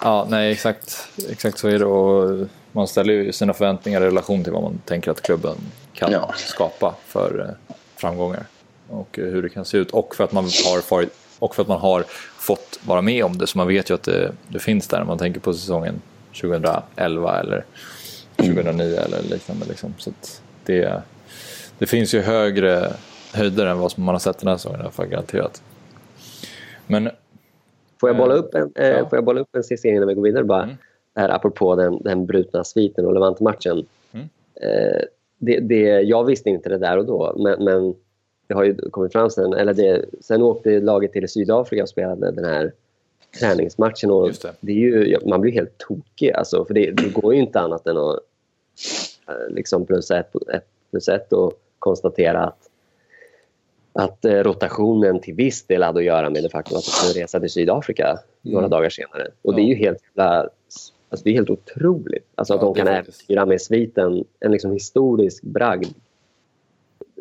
Ja, 0.00 0.26
nej 0.30 0.52
exakt, 0.52 1.08
exakt 1.28 1.58
så 1.58 1.68
är 1.68 1.78
det 1.78 1.84
och 1.84 2.46
man 2.72 2.88
ställer 2.88 3.12
ju 3.12 3.32
sina 3.32 3.52
förväntningar 3.54 4.00
i 4.00 4.04
relation 4.04 4.44
till 4.44 4.52
vad 4.52 4.62
man 4.62 4.78
tänker 4.84 5.10
att 5.10 5.22
klubben 5.22 5.56
kan 5.92 6.12
Ja. 6.12 6.32
skapa 6.36 6.94
för 7.06 7.40
eh, 7.40 7.74
framgångar 7.96 8.46
och 8.88 9.18
eh, 9.18 9.24
hur 9.24 9.42
det 9.42 9.48
kan 9.48 9.64
se 9.64 9.78
ut 9.78 9.90
och 9.90 10.16
för 10.16 10.24
att 10.24 10.32
man 10.32 10.44
har 10.44 10.80
farit, 10.80 11.10
och 11.38 11.54
för 11.54 11.62
att 11.62 11.68
man 11.68 11.80
har 11.80 12.04
fått 12.38 12.78
vara 12.84 13.02
med 13.02 13.24
om 13.24 13.38
det 13.38 13.46
så 13.46 13.58
man 13.58 13.66
vet 13.68 13.90
ju 13.90 13.94
att 13.94 14.02
det, 14.02 14.32
det 14.48 14.58
finns 14.58 14.88
där 14.88 14.98
när 14.98 15.04
man 15.06 15.18
tänker 15.18 15.40
på 15.40 15.54
säsongen 15.54 16.00
2011 16.40 17.40
eller 17.40 17.64
2009 18.36 18.84
eller 18.96 19.22
liknande 19.22 19.66
liksom. 19.68 19.94
så 19.98 20.10
det, 20.66 21.02
det 21.78 21.86
finns 21.86 22.14
ju 22.14 22.20
högre 22.20 22.92
höjder 23.34 23.66
än 23.66 23.78
vad 23.78 23.92
som 23.92 24.04
man 24.04 24.14
har 24.14 24.20
sett 24.20 24.38
den 24.38 24.48
här 24.48 24.56
säsongen 24.56 24.80
i 24.80 24.82
alla 24.82 24.90
fall 24.90 25.06
garanterat. 25.06 25.62
Men 26.86 27.10
Får 28.00 28.08
jag 28.08 28.16
bolla 28.16 28.34
upp 28.34 28.54
en, 28.54 28.72
eh, 28.74 28.86
Ja. 28.88 29.08
får 29.08 29.16
jag 29.16 29.24
bolla 29.24 29.40
upp 29.40 29.56
en 29.56 29.64
sista 29.64 29.88
innan 29.88 30.08
vi 30.08 30.14
går 30.14 30.22
vidare? 30.22 30.44
Bara, 30.44 30.62
Mm. 30.62 30.76
det 31.14 31.20
här 31.20 31.28
apropå 31.28 31.76
den, 31.76 31.98
den 32.02 32.26
brutna 32.26 32.64
sviten 32.64 33.06
och 33.06 33.14
Levante-matchen. 33.14 33.86
Mm. 34.12 34.26
Eh, 34.54 35.02
det, 35.38 35.60
det, 35.60 35.82
jag 36.00 36.24
visste 36.24 36.50
inte 36.50 36.68
det 36.68 36.78
där 36.78 36.98
och 36.98 37.04
då, 37.06 37.34
men, 37.38 37.64
men 37.64 37.94
det 38.46 38.54
har 38.54 38.64
ju 38.64 38.74
kommit 38.90 39.12
fram 39.12 39.30
sen. 39.30 39.52
Eller 39.52 39.74
det, 39.74 40.04
sen 40.20 40.42
åkte 40.42 40.80
laget 40.80 41.12
till 41.12 41.28
Sydafrika 41.28 41.82
och 41.82 41.88
spelade 41.88 42.30
den 42.30 42.44
här 42.44 42.72
träningsmatchen. 43.40 44.10
Och 44.10 44.28
det. 44.32 44.52
det. 44.60 44.72
är 44.72 44.76
ju, 44.76 45.18
man 45.26 45.40
blir 45.40 45.52
helt 45.52 45.78
tokig, 45.78 46.32
alltså, 46.32 46.64
för 46.64 46.74
det, 46.74 46.90
det 46.90 47.08
går 47.08 47.34
ju 47.34 47.40
inte 47.40 47.60
annat 47.60 47.86
än 47.86 47.96
att 47.96 48.18
eh, 49.28 49.48
liksom 49.54 49.86
plus 49.86 50.10
ett, 50.10 50.34
ett 50.54 50.66
plus 50.90 51.08
ett 51.08 51.32
och 51.32 51.52
konstatera 51.78 52.44
att 52.44 52.58
att 53.92 54.24
eh, 54.24 54.32
rotationen 54.32 55.20
till 55.20 55.34
viss 55.34 55.62
del 55.66 55.82
hade 55.82 55.98
att 55.98 56.04
göra 56.04 56.30
med 56.30 56.42
det 56.42 56.48
faktum 56.50 56.76
att 56.78 56.84
de 56.84 56.90
skulle 56.90 57.24
resa 57.24 57.40
till 57.40 57.50
Sydafrika 57.50 58.18
några 58.42 58.58
Mm. 58.58 58.70
dagar 58.70 58.90
senare. 58.90 59.28
Och 59.42 59.54
det 59.54 59.60
är 59.60 59.64
Ja. 59.64 59.68
ju 59.68 59.74
helt, 59.74 59.98
alltså 60.16 61.24
det 61.24 61.30
är 61.30 61.34
helt 61.34 61.50
otroligt 61.50 62.26
alltså 62.34 62.54
att 62.54 62.60
Ja, 62.60 62.66
de 62.66 62.74
det 62.74 62.80
är 62.80 62.84
kan 62.84 62.94
äventyra 62.94 63.46
med 63.46 63.60
sviten 63.62 64.24
en 64.40 64.52
liksom 64.52 64.72
historisk 64.72 65.42
bragd. 65.42 65.86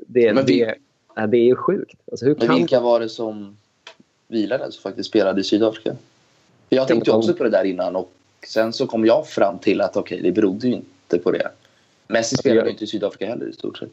Det, 0.07 0.33
vi- 0.33 0.59
det, 0.59 0.75
ja, 1.15 1.27
det 1.27 1.37
är 1.37 1.43
ju 1.45 1.55
sjukt. 1.55 1.99
Alltså 2.11 2.25
hur 2.25 2.35
Men 2.35 2.47
kan... 2.47 2.55
vilka 2.55 2.79
var 2.79 2.99
det 2.99 3.09
som 3.09 3.57
vilade 4.27 4.71
som 4.71 4.81
faktiskt 4.81 5.09
spelade 5.09 5.41
i 5.41 5.43
Sydafrika? 5.43 5.95
Jag 6.69 6.87
tänkte 6.87 7.11
också 7.11 7.33
på 7.33 7.43
det 7.43 7.49
där 7.49 7.63
innan 7.63 7.95
och 7.95 8.11
sen 8.47 8.73
så 8.73 8.87
kom 8.87 9.05
jag 9.05 9.27
fram 9.27 9.59
till 9.59 9.81
att 9.81 9.97
okej, 9.97 10.19
det 10.23 10.31
berodde 10.31 10.67
ju 10.67 10.73
inte 10.73 11.19
på 11.23 11.31
det. 11.31 11.51
Messi 12.07 12.35
spelade 12.37 12.67
ju 12.67 12.71
inte 12.71 12.83
i 12.83 12.87
Sydafrika 12.87 13.27
heller 13.27 13.49
i 13.49 13.53
stort 13.53 13.77
sett. 13.77 13.89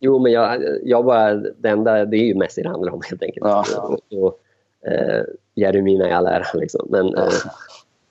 Jo, 0.00 0.18
men 0.18 0.32
jag, 0.32 0.62
jag 0.84 1.04
bara, 1.04 1.34
det 1.34 1.68
enda, 1.68 2.04
det 2.04 2.16
är 2.16 2.24
ju 2.24 2.34
Messi 2.34 2.62
det 2.62 2.68
handlar 2.68 2.92
om 2.92 3.00
helt 3.10 3.22
enkelt. 3.22 3.46
Ja. 3.46 3.64
Och, 3.78 4.22
och, 4.22 4.38
eh, 4.90 5.24
Jeremina 5.54 6.08
i 6.08 6.12
all 6.12 6.26
ära 6.26 6.46
liksom. 6.54 6.86
Men 6.90 7.14
eh, 7.14 7.32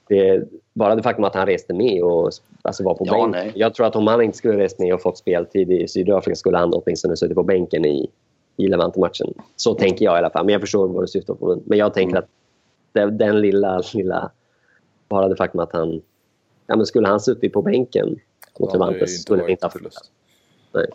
det, 0.08 0.43
bara 0.74 0.95
det 0.95 1.04
faktum 1.04 1.24
att 1.24 1.36
han 1.36 1.45
reste 1.45 1.74
med 1.74 2.04
och 2.04 2.32
alltså 2.62 2.84
var 2.84 2.95
på 2.95 3.06
Ja, 3.08 3.28
bänken. 3.28 3.52
Jag 3.56 3.74
tror 3.74 3.86
att 3.86 3.95
om 3.95 4.08
han 4.08 4.22
inte 4.22 4.38
skulle 4.38 4.58
rest 4.58 4.80
med 4.80 4.93
och 4.93 5.02
fått 5.02 5.17
speltid 5.17 5.72
i 5.72 5.88
Sydafrika 5.88 6.36
skulle 6.36 6.58
han 6.58 6.74
åtminstone 6.74 7.17
suttit 7.17 7.36
på 7.36 7.43
bänken 7.43 7.86
i, 7.86 8.10
i 8.60 8.67
Levante-matchen. 8.67 9.34
Så 9.56 9.74
tänker 9.74 10.06
jag 10.06 10.15
i 10.15 10.17
alla 10.17 10.30
fall. 10.30 10.45
Men 10.45 10.54
jag 10.54 10.62
förstår 10.62 10.88
vad 10.88 11.04
du 11.04 11.08
syftar 11.08 11.34
på. 11.34 11.48
Men- 11.48 11.63
Men 11.65 11.78
jag 11.78 11.93
tänker 11.93 12.12
Mm. 12.15 12.24
att 12.24 12.30
den, 12.91 13.17
den 13.17 13.41
lilla, 13.41 13.82
lilla... 13.93 14.32
Bara 15.10 15.28
det 15.28 15.36
faktum 15.36 15.60
att 15.60 15.74
han... 15.74 16.02
Ja, 16.67 16.76
men 16.76 16.86
skulle 16.86 17.08
han 17.08 17.19
suttit 17.19 17.54
på 17.54 17.62
bänken 17.62 18.10
mot 18.10 18.19
Ja, 18.60 18.65
det 18.65 18.74
Levante 18.74 19.08
skulle 19.08 19.43
vi 19.43 19.52
inte 19.52 19.65
ha 19.65 19.72
förlust. 19.72 20.12
Nej. 20.74 20.86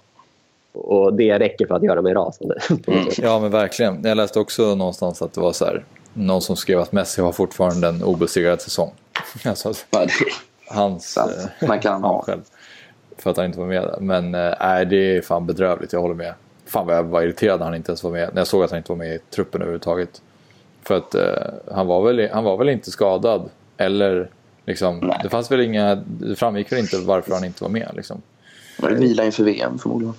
Och 0.73 1.15
det 1.15 1.39
räcker 1.39 1.67
för 1.67 1.75
att 1.75 1.83
göra 1.83 2.03
mig 2.03 2.15
rasande. 2.15 2.59
Mm. 2.87 3.05
Ja 3.19 3.41
men 3.41 3.51
verkligen. 3.51 4.03
Jag 4.05 4.17
läste 4.17 4.39
också 4.41 4.75
någonstans 4.75 5.23
att 5.23 5.33
det 5.33 5.41
var 5.41 5.53
så 5.53 5.65
här. 5.65 5.85
Någon 6.15 6.43
som 6.43 6.57
skrev 6.57 6.81
att 6.81 6.93
Messi 6.93 7.23
har 7.23 7.33
fortfarande 7.33 7.89
en 7.89 8.03
obesegrad 8.03 8.61
säsong. 8.61 8.93
Alltså 9.45 9.73
det 9.91 10.09
hans... 10.69 11.17
Eh, 11.17 11.69
Man 11.69 11.81
kan 11.81 11.93
han 12.03 12.03
ha. 12.03 12.23
själv. 12.23 12.41
För 13.19 13.31
att 13.31 13.37
han 13.37 13.47
inte 13.47 13.59
var 13.59 13.67
med. 13.67 13.95
Men 14.01 14.35
eh, 14.35 14.55
nej, 14.61 14.87
det 14.87 15.17
är 15.17 15.23
fan 15.23 15.47
bedrövligt. 15.47 15.93
Jag 15.93 16.01
håller 16.01 16.15
med. 16.15 16.35
Fan 16.75 16.87
vad 16.87 16.97
jag 16.97 17.03
var 17.03 17.23
irriterad 17.23 17.61
när 17.61 17.67
han 17.67 17.75
inte 17.75 17.91
ens 17.91 18.03
var 18.05 18.11
med. 18.11 18.31
När 18.33 18.41
jag 18.41 18.47
såg 18.47 18.65
att 18.65 18.71
han 18.71 18.79
inte 18.79 18.93
var 18.93 18.97
med 18.97 19.15
i 19.15 19.19
truppen 19.31 19.61
överhuvudtaget. 19.61 20.23
För 20.83 20.97
att 20.97 21.15
eh, 21.15 21.75
han, 21.75 21.87
var 21.87 22.03
väl, 22.03 22.31
han 22.33 22.45
var 22.45 22.57
väl 22.57 22.69
inte 22.69 22.91
skadad. 22.91 23.51
Eller 23.77 24.31
liksom, 24.67 24.99
Nej. 24.99 25.21
det 25.23 25.29
fanns 25.29 25.51
väl 25.51 25.61
inga, 25.61 25.95
det 25.95 26.37
framgick 26.37 26.73
väl 26.73 26.79
inte 26.79 26.99
varför 26.99 27.35
han 27.35 27.45
inte 27.45 27.65
var 27.65 27.71
med 27.71 27.91
liksom. 27.97 28.23
var 28.79 28.91
det 28.91 28.97
vila 28.97 29.25
inför 29.25 29.45
VM 29.45 29.79
förmodligen. 29.79 30.15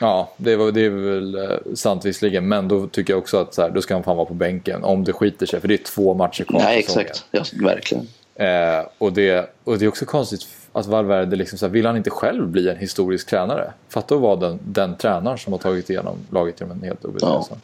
Ja, 0.00 0.32
det, 0.36 0.56
var, 0.56 0.72
det 0.72 0.84
är 0.84 0.90
väl 0.90 1.34
eh, 1.34 1.74
sant 1.74 2.04
visserligen. 2.04 2.48
Men 2.48 2.68
då 2.68 2.86
tycker 2.86 3.12
jag 3.12 3.18
också 3.18 3.36
att 3.36 3.54
så 3.54 3.62
här, 3.62 3.70
då 3.70 3.82
ska 3.82 3.94
han 3.94 4.02
fan 4.02 4.16
vara 4.16 4.26
på 4.26 4.34
bänken. 4.34 4.84
Om 4.84 5.04
det 5.04 5.12
skiter 5.12 5.46
sig. 5.46 5.60
För 5.60 5.68
det 5.68 5.74
är 5.74 5.84
två 5.84 6.14
matcher 6.14 6.44
kvar. 6.44 6.60
Nej, 6.60 6.78
exakt. 6.78 7.24
Ja, 7.30 7.44
verkligen. 7.62 8.06
Eh, 8.40 8.86
och, 8.98 9.12
det, 9.12 9.50
och 9.64 9.78
det 9.78 9.84
är 9.84 9.88
också 9.88 10.04
konstigt 10.04 10.46
att 10.72 10.86
Valverde, 10.86 11.36
liksom 11.36 11.58
så 11.58 11.66
här, 11.66 11.72
vill 11.72 11.86
han 11.86 11.96
inte 11.96 12.10
själv 12.10 12.48
bli 12.48 12.68
en 12.68 12.76
historisk 12.76 13.28
tränare? 13.28 13.72
Fatta 13.88 14.14
att 14.14 14.20
vara 14.20 14.36
den, 14.36 14.58
den 14.64 14.96
tränaren 14.96 15.38
som 15.38 15.52
har 15.52 15.60
tagit 15.60 15.90
igenom 15.90 16.18
laget 16.30 16.60
genom 16.60 16.76
en 16.76 16.82
helt 16.82 17.04
obesegrad 17.04 17.44
Ja. 17.50 17.56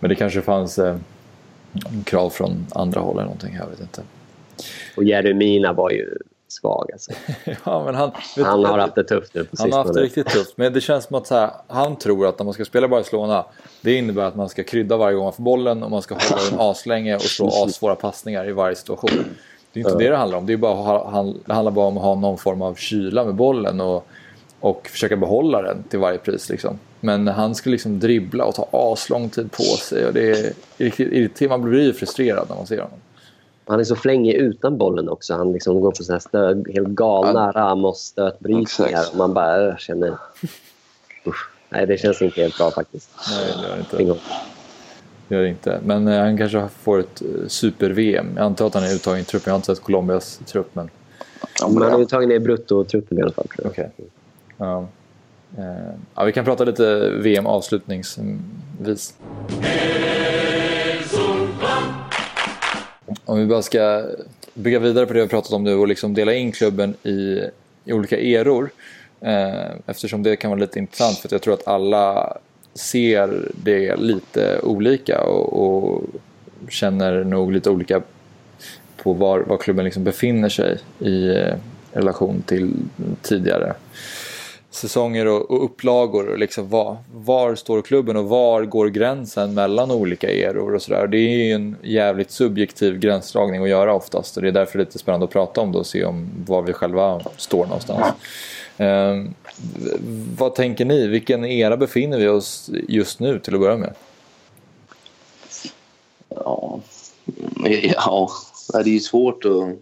Men 0.00 0.08
det 0.08 0.14
kanske 0.14 0.42
fanns 0.42 0.78
eh, 0.78 0.96
krav 2.04 2.30
från 2.30 2.66
andra 2.70 3.00
håll 3.00 3.14
eller 3.14 3.24
någonting, 3.24 3.54
jag 3.54 3.66
vet 3.66 3.80
inte. 3.80 4.02
Och 4.96 5.04
Jeremina 5.04 5.72
var 5.72 5.90
ju 5.90 6.18
svag. 6.48 6.90
Alltså. 6.92 7.12
ja, 7.64 7.84
men 7.84 7.94
han, 7.94 8.12
han 8.36 8.64
har 8.64 8.78
haft 8.78 8.94
det 8.94 9.04
tufft 9.04 9.34
nu 9.34 9.44
på 9.44 9.56
Han 9.58 9.72
har 9.72 9.78
haft 9.78 9.94
det 9.94 10.02
riktigt 10.02 10.26
tufft. 10.26 10.56
Men 10.56 10.72
det 10.72 10.80
känns 10.80 11.04
som 11.04 11.16
att 11.16 11.30
här, 11.30 11.50
han 11.66 11.96
tror 11.96 12.26
att 12.26 12.38
när 12.38 12.44
man 12.44 12.54
ska 12.54 12.64
spela 12.64 12.88
Barcelona, 12.88 13.44
det 13.80 13.94
innebär 13.94 14.22
att 14.22 14.36
man 14.36 14.48
ska 14.48 14.62
krydda 14.62 14.96
varje 14.96 15.16
gång 15.16 15.24
man 15.24 15.32
får 15.32 15.42
bollen 15.42 15.82
och 15.82 15.90
man 15.90 16.02
ska 16.02 16.14
hålla 16.14 16.50
den 16.50 16.60
aslänge 16.70 17.14
och 17.14 17.22
slå 17.22 17.46
assvåra 17.64 17.94
passningar 17.94 18.48
i 18.48 18.52
varje 18.52 18.76
situation. 18.76 19.10
Det 19.72 19.80
är 19.80 19.84
inte 19.84 19.98
det 19.98 20.10
det 20.10 20.16
handlar 20.16 20.38
om. 20.38 20.46
Det, 20.46 20.52
är 20.52 20.56
bara, 20.56 21.22
det 21.46 21.52
handlar 21.52 21.70
bara 21.70 21.86
om 21.86 21.96
att 21.96 22.02
ha 22.02 22.14
någon 22.14 22.38
form 22.38 22.62
av 22.62 22.74
kyla 22.74 23.24
med 23.24 23.34
bollen 23.34 23.80
och, 23.80 24.06
och 24.60 24.88
försöka 24.88 25.16
behålla 25.16 25.62
den 25.62 25.82
till 25.82 25.98
varje 25.98 26.18
pris. 26.18 26.48
Liksom. 26.48 26.78
Men 27.00 27.28
han 27.28 27.54
ska 27.54 27.70
liksom 27.70 28.00
dribbla 28.00 28.44
och 28.44 28.54
ta 28.54 28.68
aslång 28.72 29.28
tid 29.28 29.52
på 29.52 29.62
sig. 29.62 30.06
Och 30.06 30.12
det 30.12 30.30
är 30.30 30.52
riktigt 30.76 31.12
irriterande. 31.12 31.58
Man 31.58 31.70
blir 31.70 31.82
ju 31.82 31.92
frustrerad 31.92 32.48
när 32.48 32.56
man 32.56 32.66
ser 32.66 32.76
honom. 32.76 32.98
Han 33.66 33.80
är 33.80 33.84
så 33.84 33.96
flängig 33.96 34.34
utan 34.34 34.78
bollen 34.78 35.08
också. 35.08 35.34
Han 35.34 35.52
liksom 35.52 35.80
går 35.80 35.90
på 35.90 36.04
såna 36.04 36.14
här 36.14 36.20
stöd, 36.20 36.68
helt 36.74 36.88
galna 36.88 37.52
ja. 37.54 37.60
Ramos-stötbrytningar. 37.60 39.04
Och 39.10 39.16
man 39.16 39.34
bara 39.34 39.68
äh, 39.68 39.76
känner... 39.76 40.16
Usch. 41.26 41.50
Nej, 41.68 41.86
det 41.86 41.98
känns 41.98 42.22
inte 42.22 42.40
helt 42.40 42.58
bra 42.58 42.70
faktiskt. 42.70 43.10
Nej, 43.30 43.54
det 43.56 43.68
gör 43.68 43.76
det 43.76 44.02
inte. 44.02 44.20
Gör 45.30 45.42
det 45.42 45.48
inte. 45.48 45.80
Men 45.84 46.08
eh, 46.08 46.20
han 46.20 46.38
kanske 46.38 46.68
får 46.82 46.98
ett 47.00 47.22
eh, 47.22 47.48
super-VM. 47.48 48.26
Jag 48.36 48.44
antar 48.44 48.66
att 48.66 48.74
han 48.74 48.84
är 48.84 48.94
uttagen 48.94 49.20
i 49.20 49.24
truppen. 49.24 49.50
Jag 49.50 49.52
har 49.52 49.58
inte 49.58 49.74
sett 49.74 49.84
Colombias 49.84 50.40
trupp. 50.46 50.70
Men... 50.72 50.90
Ja, 51.60 51.68
men 51.68 51.82
han 51.82 51.92
är 51.92 52.00
uttagen 52.00 52.32
i 52.32 52.38
bruttotruppen 52.38 53.18
i 53.18 53.22
alla 53.22 53.32
fall. 53.32 53.46
Okej. 53.58 53.68
Okay. 53.68 54.06
Ja. 54.56 54.88
Eh, 55.58 55.94
ja, 56.14 56.24
vi 56.24 56.32
kan 56.32 56.44
prata 56.44 56.64
lite 56.64 57.10
VM 57.10 57.46
avslutningsvis. 57.46 59.14
Om 63.24 63.38
vi 63.38 63.46
bara 63.46 63.62
ska 63.62 64.04
bygga 64.54 64.78
vidare 64.78 65.06
på 65.06 65.12
det 65.12 65.22
vi 65.22 65.28
pratat 65.28 65.52
om 65.52 65.64
nu 65.64 65.74
och 65.74 65.88
liksom 65.88 66.14
dela 66.14 66.34
in 66.34 66.52
klubben 66.52 66.94
i, 67.02 67.40
i 67.84 67.92
olika 67.92 68.18
eror. 68.18 68.70
Eftersom 69.86 70.22
det 70.22 70.36
kan 70.36 70.50
vara 70.50 70.60
lite 70.60 70.78
intressant 70.78 71.18
för 71.18 71.28
jag 71.32 71.42
tror 71.42 71.54
att 71.54 71.68
alla 71.68 72.36
ser 72.74 73.48
det 73.52 73.96
lite 73.96 74.60
olika 74.62 75.20
och, 75.20 75.62
och 75.62 76.02
känner 76.68 77.24
nog 77.24 77.52
lite 77.52 77.70
olika 77.70 78.02
på 78.96 79.12
var, 79.12 79.40
var 79.40 79.56
klubben 79.56 79.84
liksom 79.84 80.04
befinner 80.04 80.48
sig 80.48 80.78
i 80.98 81.28
eh, 81.28 81.54
relation 81.92 82.42
till 82.46 82.72
tidigare 83.22 83.74
säsonger 84.70 85.26
och, 85.26 85.50
och 85.50 85.64
upplagor. 85.64 86.28
Och 86.28 86.38
liksom 86.38 86.68
var, 86.68 86.96
var 87.14 87.54
står 87.54 87.82
klubben 87.82 88.16
och 88.16 88.28
var 88.28 88.64
går 88.64 88.88
gränsen 88.88 89.54
mellan 89.54 89.90
olika 89.90 90.30
eror 90.30 90.74
och 90.74 90.82
sådär. 90.82 91.06
Det 91.06 91.18
är 91.18 91.44
ju 91.46 91.52
en 91.52 91.76
jävligt 91.82 92.30
subjektiv 92.30 92.98
gränsdragning 92.98 93.62
att 93.62 93.68
göra 93.68 93.94
oftast 93.94 94.36
och 94.36 94.42
det 94.42 94.48
är 94.48 94.52
därför 94.52 94.78
det 94.78 94.82
är 94.82 94.86
lite 94.86 94.98
spännande 94.98 95.24
att 95.24 95.32
prata 95.32 95.60
om 95.60 95.72
det 95.72 95.78
och 95.78 95.86
se 95.86 96.04
om 96.04 96.30
var 96.46 96.62
vi 96.62 96.72
själva 96.72 97.20
står 97.36 97.66
någonstans. 97.66 98.06
Eh, 98.76 99.16
vad 100.36 100.54
tänker 100.54 100.84
ni? 100.84 101.06
Vilken 101.06 101.44
era 101.44 101.76
befinner 101.76 102.18
vi 102.18 102.28
oss 102.28 102.70
just 102.88 103.20
nu 103.20 103.38
till 103.38 103.54
att 103.54 103.60
börja 103.60 103.76
med? 103.76 103.94
Ja, 106.28 106.80
ja 107.94 108.30
det 108.72 108.78
är 108.78 108.94
ju 108.94 109.00
svårt 109.00 109.44
att 109.44 109.78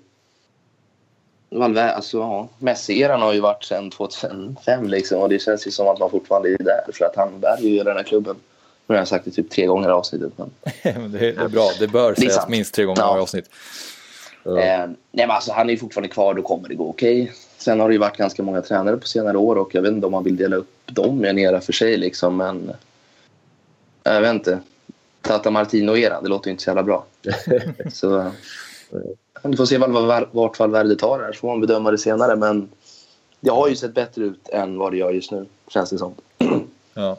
alltså, 1.97 2.19
ja, 2.19 2.49
Messi-eran 2.59 3.21
har 3.21 3.33
ju 3.33 3.41
varit 3.41 3.65
sedan 3.65 3.91
2005 3.91 4.89
liksom, 4.89 5.21
och 5.21 5.29
det 5.29 5.39
känns 5.39 5.67
ju 5.67 5.71
som 5.71 5.89
att 5.89 5.99
man 5.99 6.11
fortfarande 6.11 6.49
är 6.49 6.59
där 6.59 6.93
för 6.93 7.05
att 7.05 7.17
han 7.17 7.41
bär 7.41 7.59
ju 7.61 7.85
den 7.85 7.97
här 7.97 8.03
klubben. 8.03 8.37
Nu 8.87 8.95
har 8.95 9.01
jag 9.01 9.09
sagt 9.09 9.25
det 9.25 9.31
typ 9.31 9.51
tre 9.51 9.67
gånger 9.67 9.89
i 9.89 9.93
avsnittet. 9.93 10.33
Men... 10.37 10.51
det, 11.13 11.29
är, 11.29 11.49
bra, 11.49 11.71
det 11.79 11.89
bör 11.89 12.15
sägas 12.15 12.35
sant. 12.35 12.49
minst 12.49 12.75
tre 12.75 12.85
gånger 12.85 13.01
ja. 13.01 13.19
i 13.19 13.21
avsnitt. 13.21 13.51
Ja. 14.43 14.59
Eh, 14.59 14.87
nej, 14.87 14.97
men 15.13 15.31
alltså, 15.31 15.53
han 15.53 15.69
är 15.69 15.73
ju 15.73 15.79
fortfarande 15.79 16.09
kvar, 16.09 16.35
då 16.35 16.43
kommer 16.43 16.69
det 16.69 16.75
gå 16.75 16.89
okej. 16.89 17.23
Okay. 17.23 17.35
Sen 17.69 17.81
har 17.81 17.89
det 17.89 17.93
ju 17.93 17.99
varit 17.99 18.17
ganska 18.17 18.43
många 18.43 18.63
tränare 18.63 18.97
på 18.97 19.07
senare 19.07 19.39
år 19.39 19.57
och 19.57 19.75
jag 19.75 19.83
vet 19.83 19.93
inte 19.93 20.07
om 20.07 20.13
man 20.13 20.25
vill 20.25 20.37
dela 20.37 20.57
upp 20.57 20.71
dem 20.87 21.25
i 21.25 21.29
en 21.29 21.39
era 21.39 21.61
för 21.61 21.73
sig 21.73 21.97
liksom, 21.97 22.37
men 22.37 22.73
jag 24.03 24.21
vet 24.21 24.35
inte. 24.35 24.59
Tata 25.21 25.51
Martino-eran, 25.51 26.23
det 26.23 26.29
låter 26.29 26.49
ju 26.49 26.51
inte 26.51 26.63
så 26.63 26.71
jävla 26.71 26.83
bra. 26.83 27.05
så 27.93 28.31
vi 29.43 29.57
får 29.57 29.65
se 29.65 29.79
vart 30.33 30.59
Valverde 30.59 30.97
tar 30.97 31.19
det 31.19 31.25
här, 31.25 31.33
så 31.33 31.39
får 31.39 31.49
man 31.49 31.61
bedöma 31.61 31.91
det 31.91 31.99
senare. 31.99 32.37
Men 32.37 32.69
det 33.41 33.51
har 33.51 33.69
ju 33.69 33.77
sett 33.77 33.95
bättre 33.95 34.25
ut 34.25 34.49
än 34.49 34.79
vad 34.79 34.93
det 34.93 34.97
gör 34.97 35.11
just 35.11 35.33
nu, 35.33 35.47
känns 35.69 35.91
det 35.91 35.99
som. 35.99 36.15
Ja. 36.95 37.19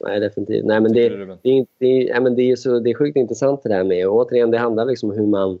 Nej, 0.00 0.20
definitivt. 0.20 0.64
Nej, 0.64 0.80
men 0.80 0.92
det, 0.92 1.08
det, 1.08 1.36
det, 1.42 1.66
det, 1.78 2.20
men 2.20 2.36
det, 2.36 2.50
är 2.50 2.56
så, 2.56 2.78
det 2.78 2.90
är 2.90 2.94
sjukt 2.94 3.16
intressant 3.16 3.62
det 3.62 3.68
där 3.68 3.84
med. 3.84 4.08
Och 4.08 4.16
återigen, 4.16 4.50
det 4.50 4.58
handlar 4.58 4.84
liksom 4.84 5.10
om 5.10 5.16
hur, 5.16 5.26
man, 5.26 5.58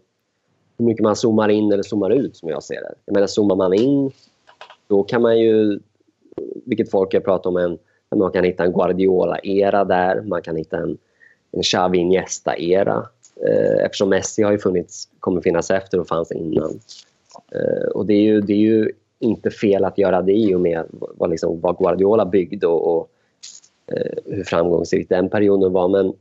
hur 0.78 0.84
mycket 0.84 1.02
man 1.02 1.16
zoomar 1.16 1.48
in 1.48 1.72
eller 1.72 1.82
zoomar 1.82 2.10
ut, 2.10 2.36
som 2.36 2.48
jag 2.48 2.62
ser 2.62 2.80
det. 2.80 2.94
Jag 3.04 3.14
menar, 3.14 3.26
zoomar 3.26 3.56
man 3.56 3.74
in, 3.74 4.10
då 4.86 5.02
kan 5.02 5.22
man 5.22 5.38
ju, 5.38 5.80
vilket 6.64 6.90
folk 6.90 7.12
har 7.12 7.20
pratat 7.20 7.46
om, 7.46 7.56
en, 7.56 7.78
man 8.14 8.32
kan 8.32 8.44
hitta 8.44 8.64
en 8.64 8.72
Guardiola-era 8.72 9.84
där. 9.84 10.22
Man 10.22 10.42
kan 10.42 10.56
hitta 10.56 10.76
en, 10.76 10.98
en 11.50 11.62
Xavi 11.62 11.98
Iniesta-era. 11.98 13.06
Eh, 13.46 13.84
eftersom 13.84 14.08
Messi 14.08 14.42
har 14.42 14.52
ju 14.52 14.58
funnits, 14.58 15.08
kommer 15.20 15.40
finnas 15.40 15.70
efter 15.70 16.00
och 16.00 16.08
fanns 16.08 16.32
innan. 16.32 16.80
Eh, 17.52 17.88
och 17.94 18.06
det 18.06 18.14
är, 18.14 18.22
ju, 18.22 18.40
det 18.40 18.52
är 18.52 18.58
ju 18.58 18.92
inte 19.18 19.50
fel 19.50 19.84
att 19.84 19.98
göra 19.98 20.22
det 20.22 20.32
i 20.32 20.54
och 20.54 20.60
med 20.60 20.84
vad, 20.90 21.30
liksom, 21.30 21.60
vad 21.60 21.78
Guardiola 21.78 22.26
byggde 22.26 22.66
och, 22.66 22.96
och 22.96 23.08
eh, 23.92 24.12
hur 24.24 24.44
framgångsrik 24.44 25.08
den 25.08 25.28
perioden 25.28 25.72
var. 25.72 25.88
Men 25.88 26.12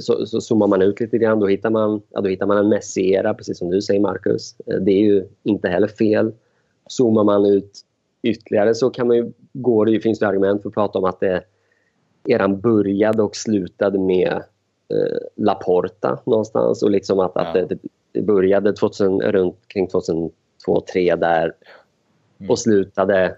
så, 0.00 0.26
så 0.26 0.40
zoomar 0.40 0.66
man 0.66 0.82
ut 0.82 1.00
lite 1.00 1.18
grann, 1.18 1.40
då 1.40 1.46
hittar 1.46 1.70
man, 1.70 2.02
ja, 2.10 2.20
då 2.20 2.28
hittar 2.28 2.46
man 2.46 2.58
en 2.58 2.68
Messi-era, 2.68 3.34
precis 3.34 3.58
som 3.58 3.70
du 3.70 3.82
säger 3.82 4.00
Marcus. 4.00 4.56
Det 4.80 4.92
är 4.92 5.00
ju 5.00 5.24
inte 5.42 5.68
heller 5.68 5.88
fel. 5.88 6.32
Zoomar 6.86 7.24
man 7.24 7.46
ut 7.46 7.80
ytterligare 8.22 8.74
så 8.74 8.90
kan 8.90 9.06
man 9.06 9.16
ju, 9.16 9.32
går 9.52 9.86
det, 9.86 10.00
finns 10.00 10.18
det 10.18 10.28
argument 10.28 10.62
för 10.62 10.68
att 10.68 10.74
prata 10.74 10.98
om 10.98 11.04
att 11.04 11.20
det 11.20 11.44
eran 12.28 12.60
började 12.60 13.22
och 13.22 13.36
slutade 13.36 13.98
med 13.98 14.32
eh, 14.88 15.18
Laporta 15.36 16.18
någonstans 16.26 16.82
och 16.82 16.90
liksom 16.90 17.20
att, 17.20 17.32
ja. 17.34 17.40
att 17.40 17.54
det, 17.54 17.78
det, 18.12 18.22
började 18.22 18.72
2000, 18.72 19.20
runt 19.20 19.68
kring 19.68 19.88
2002 19.88 20.32
2003 20.64 21.16
där 21.16 21.54
mm. 22.38 22.50
och 22.50 22.58
slutade 22.58 23.36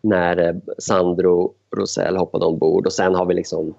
när 0.00 0.48
eh, 0.48 0.54
Sandro 0.78 1.54
Rosell 1.76 2.16
hoppade 2.16 2.46
ombord 2.46 2.86
och 2.86 2.92
sen 2.92 3.14
har 3.14 3.26
vi 3.26 3.34
liksom 3.34 3.74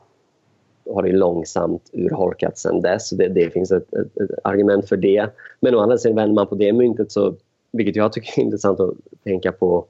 har 0.86 1.04
det 1.04 1.12
långsamt 1.12 1.90
urholkats 1.94 2.62
sen 2.62 2.82
dess. 2.82 3.10
Det, 3.10 3.28
det 3.28 3.50
finns 3.50 3.72
ett, 3.72 3.94
ett, 3.94 4.18
ett, 4.18 4.40
argument 4.44 4.90
för 4.90 4.98
det. 4.98 5.30
Men 5.60 5.76
å 5.76 5.80
andra 5.80 5.98
sidan 5.98 6.16
vänder 6.16 6.36
man 6.36 6.48
på 6.48 6.56
det 6.56 6.74
myntet 6.74 7.12
så, 7.12 7.36
vilket 7.72 7.96
jag 7.96 8.14
tycker 8.14 8.40
är 8.40 8.44
intressant 8.46 8.80
att 8.80 8.94
tänka 9.24 9.52
på 9.52 9.86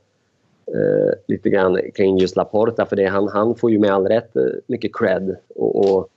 eh, 0.67 1.13
lite 1.27 1.49
grann 1.49 1.79
kring 1.95 2.17
just 2.17 2.35
Laporta 2.35 2.85
för 2.85 2.95
det, 2.95 3.05
han, 3.05 3.27
han 3.27 3.55
får 3.55 3.71
ju 3.71 3.79
med 3.79 3.91
all 3.91 4.07
rätt 4.07 4.35
eh, 4.35 4.43
mycket 4.67 4.95
cred 4.95 5.35
och, 5.55 5.75
och 5.75 6.09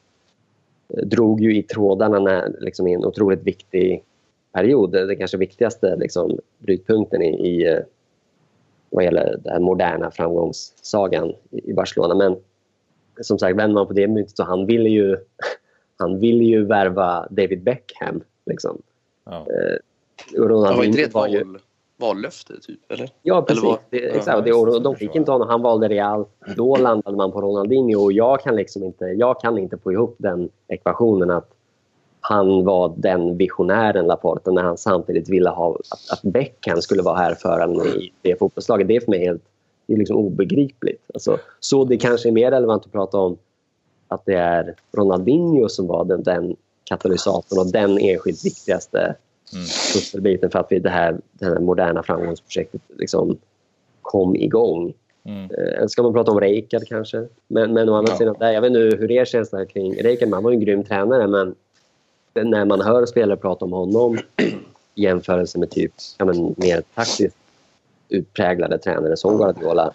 eh, 0.88 1.06
drog 1.06 1.40
ju 1.40 1.56
i 1.56 1.62
trådarna 1.62 2.18
när, 2.18 2.56
liksom, 2.60 2.86
i 2.86 2.92
en 2.92 3.04
otroligt 3.04 3.42
viktig 3.42 4.02
period. 4.52 4.92
Den 4.92 5.16
kanske 5.16 5.36
viktigaste 5.36 5.96
liksom, 5.96 6.38
brytpunkten 6.58 7.22
i, 7.22 7.48
i 7.48 7.68
eh, 7.72 7.78
vad 8.90 9.04
gäller 9.04 9.40
den 9.44 9.62
moderna 9.62 10.10
framgångssagan 10.10 11.32
i 11.50 11.72
Barcelona. 11.72 12.14
Men 12.14 12.36
som 13.20 13.38
sagt, 13.38 13.56
vänder 13.56 13.74
man 13.74 13.86
på 13.86 13.92
det 13.92 14.08
myntet 14.08 14.36
så 14.36 14.44
han 14.44 14.66
ville 14.66 14.88
ju, 14.88 15.16
han 15.98 16.18
ville 16.18 16.44
ju 16.44 16.64
värva 16.64 17.26
David 17.30 17.62
Beckham. 17.62 18.22
Liksom. 18.46 18.82
Ja. 19.24 19.36
Eh, 19.36 20.48
var 20.48 20.84
inte 20.84 20.98
det 20.98 21.04
ett 21.04 21.14
var 21.14 21.28
ju, 21.28 21.44
vallöfte? 21.96 22.60
Typ, 22.60 22.92
eller? 22.92 23.10
Ja, 23.22 23.42
precis. 23.42 23.64
Eller 23.64 23.78
det, 23.90 24.16
exakt. 24.16 24.44
Det, 24.44 24.52
och 24.52 24.82
de 24.82 24.96
fick 24.96 25.14
inte 25.14 25.32
honom. 25.32 25.48
Han 25.48 25.62
valde 25.62 25.88
Real. 25.88 26.24
Då 26.56 26.76
landade 26.76 27.16
man 27.16 27.32
på 27.32 27.40
Ronaldinho. 27.40 28.00
Och 28.00 28.12
jag 28.12 28.40
kan 28.40 28.56
liksom 28.56 28.82
inte, 28.82 29.04
jag 29.04 29.40
kan 29.40 29.58
inte 29.58 29.78
få 29.78 29.92
ihop 29.92 30.14
den 30.18 30.48
ekvationen 30.68 31.30
att 31.30 31.50
han 32.20 32.64
var 32.64 32.94
den 32.96 33.36
visionären, 33.36 34.06
Laporta, 34.06 34.50
när 34.50 34.62
han 34.62 34.76
samtidigt 34.76 35.28
ville 35.28 35.50
ha 35.50 35.70
att, 35.74 36.12
att 36.12 36.32
Beckham 36.32 36.82
skulle 36.82 37.02
vara 37.02 37.16
här 37.16 37.34
för 37.34 37.60
honom 37.60 37.86
i 37.86 38.12
det 38.22 38.38
fotbollslaget. 38.38 38.88
Det 38.88 38.96
är 38.96 39.00
för 39.00 39.10
mig 39.10 39.24
helt 39.24 39.42
det 39.86 39.94
är 39.94 39.98
liksom 39.98 40.16
obegripligt. 40.16 41.10
Alltså, 41.14 41.38
så 41.60 41.84
det 41.84 41.96
kanske 41.96 42.28
är 42.28 42.32
mer 42.32 42.50
relevant 42.50 42.86
att 42.86 42.92
prata 42.92 43.18
om 43.18 43.38
att 44.08 44.24
det 44.24 44.34
är 44.34 44.74
Ronaldinho 44.92 45.68
som 45.68 45.86
var 45.86 46.04
den, 46.04 46.22
den 46.22 46.56
katalysatorn 46.84 47.58
och 47.58 47.72
den 47.72 47.98
enskilt 47.98 48.44
viktigaste 48.44 48.98
mm. 49.52 49.64
pusselbiten 49.94 50.50
för 50.50 50.58
att 50.58 50.66
vi, 50.70 50.78
det, 50.78 50.90
här, 50.90 51.20
det 51.32 51.44
här 51.44 51.58
moderna 51.58 52.02
framgångsprojektet 52.02 52.80
liksom 52.98 53.36
kom 54.02 54.36
igång. 54.36 54.94
Mm. 55.24 55.50
Eh, 55.50 55.86
ska 55.86 56.02
man 56.02 56.12
prata 56.12 56.32
om 56.32 56.40
Reikard 56.40 56.86
kanske? 56.88 57.26
Men, 57.48 57.72
men 57.72 57.88
å 57.88 57.94
andra 57.94 58.12
ja. 58.12 58.18
sidan, 58.18 58.36
jag 58.40 58.60
vet 58.60 58.68
inte 58.68 58.96
hur 58.96 59.10
er 59.10 59.24
känsla 59.24 59.64
kring 59.64 60.02
Reikard, 60.02 60.28
han 60.32 60.44
var 60.44 60.52
en 60.52 60.60
grym 60.60 60.84
tränare 60.84 61.26
men 61.26 61.54
när 62.50 62.64
man 62.64 62.80
hör 62.80 63.06
spelare 63.06 63.36
prata 63.36 63.64
om 63.64 63.72
honom 63.72 64.18
i 64.94 65.02
jämförelse 65.02 65.58
med 65.58 65.70
typ 65.70 65.92
ja, 66.18 66.24
men, 66.24 66.54
mer 66.56 66.82
taktiskt 66.94 67.36
utpräglade 68.08 68.78
tränare 68.78 69.16
som 69.16 69.36
Guardiola 69.38 69.92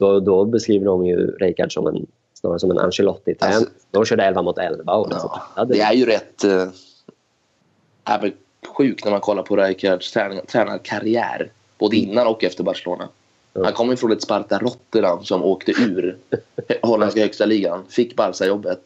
då, 0.00 0.20
då 0.20 0.44
beskriver 0.44 0.86
de 0.86 1.06
ju 1.06 1.26
Reikard 1.26 1.72
som 1.72 1.86
en, 1.86 2.06
snarare 2.34 2.58
som 2.58 2.70
en 2.70 2.78
Ancelotti-tränare. 2.78 3.56
Alltså, 3.56 3.70
de 3.90 4.04
körde 4.04 4.24
11 4.24 4.42
mot 4.42 4.58
11. 4.58 4.92
Och 4.94 5.12
ja, 5.56 5.64
det 5.64 5.80
är 5.80 5.92
ju 5.92 6.06
rätt... 6.06 6.44
Äh, 6.44 8.30
sjukt 8.76 9.04
när 9.04 9.10
man 9.12 9.20
kollar 9.20 9.42
på 9.42 9.56
Rijkaards 9.56 10.12
tränar, 10.12 10.40
tränarkarriär. 10.40 11.50
Både 11.78 11.96
innan 11.96 12.26
och 12.26 12.44
efter 12.44 12.64
Barcelona. 12.64 13.08
Han 13.54 13.72
kommer 13.72 13.96
från 13.96 14.12
ett 14.12 14.22
Sparta 14.22 14.58
Rotterdam 14.58 15.24
som 15.24 15.44
åkte 15.44 15.72
ur 15.72 16.18
holländska 16.82 17.20
högsta 17.20 17.46
ligan. 17.46 17.84
Fick 17.88 18.16
Barca-jobbet. 18.16 18.80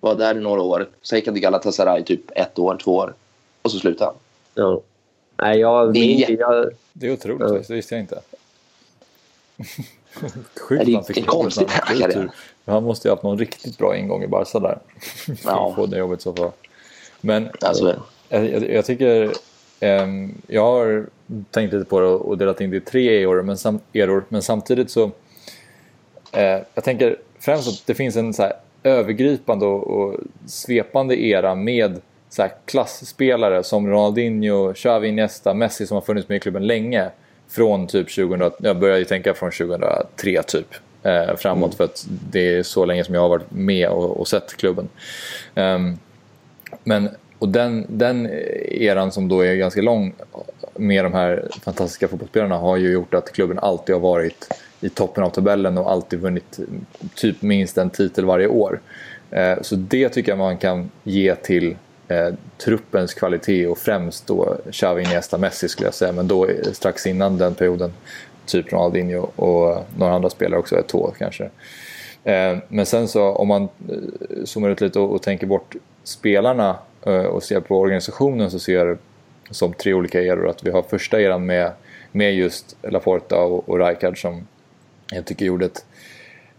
Var 0.00 0.14
där 0.14 0.34
i 0.36 0.40
några 0.40 0.62
år. 0.62 0.88
Sen 1.02 1.18
gick 1.18 1.26
han 1.26 1.34
till 1.34 1.42
Galatasaray 1.42 2.02
typ 2.02 2.30
ett 2.34 2.58
år, 2.58 2.78
två 2.84 2.96
år. 2.96 3.14
Och 3.62 3.70
så 3.70 3.78
slutade 3.78 4.10
han. 4.10 4.14
Ja. 4.54 4.80
Nej, 5.42 5.58
jag, 5.60 5.92
Det 5.94 5.98
är 5.98 6.28
min, 6.28 6.36
jag, 6.40 6.70
Det 6.92 7.06
är 7.06 7.12
otroligt, 7.12 7.40
Ja. 7.40 7.60
det 7.68 7.74
visste 7.74 7.94
jag 7.94 8.02
inte. 8.02 8.20
Sjukt 10.60 10.84
Det 10.86 10.92
är 10.92 10.94
han 10.94 11.04
fick 11.04 11.16
en 11.16 11.24
jobbet 11.24 11.42
konstig 11.42 11.66
när 12.64 12.74
han 12.74 12.82
måste 12.82 13.08
ju 13.08 13.10
ha 13.10 13.16
haft 13.16 13.22
någon 13.22 13.38
riktigt 13.38 13.78
bra 13.78 13.96
ingång 13.96 14.22
i 14.22 14.26
Barca 14.26 14.58
där. 14.58 14.78
För 15.26 15.36
Ja. 15.44 15.68
att 15.70 15.74
få 15.76 15.86
det 15.86 15.98
jobbet 15.98 16.22
så 16.22 16.32
fall. 16.32 16.50
Men 17.20 17.48
Alltså, 17.60 18.02
jag, 18.28 18.50
jag, 18.50 18.70
jag 18.70 18.84
tycker... 18.84 19.32
ehm, 19.80 20.34
jag 20.46 20.62
har 20.64 21.06
tänkt 21.50 21.72
lite 21.72 21.84
på 21.84 22.00
det 22.00 22.06
och 22.06 22.38
delat 22.38 22.60
in 22.60 22.70
det 22.70 22.76
i 22.76 22.80
tre 22.80 23.22
eror, 23.22 23.42
men, 23.42 23.58
sam, 23.58 23.80
eror, 23.92 24.24
men 24.28 24.42
samtidigt 24.42 24.90
så... 24.90 25.10
Eh, 26.32 26.58
jag 26.74 26.84
tänker 26.84 27.16
främst 27.38 27.68
att 27.68 27.86
det 27.86 27.94
finns 27.94 28.16
en 28.16 28.34
så 28.34 28.42
här 28.42 28.52
övergripande 28.82 29.66
och, 29.66 29.86
och 29.86 30.16
svepande 30.46 31.22
era 31.22 31.54
med 31.54 32.00
så 32.32 32.42
här 32.42 32.52
klassspelare 32.66 33.62
som 33.62 33.88
Ronaldinho, 33.88 34.74
Xavi, 34.74 35.08
Iniesta, 35.08 35.54
Messi 35.54 35.86
som 35.86 35.94
har 35.94 36.02
funnits 36.02 36.28
med 36.28 36.36
i 36.36 36.40
klubben 36.40 36.66
länge. 36.66 37.10
Från 37.48 37.86
typ 37.86 38.14
2000, 38.14 38.50
jag 38.58 38.78
börjar 38.78 38.98
ju 38.98 39.04
tänka 39.04 39.34
från 39.34 39.50
2003 39.50 40.42
typ. 40.42 40.66
Eh, 41.02 41.36
framåt 41.36 41.74
för 41.74 41.84
att 41.84 42.06
det 42.30 42.56
är 42.56 42.62
så 42.62 42.84
länge 42.84 43.04
som 43.04 43.14
jag 43.14 43.22
har 43.22 43.28
varit 43.28 43.50
med 43.50 43.88
och, 43.88 44.20
och 44.20 44.28
sett 44.28 44.56
klubben. 44.56 44.88
Ehm, 45.54 45.98
men, 46.84 47.08
och 47.38 47.48
den, 47.48 47.86
den 47.88 48.26
eran 48.68 49.12
som 49.12 49.28
då 49.28 49.40
är 49.40 49.54
ganska 49.54 49.82
lång 49.82 50.14
med 50.76 51.04
de 51.04 51.12
här 51.12 51.48
fantastiska 51.62 52.08
fotbollsspelarna 52.08 52.56
har 52.56 52.76
ju 52.76 52.92
gjort 52.92 53.14
att 53.14 53.32
klubben 53.32 53.58
alltid 53.58 53.94
har 53.94 54.00
varit 54.00 54.48
i 54.80 54.88
toppen 54.88 55.24
av 55.24 55.30
tabellen 55.30 55.78
och 55.78 55.90
alltid 55.90 56.20
vunnit 56.20 56.60
typ 57.14 57.42
minst 57.42 57.78
en 57.78 57.90
titel 57.90 58.24
varje 58.24 58.46
år. 58.46 58.80
Eh, 59.30 59.62
Så 59.62 59.76
det 59.76 60.08
tycker 60.08 60.32
jag 60.32 60.38
man 60.38 60.58
kan 60.58 60.90
ge 61.04 61.34
till 61.34 61.76
eh, 62.12 62.34
truppens 62.58 63.14
kvalitet 63.14 63.66
och 63.66 63.78
främst 63.78 64.26
då 64.26 64.56
Xavi, 64.70 65.02
Iniesta, 65.02 65.38
Messi 65.38 65.68
skulle 65.68 65.86
jag 65.86 65.94
säga. 65.94 66.12
Men 66.12 66.28
då 66.28 66.48
strax 66.72 67.06
innan 67.06 67.38
den 67.38 67.54
perioden 67.54 67.92
typ 68.46 68.72
Ronaldinho 68.72 69.20
och 69.36 69.84
några 69.96 70.14
andra 70.14 70.30
spelare 70.30 70.60
också, 70.60 70.76
Eto'o 70.76 71.12
kanske. 71.18 71.44
Eh, 72.24 72.58
Men 72.68 72.86
sen 72.86 73.08
så 73.08 73.22
om 73.22 73.48
man 73.48 73.62
eh, 73.62 74.44
zoomar 74.44 74.68
ut 74.68 74.80
lite 74.80 75.00
och, 75.00 75.12
och 75.12 75.22
tänker 75.22 75.46
bort 75.46 75.74
spelarna 76.04 76.76
eh, 77.06 77.24
och 77.24 77.42
ser 77.42 77.60
på 77.60 77.80
organisationen 77.80 78.50
så 78.50 78.58
ser 78.58 78.74
jag 78.74 78.86
det 78.86 78.98
som 79.50 79.72
tre 79.72 79.94
olika 79.94 80.22
eror. 80.22 80.48
Att 80.48 80.64
vi 80.64 80.70
har 80.70 80.82
första 80.82 81.20
eran 81.20 81.46
med, 81.46 81.72
med 82.12 82.34
just 82.34 82.76
Laporta 82.82 83.40
och, 83.40 83.68
och 83.68 83.78
Rijkaard 83.78 84.20
som 84.20 84.46
jag 85.12 85.24
tycker 85.24 85.44
gjorde 85.44 85.66
ett, 85.66 85.84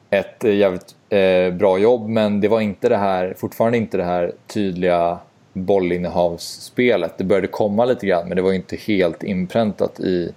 ett 0.09 0.43
jävligt 0.43 0.95
eh, 1.09 1.53
bra 1.53 1.77
jobb 1.77 2.09
men 2.09 2.41
det 2.41 2.47
var 2.47 2.61
inte 2.61 2.89
det 2.89 2.97
här, 2.97 3.33
fortfarande 3.37 3.77
inte 3.77 3.97
det 3.97 4.03
här 4.03 4.31
tydliga 4.47 5.19
bollinnehavsspelet. 5.53 7.17
Det 7.17 7.23
började 7.23 7.47
komma 7.47 7.85
lite 7.85 8.05
grann 8.07 8.27
men 8.27 8.35
det 8.35 8.41
var 8.41 8.53
inte 8.53 8.75
helt 8.75 9.23
inpräntat 9.23 9.99
i, 9.99 10.31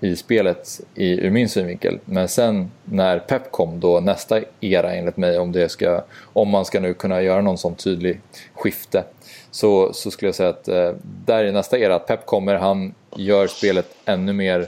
i 0.00 0.16
spelet 0.16 0.80
i, 0.94 1.20
ur 1.20 1.30
min 1.30 1.48
synvinkel. 1.48 1.98
Men 2.04 2.28
sen 2.28 2.70
när 2.84 3.18
Pep 3.18 3.50
kom, 3.50 3.80
då 3.80 4.00
nästa 4.00 4.40
era 4.60 4.94
enligt 4.94 5.16
mig, 5.16 5.38
om, 5.38 5.52
det 5.52 5.68
ska, 5.68 6.04
om 6.32 6.48
man 6.48 6.64
ska 6.64 6.80
nu 6.80 6.94
kunna 6.94 7.22
göra 7.22 7.40
någon 7.40 7.58
sån 7.58 7.74
tydlig 7.74 8.20
skifte, 8.54 9.04
så, 9.50 9.92
så 9.92 10.10
skulle 10.10 10.28
jag 10.28 10.34
säga 10.34 10.48
att 10.48 10.68
eh, 10.68 10.92
där 11.26 11.44
är 11.44 11.52
nästa 11.52 11.78
era, 11.78 11.94
att 11.94 12.06
Pep 12.06 12.26
kommer, 12.26 12.54
han 12.54 12.94
gör 13.16 13.46
spelet 13.46 13.86
ännu 14.04 14.32
mer 14.32 14.66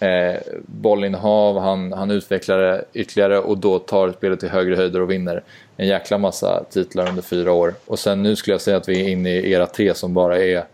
eh, 0.00 0.40
bollinnehav, 0.66 1.58
han, 1.58 1.92
han 1.92 2.10
utvecklar 2.10 2.58
det 2.58 2.84
ytterligare 2.92 3.38
och 3.38 3.58
då 3.58 3.78
tar 3.78 4.12
spelet 4.12 4.40
till 4.40 4.48
högre 4.48 4.76
höjder 4.76 5.00
och 5.00 5.10
vinner 5.10 5.42
en 5.76 5.86
jäkla 5.86 6.18
massa 6.18 6.64
titlar 6.70 7.08
under 7.08 7.22
fyra 7.22 7.52
år. 7.52 7.74
Och 7.86 7.98
sen 7.98 8.22
nu 8.22 8.36
skulle 8.36 8.54
jag 8.54 8.60
säga 8.60 8.76
att 8.76 8.88
vi 8.88 9.04
är 9.04 9.08
inne 9.08 9.30
i 9.30 9.52
era 9.52 9.66
tre 9.66 9.94
som 9.94 10.14
bara 10.14 10.38
är 10.38 10.64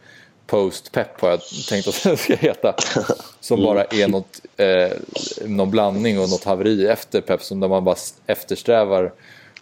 post-pep 0.46 1.20
har 1.20 1.30
jag 1.30 1.40
tänkt 1.68 1.88
att 1.88 2.02
det 2.04 2.16
ska 2.16 2.34
heta. 2.34 2.74
Som 3.40 3.62
bara 3.62 3.84
är 3.84 4.08
något, 4.08 4.40
eh, 4.56 4.90
någon 5.46 5.70
blandning 5.70 6.20
och 6.20 6.30
något 6.30 6.44
haveri 6.44 6.86
efter 6.86 7.20
pep 7.20 7.42
som 7.42 7.60
där 7.60 7.68
man 7.68 7.84
bara 7.84 7.96
eftersträvar 8.26 9.12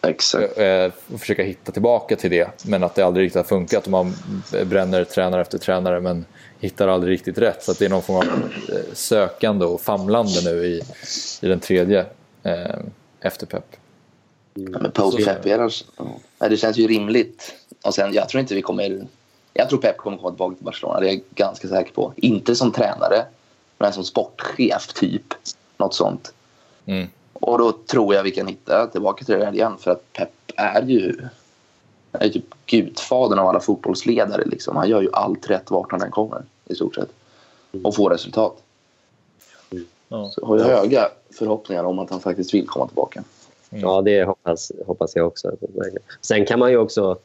exakt. 0.03 0.59
eh, 0.59 0.91
och 1.15 1.21
försöka 1.21 1.43
hitta 1.43 1.73
tillbaka 1.73 2.17
till 2.17 2.31
det. 2.31 2.65
Men 2.65 2.85
att 2.85 2.95
det 2.95 3.03
aldrig 3.03 3.25
riktigt 3.25 3.37
har 3.37 3.45
funkat 3.45 3.85
och 3.85 3.91
man 3.91 4.15
bränner 4.65 5.05
tränare 5.05 5.41
efter 5.41 5.59
tränare 5.59 6.01
men 6.01 6.25
hittar 6.61 6.89
aldrig 6.89 7.13
riktigt 7.13 7.39
rätt. 7.39 7.63
Så 7.63 7.73
det 7.73 7.85
är 7.85 7.89
någon 7.89 8.03
form 8.03 8.17
av 8.17 8.25
eh, 8.25 8.93
sökande 8.93 9.65
och 9.65 9.81
famlande 9.81 10.41
nu 10.45 10.67
i, 10.67 10.83
i 11.43 11.49
den 11.49 11.61
tredje 11.61 12.07
eh, 12.43 12.77
efter 13.21 13.47
Pep. 13.47 13.65
Ja, 14.55 14.79
men 14.81 14.91
post 14.91 15.25
Pep 15.25 15.47
eran, 15.47 15.71
ja. 16.39 16.49
Det 16.49 16.57
känns 16.57 16.77
ju 16.77 16.87
rimligt. 16.87 17.55
Och 17.83 17.95
sen, 17.95 18.13
jag 18.13 18.29
tror 18.29 18.41
inte 18.41 18.55
vi 18.55 18.63
kommer... 18.63 19.07
Jag 19.55 19.69
tror 19.69 19.81
Pep 19.81 19.97
kommer 19.97 20.17
komma 20.17 20.31
tillbaka 20.31 20.57
till 20.57 20.65
Barcelona. 20.65 21.01
Det 21.01 21.07
är 21.07 21.13
jag 21.13 21.23
ganska 21.35 21.69
säker 21.69 21.93
på. 21.93 22.13
Inte 22.17 22.55
som 22.55 22.73
tränare, 22.73 23.25
men 23.79 23.93
som 23.93 24.05
sportchef 24.05 24.87
typ. 24.87 25.35
Något 25.77 25.95
sånt. 25.95 26.33
Mm. 26.87 27.09
Och 27.33 27.59
då 27.59 27.73
tror 27.73 28.15
jag 28.15 28.23
vi 28.23 28.31
kan 28.31 28.47
hitta 28.47 28.87
tillbaka 28.87 29.25
till 29.25 29.35
det 29.35 29.45
där 29.45 29.53
igen. 29.53 29.77
För 29.79 29.91
att 29.91 30.13
Pep 30.13 30.31
är 30.57 30.83
ju 30.83 31.17
är 32.21 32.29
typ 32.29 32.45
gudfadern 32.67 33.39
av 33.39 33.47
alla 33.47 33.61
fotbollsledare. 33.61 34.45
Liksom. 34.45 34.77
Han 34.77 34.89
gör 34.89 35.03
ju 35.03 35.09
allt 35.13 35.51
rätt 35.51 35.71
vart 35.71 35.91
han 35.93 36.03
än 36.03 36.11
kommer 36.11 36.43
i 36.69 36.75
stort 36.75 36.95
sett. 36.95 37.09
Och 37.85 37.95
får 37.95 38.11
resultat. 38.11 38.63
Ja. 40.09 40.31
Så 40.31 40.41
jag 40.41 40.47
har 40.47 40.59
ju 40.59 40.63
höga 40.63 41.11
förhoppningar 41.31 41.85
om 41.85 41.99
att 41.99 42.11
han 42.11 42.21
faktiskt 42.21 42.55
vill 42.55 42.67
komma 42.67 42.87
tillbaka. 42.87 43.25
Ja, 43.71 44.03
det 44.03 44.25
hoppas, 44.25 44.73
hoppas 44.87 45.17
jag 45.17 45.27
också. 45.27 45.57
Sen 46.21 46.47
kan 46.47 46.59
man 46.59 46.71
ju 46.71 46.77
också... 46.77 47.19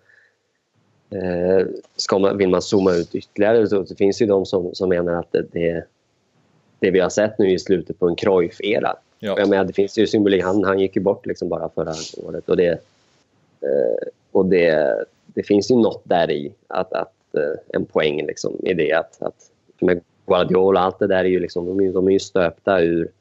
Eh, 1.10 1.68
ska 1.96 2.20
man, 2.20 2.38
vill 2.38 2.50
man 2.50 2.62
zooma 2.62 2.94
ut 2.94 3.16
ytterligare 3.16 3.68
så 3.68 3.82
det 3.82 3.96
finns 3.96 4.22
ju 4.22 4.26
de 4.26 4.46
som, 4.46 4.76
som 4.76 4.89
menar 4.89 5.14
att 5.14 5.32
det, 5.32 5.46
det, 5.52 5.86
det 6.80 6.91
vi 6.91 7.00
har 7.00 7.10
sett 7.10 7.39
nu 7.39 7.54
är 7.54 7.58
slutet 7.58 8.00
på 8.00 8.08
en 8.08 8.16
Cruyff-era. 8.16 8.96
Ja. 9.20 9.39
Jag 9.39 9.50
menar, 9.50 9.64
det 9.64 9.74
finns 9.74 9.98
ju 9.98 10.08
symbolik. 10.08 10.44
Han, 10.44 10.64
han 10.64 10.80
gick 10.80 10.96
ju 10.96 11.02
bort 11.02 11.26
liksom 11.26 11.50
bara 11.50 11.70
förra 11.70 11.94
året. 12.18 12.50
Och 12.50 12.58
det, 12.58 12.70
eh, 13.62 14.08
och 14.34 14.45
det, 14.45 14.95
det 15.25 15.43
finns 15.43 15.71
ju 15.71 15.75
något 15.75 16.01
där 16.03 16.31
i 16.31 16.53
att, 16.67 16.93
att 16.93 17.36
eh, 17.38 17.59
en 17.79 17.86
poäng 17.86 18.25
liksom, 18.25 18.59
i 18.65 18.73
det. 18.73 18.93
Att, 18.93 19.21
att 19.21 19.51
med 19.79 20.01
Guardiola 20.27 20.79
allt 20.79 20.99
det 20.99 21.07
där 21.07 21.25
är 21.25 21.29
ju 21.29 21.39
liksom, 21.39 21.65
de, 21.65 21.79
är, 21.79 21.93
de 21.93 22.07
är 22.07 22.11
ju 22.11 22.19
stöpta 22.19 22.81
ur 22.81 23.11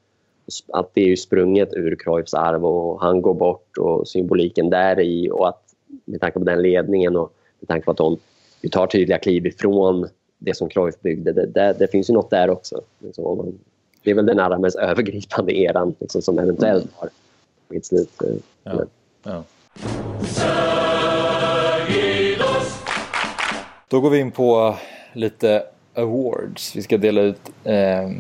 allt 0.73 0.91
det 0.95 1.01
är 1.01 1.07
ju 1.07 1.17
sprunget 1.17 1.75
ur 1.75 1.97
Cruyffs 1.97 2.35
arv 2.35 2.67
och 2.67 3.01
han 3.01 3.23
går 3.23 3.35
bort 3.35 3.79
och 3.79 4.09
symboliken 4.09 4.71
där 4.71 5.01
i 5.01 5.31
och 5.31 5.49
att 5.49 5.63
med 6.05 6.21
tanke 6.21 6.39
på 6.39 6.45
den 6.45 6.63
ledningen 6.63 7.17
och 7.17 7.33
med 7.61 7.69
tanke 7.69 7.85
på 7.85 7.91
att 7.91 7.97
de 7.97 8.19
ju 8.63 8.69
tar 8.69 8.87
tydliga 8.87 9.19
kliv 9.19 9.47
ifrån 9.47 10.09
det 10.39 10.57
som 10.57 10.69
Cruyff 10.69 11.01
byggde. 11.01 11.33
Det, 11.33 11.47
det, 11.47 11.77
det 11.79 11.89
finns 11.89 12.11
ju 12.11 12.15
något 12.15 12.31
där 12.31 12.51
också. 12.51 12.81
Liksom, 12.99 13.59
det 14.05 14.11
är 14.11 14.15
väl 14.15 14.27
den 14.27 14.39
allra 14.39 14.59
mest 14.59 14.77
övergripande 14.77 15.53
eran 15.59 15.95
liksom, 15.99 16.23
som 16.23 16.39
eventuellt 16.39 16.89
har 16.95 17.11
tagit 17.69 17.87
slut. 17.87 18.23
eh, 18.23 18.35
Ja. 18.65 18.85
Ja. 19.23 19.45
Då 23.93 24.01
går 24.01 24.11
vi 24.11 24.19
in 24.19 24.31
på 24.31 24.77
lite 25.13 25.65
awards. 25.95 26.77
Vi 26.77 26.83
ska 26.83 26.99
dela 26.99 27.21
ut 27.21 27.41
eh, 27.65 28.11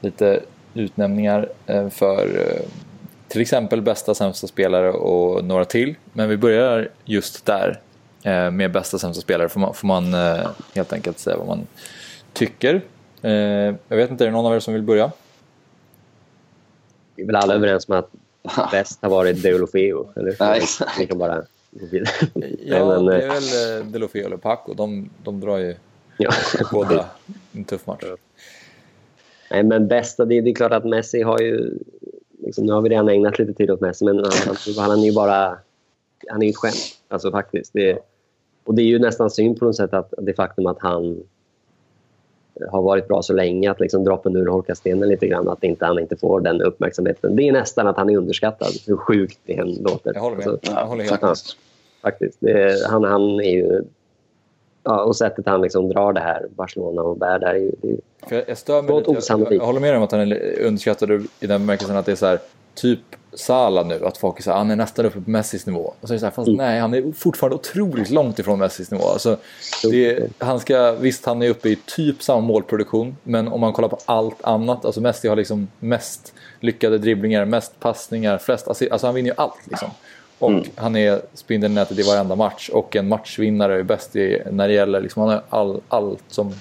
lite 0.00 0.40
utnämningar 0.74 1.48
eh, 1.66 1.88
för 1.88 2.26
eh, 2.40 2.68
till 3.28 3.40
exempel 3.40 3.82
bästa 3.82 4.14
sämsta 4.14 4.46
spelare 4.46 4.92
och 4.92 5.44
några 5.44 5.64
till. 5.64 5.94
Men 6.12 6.28
vi 6.28 6.36
börjar 6.36 6.90
just 7.04 7.46
där 7.46 7.80
eh, 8.22 8.50
med 8.50 8.72
bästa 8.72 8.98
sämsta 8.98 9.22
spelare. 9.22 9.48
Får 9.48 9.60
man, 9.60 9.74
får 9.74 9.86
man 9.86 10.14
eh, 10.14 10.50
helt 10.74 10.92
enkelt 10.92 11.18
säga 11.18 11.36
vad 11.36 11.46
man 11.46 11.66
tycker. 12.32 12.82
Eh, 13.22 13.32
jag 13.88 13.96
vet 13.96 14.10
inte, 14.10 14.24
är 14.24 14.26
det 14.26 14.32
någon 14.32 14.46
av 14.46 14.54
er 14.54 14.60
som 14.60 14.74
vill 14.74 14.82
börja? 14.82 15.12
Vi 17.16 17.22
är 17.22 17.26
väl 17.26 17.36
alla 17.36 17.54
överens 17.54 17.88
om 17.88 17.96
att 17.96 18.10
bäst 18.70 18.98
har 19.02 19.10
varit 19.10 19.42
Deulofeo, 19.42 20.08
eller? 20.16 20.54
Exakt. 20.56 21.00
Vi 21.00 21.06
kan 21.06 21.18
bara. 21.18 21.42
Ja, 22.64 22.86
men, 22.86 23.04
det 23.04 23.22
eh, 23.22 23.24
är 23.24 23.28
väl 23.28 23.80
eh, 23.80 23.86
Delofeo 23.86 24.26
eller 24.26 24.36
Paco. 24.36 24.74
De, 24.74 25.10
de 25.24 25.40
drar 25.40 25.58
ju 25.58 25.74
Ja. 26.16 26.30
båda 26.72 27.06
en 27.52 27.64
tuff 27.64 27.86
match. 27.86 28.04
Nej, 29.50 29.62
men 29.62 29.88
bästa, 29.88 30.24
det, 30.24 30.40
det 30.40 30.50
är 30.50 30.54
klart 30.54 30.72
att 30.72 30.84
Messi 30.84 31.22
har 31.22 31.40
ju... 31.40 31.78
Liksom, 32.38 32.66
nu 32.66 32.72
har 32.72 32.80
vi 32.82 32.88
redan 32.88 33.08
ägnat 33.08 33.38
lite 33.38 33.52
tid 33.54 33.70
åt 33.70 33.80
Messi, 33.80 34.04
men 34.04 34.16
han, 34.16 34.32
han, 34.46 34.88
han 34.88 34.98
är 34.98 35.04
ju 35.04 35.12
bara... 35.12 35.58
Han 36.28 36.42
är 36.42 36.46
ju 36.46 36.50
ett 36.50 36.56
skämt, 36.56 36.98
alltså 37.08 37.30
faktiskt. 37.30 37.72
Det, 37.72 37.98
och 38.64 38.74
det 38.74 38.82
är 38.82 38.86
ju 38.86 38.98
nästan 38.98 39.30
synd 39.30 39.58
på 39.58 39.64
något 39.64 39.76
sätt 39.76 39.94
att 39.94 40.14
det 40.18 40.34
faktum 40.34 40.66
att 40.66 40.78
han 40.80 41.22
har 42.70 42.82
varit 42.82 43.08
bra 43.08 43.22
så 43.22 43.32
länge, 43.32 43.70
att 43.70 43.80
liksom 43.80 44.04
droppen 44.04 44.36
urholkar 44.36 44.74
stenen 44.74 45.08
lite 45.08 45.26
grann, 45.26 45.48
att 45.48 45.64
inte, 45.64 45.86
han 45.86 45.98
inte 45.98 46.16
får 46.16 46.40
den 46.40 46.62
uppmärksamheten. 46.62 47.36
Det 47.36 47.48
är 47.48 47.52
nästan 47.52 47.86
att 47.86 47.96
han 47.96 48.10
är 48.10 48.16
underskattad, 48.16 48.72
hur 48.86 48.96
sjukt 48.96 49.38
det 49.46 49.56
än 49.56 49.74
låter. 49.74 50.14
Jag 50.14 50.20
håller 50.20 50.36
med. 50.36 50.48
Alltså, 50.48 50.72
Jag 50.72 50.86
håller 50.86 51.04
helt 51.04 51.20
faktiskt. 51.20 51.56
Faktiskt. 52.02 52.38
Det, 52.40 52.86
han, 52.88 53.04
han 53.04 53.40
är 53.40 53.52
ju 53.52 53.82
ja, 54.84 55.02
och 55.02 55.16
sättet 55.16 55.46
han 55.46 55.62
liksom 55.62 55.88
drar 55.88 56.12
det 56.12 56.20
här 56.20 56.46
Barcelona 56.56 57.02
och 57.02 57.16
bär 57.16 57.38
där. 57.38 57.54
Det, 57.54 57.88
det, 57.88 58.00
För 58.28 58.44
jag, 58.48 58.58
stör 58.58 58.82
mig 58.82 58.96
lite, 58.96 59.20
jag, 59.28 59.52
jag, 59.52 59.66
håller 59.66 59.80
med 59.80 59.96
om 59.96 60.02
att 60.02 60.12
han 60.12 60.32
är 60.32 60.60
underskattad 60.60 61.10
i 61.40 61.46
den 61.46 61.60
bemärkelsen 61.60 61.96
att 61.96 62.06
det 62.06 62.12
är 62.12 62.16
så 62.16 62.26
här, 62.26 62.38
typ 62.74 63.00
Sala 63.34 63.82
nu, 63.82 64.06
att 64.06 64.18
folk 64.18 64.42
säger 64.42 64.52
att 64.52 64.58
han 64.58 64.70
är 64.70 64.76
nästan 64.76 65.06
uppe 65.06 65.20
på 65.20 65.30
Messis 65.30 65.66
nivå. 65.66 65.94
Och 66.00 66.08
så 66.08 66.12
är 66.12 66.14
det 66.14 66.20
så 66.20 66.26
här, 66.26 66.30
fast 66.30 66.48
mm. 66.48 66.58
nej, 66.58 66.80
han 66.80 66.94
är 66.94 67.12
fortfarande 67.12 67.56
otroligt 67.56 68.10
långt 68.10 68.38
ifrån 68.38 68.58
Messis 68.58 68.90
nivå. 68.90 69.04
Alltså, 69.04 69.36
det, 69.90 70.28
han 70.38 70.60
ska, 70.60 70.92
visst, 70.92 71.26
han 71.26 71.42
är 71.42 71.50
uppe 71.50 71.68
i 71.68 71.76
typ 71.76 72.22
samma 72.22 72.40
målproduktion, 72.40 73.16
men 73.22 73.48
om 73.48 73.60
man 73.60 73.72
kollar 73.72 73.88
på 73.88 73.98
allt 74.04 74.44
annat, 74.44 74.84
alltså 74.84 75.00
Messi 75.00 75.28
har 75.28 75.36
liksom 75.36 75.68
mest 75.80 76.34
lyckade 76.60 76.98
dribblingar, 76.98 77.44
mest 77.44 77.80
passningar, 77.80 78.38
flest 78.38 78.68
alltså 78.68 79.06
han 79.06 79.14
vinner 79.14 79.30
ju 79.30 79.34
allt 79.36 79.66
liksom. 79.70 79.88
Och 80.42 80.50
mm. 80.50 80.64
han 80.74 80.96
är 80.96 81.22
spindeln 81.34 81.72
i 81.72 81.74
nätet 81.74 81.98
i 81.98 82.02
varenda 82.02 82.36
match 82.36 82.68
och 82.68 82.96
en 82.96 83.08
matchvinnare 83.08 83.78
är 83.78 83.82
bäst 83.82 84.16
i, 84.16 84.42
när 84.50 84.68
det 84.68 84.74
gäller, 84.74 85.00
liksom, 85.00 85.22
han 85.22 85.30
har 85.30 85.42
all, 85.48 85.80
allt 85.88 86.24
som, 86.28 86.54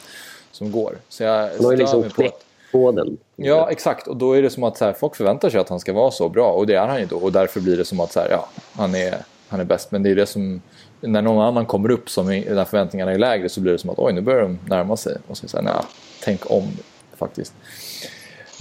som 0.51 0.71
går. 0.71 0.97
Så 1.09 1.23
jag 1.23 1.37
han 1.37 1.65
har 1.65 1.71
ju 1.71 1.77
liksom 1.77 2.09
knäckt 2.09 2.45
koden. 2.71 3.17
Ja, 3.35 3.71
exakt. 3.71 4.07
Och 4.07 4.17
då 4.17 4.33
är 4.33 4.41
det 4.41 4.49
som 4.49 4.63
att 4.63 4.77
så 4.77 4.85
här, 4.85 4.93
folk 4.93 5.15
förväntar 5.15 5.49
sig 5.49 5.59
att 5.59 5.69
han 5.69 5.79
ska 5.79 5.93
vara 5.93 6.11
så 6.11 6.29
bra 6.29 6.51
och 6.51 6.67
det 6.67 6.75
är 6.75 6.87
han 6.87 6.99
ju 6.99 7.05
då. 7.05 7.17
Och 7.17 7.31
därför 7.31 7.59
blir 7.59 7.77
det 7.77 7.85
som 7.85 7.99
att 7.99 8.11
så 8.11 8.19
här, 8.19 8.29
ja, 8.29 8.49
han 8.73 8.95
är, 8.95 9.15
han 9.47 9.59
är 9.59 9.63
bäst. 9.63 9.91
Men 9.91 10.03
det 10.03 10.11
är 10.11 10.15
det 10.15 10.25
som, 10.25 10.61
när 10.99 11.21
någon 11.21 11.45
annan 11.45 11.65
kommer 11.65 11.91
upp 11.91 12.09
som 12.09 12.31
är, 12.31 12.55
när 12.55 12.65
förväntningarna 12.65 13.11
är 13.11 13.17
lägre 13.17 13.49
så 13.49 13.61
blir 13.61 13.71
det 13.71 13.77
som 13.77 13.89
att 13.89 13.99
oj, 13.99 14.13
nu 14.13 14.21
börjar 14.21 14.41
de 14.41 14.59
närma 14.67 14.97
sig. 14.97 15.17
Och 15.27 15.37
så 15.37 15.47
säger 15.47 15.63
nej, 15.63 15.73
tänk 16.23 16.51
om 16.51 16.71
faktiskt. 17.15 17.53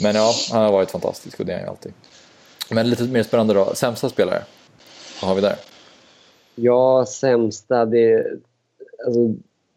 Men 0.02 0.14
ja, 0.14 0.32
han 0.52 0.62
har 0.62 0.72
varit 0.72 0.90
fantastisk 0.90 1.40
och 1.40 1.46
det 1.46 1.52
är 1.52 1.56
han 1.56 1.64
ju 1.64 1.70
alltid. 1.70 1.92
Men 2.70 2.90
lite 2.90 3.02
mer 3.02 3.22
spännande 3.22 3.54
då, 3.54 3.74
sämsta 3.74 4.08
spelare? 4.08 4.42
Vad 5.20 5.28
har 5.28 5.34
vi 5.34 5.40
där? 5.40 5.56
Ja, 6.54 7.06
sämsta, 7.06 7.84
det... 7.84 8.26
Alltså, 9.06 9.34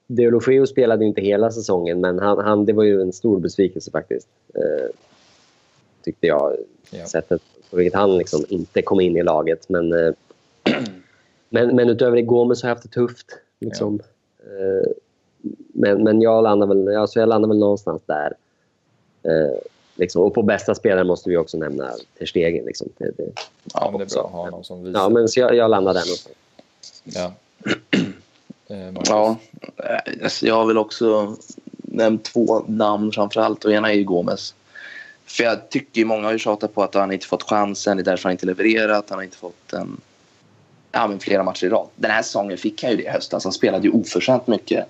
Deulofeu 0.07 0.67
spelade 0.67 1.05
inte 1.05 1.21
hela 1.21 1.51
säsongen, 1.51 2.01
men 2.01 2.19
han, 2.19 2.37
han, 2.37 2.65
det 2.65 2.73
var 2.73 2.83
ju 2.83 3.01
en 3.01 3.13
stor 3.13 3.39
besvikelse 3.39 3.91
faktiskt. 3.91 4.27
Eh, 4.55 4.89
tyckte 6.03 6.27
jag. 6.27 6.55
Ja. 6.91 7.05
Sättet 7.05 7.41
på 7.69 7.77
vilket 7.77 7.93
han 7.93 8.17
liksom 8.17 8.45
inte 8.49 8.81
kom 8.81 9.01
in 9.01 9.17
i 9.17 9.23
laget. 9.23 9.69
Men, 9.69 9.93
eh, 9.93 10.13
men, 11.49 11.75
men 11.75 11.89
utöver 11.89 12.15
det, 12.15 12.21
Gomes 12.21 12.63
har 12.63 12.69
haft 12.69 12.83
det 12.83 12.89
tufft. 12.89 13.27
Liksom. 13.59 13.99
Ja. 14.37 14.45
Eh, 14.45 14.91
men, 15.73 16.03
men 16.03 16.21
jag 16.21 16.43
landar 16.43 16.67
väl, 16.67 16.97
alltså 16.97 17.19
jag 17.19 17.29
landar 17.29 17.49
väl 17.49 17.59
någonstans 17.59 18.01
där. 18.05 18.33
Eh, 19.23 19.57
liksom. 19.95 20.21
Och 20.21 20.33
på 20.33 20.43
bästa 20.43 20.75
spelare 20.75 21.03
måste 21.03 21.29
vi 21.29 21.37
också 21.37 21.57
nämna 21.57 21.91
Ter 22.19 22.25
Stegen. 22.25 22.65
Liksom. 22.65 22.89
Det, 22.97 23.11
det, 23.17 23.31
ja, 23.73 23.89
men 23.91 23.99
det 23.99 24.03
är 24.03 24.15
bra 24.15 24.25
att 24.25 24.31
ha 24.31 24.49
någon 24.49 24.63
som 24.63 24.83
visar. 24.83 24.99
Ja, 24.99 25.09
men 25.09 25.27
så 25.27 25.39
jag, 25.39 25.55
jag 25.55 25.71
landar 25.71 25.93
där 25.93 26.01
någonstans. 26.01 26.35
Ja. 27.05 27.33
Eh, 28.67 28.93
ja, 29.05 29.35
alltså 30.23 30.47
jag 30.47 30.55
har 30.55 30.65
väl 30.65 30.77
också 30.77 31.35
nämnt 31.93 32.23
två 32.23 32.63
namn 32.67 33.11
framför 33.11 33.41
allt 33.41 33.65
och 33.65 33.71
ena 33.71 33.91
är 33.91 33.95
ju 33.95 34.03
Gomes. 34.03 34.55
För 35.25 35.43
jag 35.43 35.69
tycker 35.69 36.05
många 36.05 36.23
har 36.23 36.31
ju 36.31 36.39
tjatat 36.39 36.73
på 36.73 36.83
att 36.83 36.95
han 36.95 37.11
inte 37.11 37.27
fått 37.27 37.43
chansen, 37.43 37.97
det 37.97 38.01
är 38.01 38.05
därför 38.05 38.23
han 38.23 38.31
inte 38.31 38.45
levererat, 38.45 39.09
han 39.09 39.17
har 39.17 39.23
inte 39.23 39.37
fått 39.37 39.73
en, 39.73 40.01
ja, 40.91 41.07
men 41.07 41.19
flera 41.19 41.43
matcher 41.43 41.65
i 41.65 41.69
rad. 41.69 41.87
Den 41.95 42.11
här 42.11 42.21
säsongen 42.21 42.57
fick 42.57 42.83
han 42.83 42.91
ju 42.91 42.97
det 42.97 43.03
i 43.03 43.09
höstas, 43.09 43.43
han 43.43 43.53
spelade 43.53 43.83
ju 43.87 43.93
oförtjänt 43.93 44.47
mycket. 44.47 44.85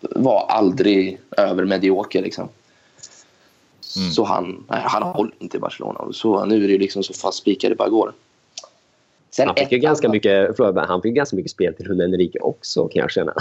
Var 0.00 0.46
aldrig 0.48 1.18
över 1.36 1.64
medioker 1.64 2.22
liksom. 2.22 2.48
Mm. 3.96 4.10
Så 4.10 4.24
han, 4.24 4.64
nej, 4.68 4.80
han 4.84 5.02
håller 5.02 5.34
inte 5.38 5.56
i 5.56 5.60
Barcelona. 5.60 6.12
Så 6.12 6.44
nu 6.44 6.64
är 6.64 6.68
det 6.68 6.78
liksom 6.78 7.02
så 7.02 7.14
fast 7.14 7.38
spikad 7.38 7.70
det 7.70 7.74
bara 7.74 7.88
går. 7.88 8.12
Sen 9.30 9.46
han, 9.46 9.56
fick 9.56 9.72
ju 9.72 9.78
ganska 9.78 10.08
mycket, 10.08 10.56
förlåt, 10.56 10.88
han 10.88 11.02
fick 11.02 11.14
ganska 11.14 11.36
mycket 11.36 11.50
spel 11.50 11.74
till 11.74 11.86
Rune 11.86 12.04
Enrique 12.04 12.40
också 12.40 12.88
kan 12.88 13.00
jag 13.00 13.10
känna. 13.10 13.34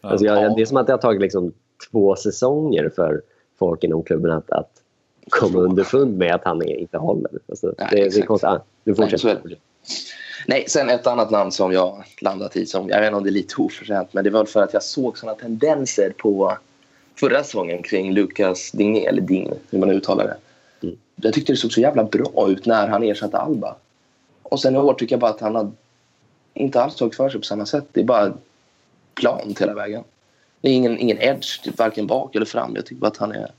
Ja. 0.00 0.08
Alltså 0.08 0.26
jag, 0.26 0.56
det 0.56 0.62
är 0.62 0.66
som 0.66 0.76
att 0.76 0.86
det 0.86 0.92
har 0.92 0.98
tagit 0.98 1.20
liksom 1.20 1.52
två 1.90 2.16
säsonger 2.16 2.90
för 2.96 3.22
folk 3.58 3.84
inom 3.84 4.02
klubben 4.02 4.30
att, 4.30 4.50
att 4.50 4.70
komma 5.28 5.58
underfund 5.58 6.18
med 6.18 6.34
att 6.34 6.44
han 6.44 6.62
inte 6.62 6.98
håller. 6.98 7.30
Alltså, 7.48 7.74
Nej, 7.78 7.88
det, 7.90 7.96
det 7.96 8.18
är 8.18 8.22
konstigt. 8.22 8.48
Ah, 8.48 8.62
du 8.84 8.94
fortsätter. 8.94 9.40
Nej, 9.44 9.60
Nej, 10.46 10.64
sen 10.68 10.90
ett 10.90 11.06
annat 11.06 11.30
namn 11.30 11.52
som 11.52 11.72
jag 11.72 12.04
landat 12.20 12.56
i, 12.56 12.66
som, 12.66 12.88
jag 12.88 13.00
vet 13.00 13.06
inte 13.06 13.16
om 13.16 13.22
det 13.22 13.30
är 13.30 13.32
lite 13.32 13.54
oförtjänt, 13.58 14.12
men 14.12 14.24
det 14.24 14.30
var 14.30 14.44
för 14.44 14.62
att 14.62 14.72
jag 14.72 14.82
såg 14.82 15.18
såna 15.18 15.34
tendenser 15.34 16.12
på 16.16 16.58
förra 17.18 17.44
säsongen 17.44 17.82
kring 17.82 18.12
Lucas 18.12 18.70
Digné, 18.72 19.06
eller 19.06 19.22
Ding, 19.22 19.52
hur 19.70 19.78
man 19.78 19.90
uttalar 19.90 20.24
det. 20.24 20.36
Mm. 20.86 20.96
Jag 21.16 21.34
tyckte 21.34 21.52
det 21.52 21.56
såg 21.56 21.72
så 21.72 21.80
jävla 21.80 22.04
bra 22.04 22.50
ut 22.50 22.66
när 22.66 22.88
han 22.88 23.02
ersatte 23.02 23.38
Alba. 23.38 23.76
Och 24.42 24.60
sen 24.60 24.74
i 24.74 24.78
år 24.78 24.94
tycker 24.94 25.12
jag 25.12 25.20
bara 25.20 25.30
att 25.30 25.40
han 25.40 25.54
har 25.54 25.72
inte 26.54 26.82
alls 26.82 26.96
tagit 26.96 27.16
för 27.16 27.28
sig 27.28 27.40
på 27.40 27.46
samma 27.46 27.66
sätt. 27.66 27.84
Det 27.92 28.00
är 28.00 28.04
bara 28.04 28.32
plant 29.14 29.60
hela 29.60 29.74
vägen. 29.74 30.04
Det 30.60 30.68
är 30.68 30.72
ingen, 30.72 30.98
ingen 30.98 31.18
edge, 31.20 31.62
typ, 31.62 31.78
varken 31.78 32.06
bak 32.06 32.34
eller 32.34 32.46
fram. 32.46 32.72
Jag 32.74 32.86
tycker 32.86 33.00
bara 33.00 33.06
att 33.06 33.16
han 33.16 33.32
är, 33.32 33.50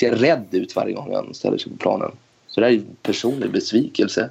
ser 0.00 0.16
rädd 0.16 0.46
ut 0.50 0.76
varje 0.76 0.94
gång 0.94 1.14
han 1.14 1.34
ställer 1.34 1.58
sig 1.58 1.72
på 1.72 1.78
planen. 1.78 2.12
Så 2.46 2.60
det 2.60 2.66
är 2.66 2.70
en 2.70 2.96
personlig 3.02 3.52
besvikelse. 3.52 4.30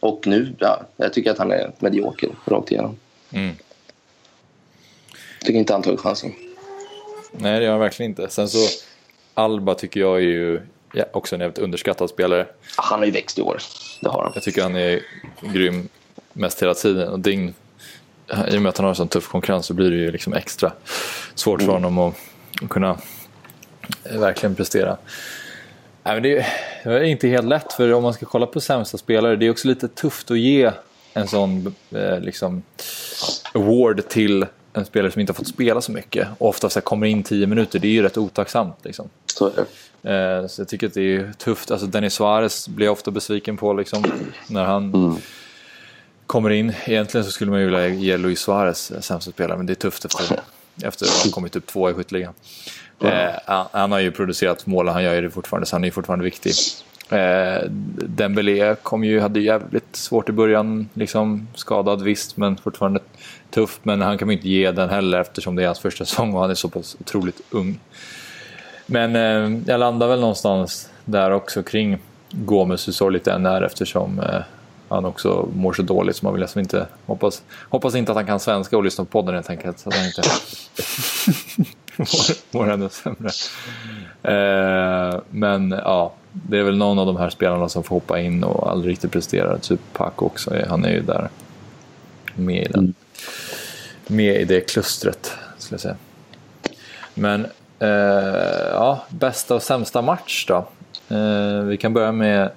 Och 0.00 0.26
nu, 0.26 0.54
ja, 0.58 0.82
jag 0.96 1.12
tycker 1.12 1.30
att 1.30 1.38
han 1.38 1.52
är 1.52 1.72
medioker 1.78 2.30
rakt 2.44 2.70
igenom. 2.70 2.96
Mm. 3.30 3.54
Jag 5.38 5.46
tycker 5.46 5.58
inte 5.58 5.72
han 5.72 5.82
tagit 5.82 6.00
chansen. 6.00 6.32
Nej, 7.32 7.58
det 7.58 7.64
gör 7.64 7.70
han 7.70 7.80
verkligen 7.80 8.10
inte. 8.10 8.28
Sen 8.28 8.48
så, 8.48 8.68
Alba 9.34 9.74
tycker 9.74 10.00
jag 10.00 10.16
är 10.16 10.20
ju 10.20 10.60
ja, 10.92 11.04
också 11.12 11.34
en 11.34 11.40
jävligt 11.40 11.58
underskattad 11.58 12.10
spelare. 12.10 12.46
Han 12.76 12.98
har 12.98 13.06
ju 13.06 13.12
växt 13.12 13.38
i 13.38 13.42
år, 13.42 13.58
det 14.00 14.08
har 14.08 14.22
han. 14.22 14.32
Jag 14.34 14.42
tycker 14.42 14.62
han 14.62 14.76
är 14.76 15.02
grym 15.40 15.88
mest 16.32 16.62
hela 16.62 16.74
tiden. 16.74 17.08
Och 17.08 17.20
Ding, 17.20 17.54
I 18.48 18.56
och 18.56 18.62
med 18.62 18.68
att 18.70 18.76
han 18.76 18.84
har 18.84 18.90
en 18.90 18.96
sån 18.96 19.08
tuff 19.08 19.28
konkurrens 19.28 19.66
så 19.66 19.74
blir 19.74 19.90
det 19.90 19.96
ju 19.96 20.12
liksom 20.12 20.32
extra 20.32 20.72
svårt 21.34 21.60
mm. 21.60 21.66
för 21.66 21.72
honom 21.72 21.98
att, 21.98 22.14
att 22.62 22.68
kunna 22.68 22.98
eh, 24.04 24.20
verkligen 24.20 24.54
prestera. 24.54 24.96
Nej, 26.02 26.14
men 26.14 26.22
det, 26.22 26.46
är 26.84 27.02
inte 27.02 27.28
helt 27.28 27.46
lätt, 27.46 27.72
för 27.72 27.92
om 27.92 28.02
man 28.02 28.14
ska 28.14 28.26
kolla 28.26 28.46
på 28.46 28.60
sämsta 28.60 28.98
spelare, 28.98 29.36
det 29.36 29.46
är 29.46 29.50
också 29.50 29.68
lite 29.68 29.88
tufft 29.88 30.30
att 30.30 30.38
ge 30.38 30.72
en 31.14 31.28
sån 31.28 31.74
eh, 31.90 32.20
liksom, 32.20 32.62
award 33.54 34.08
till 34.08 34.46
en 34.76 34.84
spelare 34.84 35.12
som 35.12 35.20
inte 35.20 35.30
har 35.30 35.34
fått 35.34 35.48
spela 35.48 35.80
så 35.80 35.92
mycket 35.92 36.28
och 36.38 36.48
ofta 36.48 36.70
så 36.70 36.80
kommer 36.80 37.06
in 37.06 37.22
tio 37.22 37.46
minuter. 37.46 37.78
Det 37.78 37.88
är 37.88 37.92
ju 37.92 38.02
rätt 38.02 38.18
otacksamt. 38.18 38.76
Liksom. 38.82 39.08
Så. 39.26 39.46
Eh, 39.46 40.46
så 40.46 40.60
jag 40.60 40.68
tycker 40.68 40.86
att 40.86 40.94
det 40.94 41.16
är 41.16 41.32
tufft. 41.38 41.70
Alltså 41.70 41.86
Dennis 41.86 42.14
Suarez 42.14 42.68
blir 42.68 42.86
jag 42.86 42.92
ofta 42.92 43.10
besviken 43.10 43.56
på 43.56 43.72
liksom, 43.72 44.04
när 44.46 44.64
han 44.64 44.94
mm. 44.94 45.16
kommer 46.26 46.50
in. 46.50 46.72
Egentligen 46.84 47.24
så 47.24 47.30
skulle 47.30 47.50
man 47.50 47.60
ju 47.60 47.66
vilja 47.66 47.88
ge 47.88 48.16
Luis 48.16 48.40
Suarez 48.40 48.92
sämsta 49.00 49.30
spelare, 49.30 49.56
men 49.56 49.66
det 49.66 49.72
är 49.72 49.74
tufft 49.74 50.04
efter, 50.04 50.40
efter 50.82 51.06
att 51.06 51.24
ha 51.24 51.30
kommit 51.30 51.56
upp 51.56 51.66
två 51.66 51.90
i 51.90 51.94
skytteligan. 51.94 52.34
Eh, 53.00 53.66
han 53.70 53.92
har 53.92 54.00
ju 54.00 54.10
producerat 54.10 54.66
mål 54.66 54.88
och 54.88 54.94
han 54.94 55.04
gör 55.04 55.14
ju 55.14 55.20
det 55.20 55.30
fortfarande, 55.30 55.66
så 55.66 55.76
han 55.76 55.84
är 55.84 55.88
ju 55.88 55.92
fortfarande 55.92 56.24
viktig. 56.24 56.52
Eh, 57.08 57.62
Dembélé 58.08 58.74
kom 58.82 59.04
ju, 59.04 59.20
hade 59.20 59.40
jävligt 59.40 59.96
svårt 59.96 60.28
i 60.28 60.32
början, 60.32 60.88
liksom 60.94 61.48
skadad 61.54 62.02
visst, 62.02 62.36
men 62.36 62.56
fortfarande 62.56 63.00
tufft. 63.50 63.84
Men 63.84 64.00
han 64.00 64.18
kan 64.18 64.28
man 64.28 64.32
inte 64.32 64.48
ge 64.48 64.70
den 64.70 64.90
heller 64.90 65.20
eftersom 65.20 65.56
det 65.56 65.62
är 65.62 65.66
hans 65.66 65.78
första 65.78 66.04
säsong 66.04 66.34
och 66.34 66.40
han 66.40 66.50
är 66.50 66.54
så 66.54 66.68
pass 66.68 66.96
otroligt 67.00 67.40
ung. 67.50 67.80
Men 68.86 69.16
eh, 69.16 69.60
jag 69.66 69.80
landar 69.80 70.08
väl 70.08 70.20
någonstans 70.20 70.90
där 71.04 71.30
också 71.30 71.62
kring 71.62 71.98
Gomes, 72.30 72.88
hur 72.88 72.92
sorgligt 72.92 73.24
det 73.24 73.32
än 73.32 73.46
är 73.46 73.62
eftersom 73.62 74.20
eh, 74.20 74.40
han 74.88 75.04
också 75.04 75.48
mår 75.54 75.72
så 75.72 75.82
dåligt 75.82 76.16
så 76.16 76.24
man 76.24 76.34
vill 76.34 76.40
liksom 76.40 76.60
inte 76.60 76.86
hoppas, 77.06 77.42
hoppas 77.68 77.94
inte 77.94 78.12
att 78.12 78.16
han 78.16 78.26
kan 78.26 78.40
svenska 78.40 78.76
och 78.76 78.84
lyssna 78.84 79.04
på 79.04 79.10
podden 79.10 79.34
helt 79.34 79.50
enkelt. 79.50 79.78
Så 79.78 79.88
att 79.88 79.94
han 79.94 80.06
inte 80.06 80.22
mår, 81.96 82.58
mår 82.58 82.72
ännu 82.72 82.88
sämre. 82.88 83.30
Eh, 84.22 85.20
men 85.30 85.70
ja, 85.70 86.12
det 86.32 86.58
är 86.58 86.62
väl 86.62 86.76
någon 86.76 86.98
av 86.98 87.06
de 87.06 87.16
här 87.16 87.30
spelarna 87.30 87.68
som 87.68 87.82
får 87.82 87.96
hoppa 87.96 88.20
in 88.20 88.44
och 88.44 88.70
aldrig 88.70 88.92
riktigt 88.92 89.12
presterar. 89.12 89.58
Typ 89.58 89.80
Paco 89.92 90.26
också, 90.26 90.54
han 90.68 90.84
är 90.84 90.90
ju 90.90 91.00
där 91.00 91.28
med 92.34 92.62
i, 92.62 92.68
den, 92.68 92.84
mm 92.84 92.94
med 94.06 94.40
i 94.40 94.44
det 94.44 94.60
klustret, 94.60 95.32
skulle 95.58 95.74
jag 95.74 95.80
säga. 95.80 95.96
Men 97.14 97.46
eh, 97.78 97.88
ja, 98.72 99.04
bästa 99.08 99.54
och 99.54 99.62
sämsta 99.62 100.02
match 100.02 100.46
då? 100.48 100.66
Eh, 101.16 101.60
vi 101.60 101.76
kan 101.76 101.92
börja 101.92 102.12
med 102.12 102.50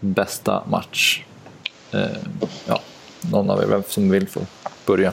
bästa 0.00 0.62
match. 0.70 1.24
Eh, 1.92 2.16
ja, 2.66 2.80
någon 3.32 3.50
av 3.50 3.62
er 3.62 3.66
vem 3.66 3.82
som 3.88 4.10
vill 4.10 4.28
få 4.28 4.40
börja. 4.86 5.12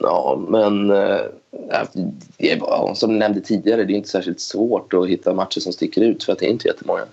Ja, 0.00 0.46
men 0.48 0.90
eh, 0.90 1.20
äh, 1.70 2.58
ja, 2.58 2.94
som 2.94 3.12
du 3.12 3.18
nämnde 3.18 3.40
tidigare, 3.40 3.84
det 3.84 3.92
är 3.92 3.96
inte 3.96 4.08
särskilt 4.08 4.40
svårt 4.40 4.94
att 4.94 5.08
hitta 5.08 5.34
matcher 5.34 5.60
som 5.60 5.72
sticker 5.72 6.00
ut 6.02 6.24
för 6.24 6.32
att 6.32 6.38
det 6.38 6.46
är 6.46 6.50
inte 6.50 6.68
jättemånga. 6.68 7.04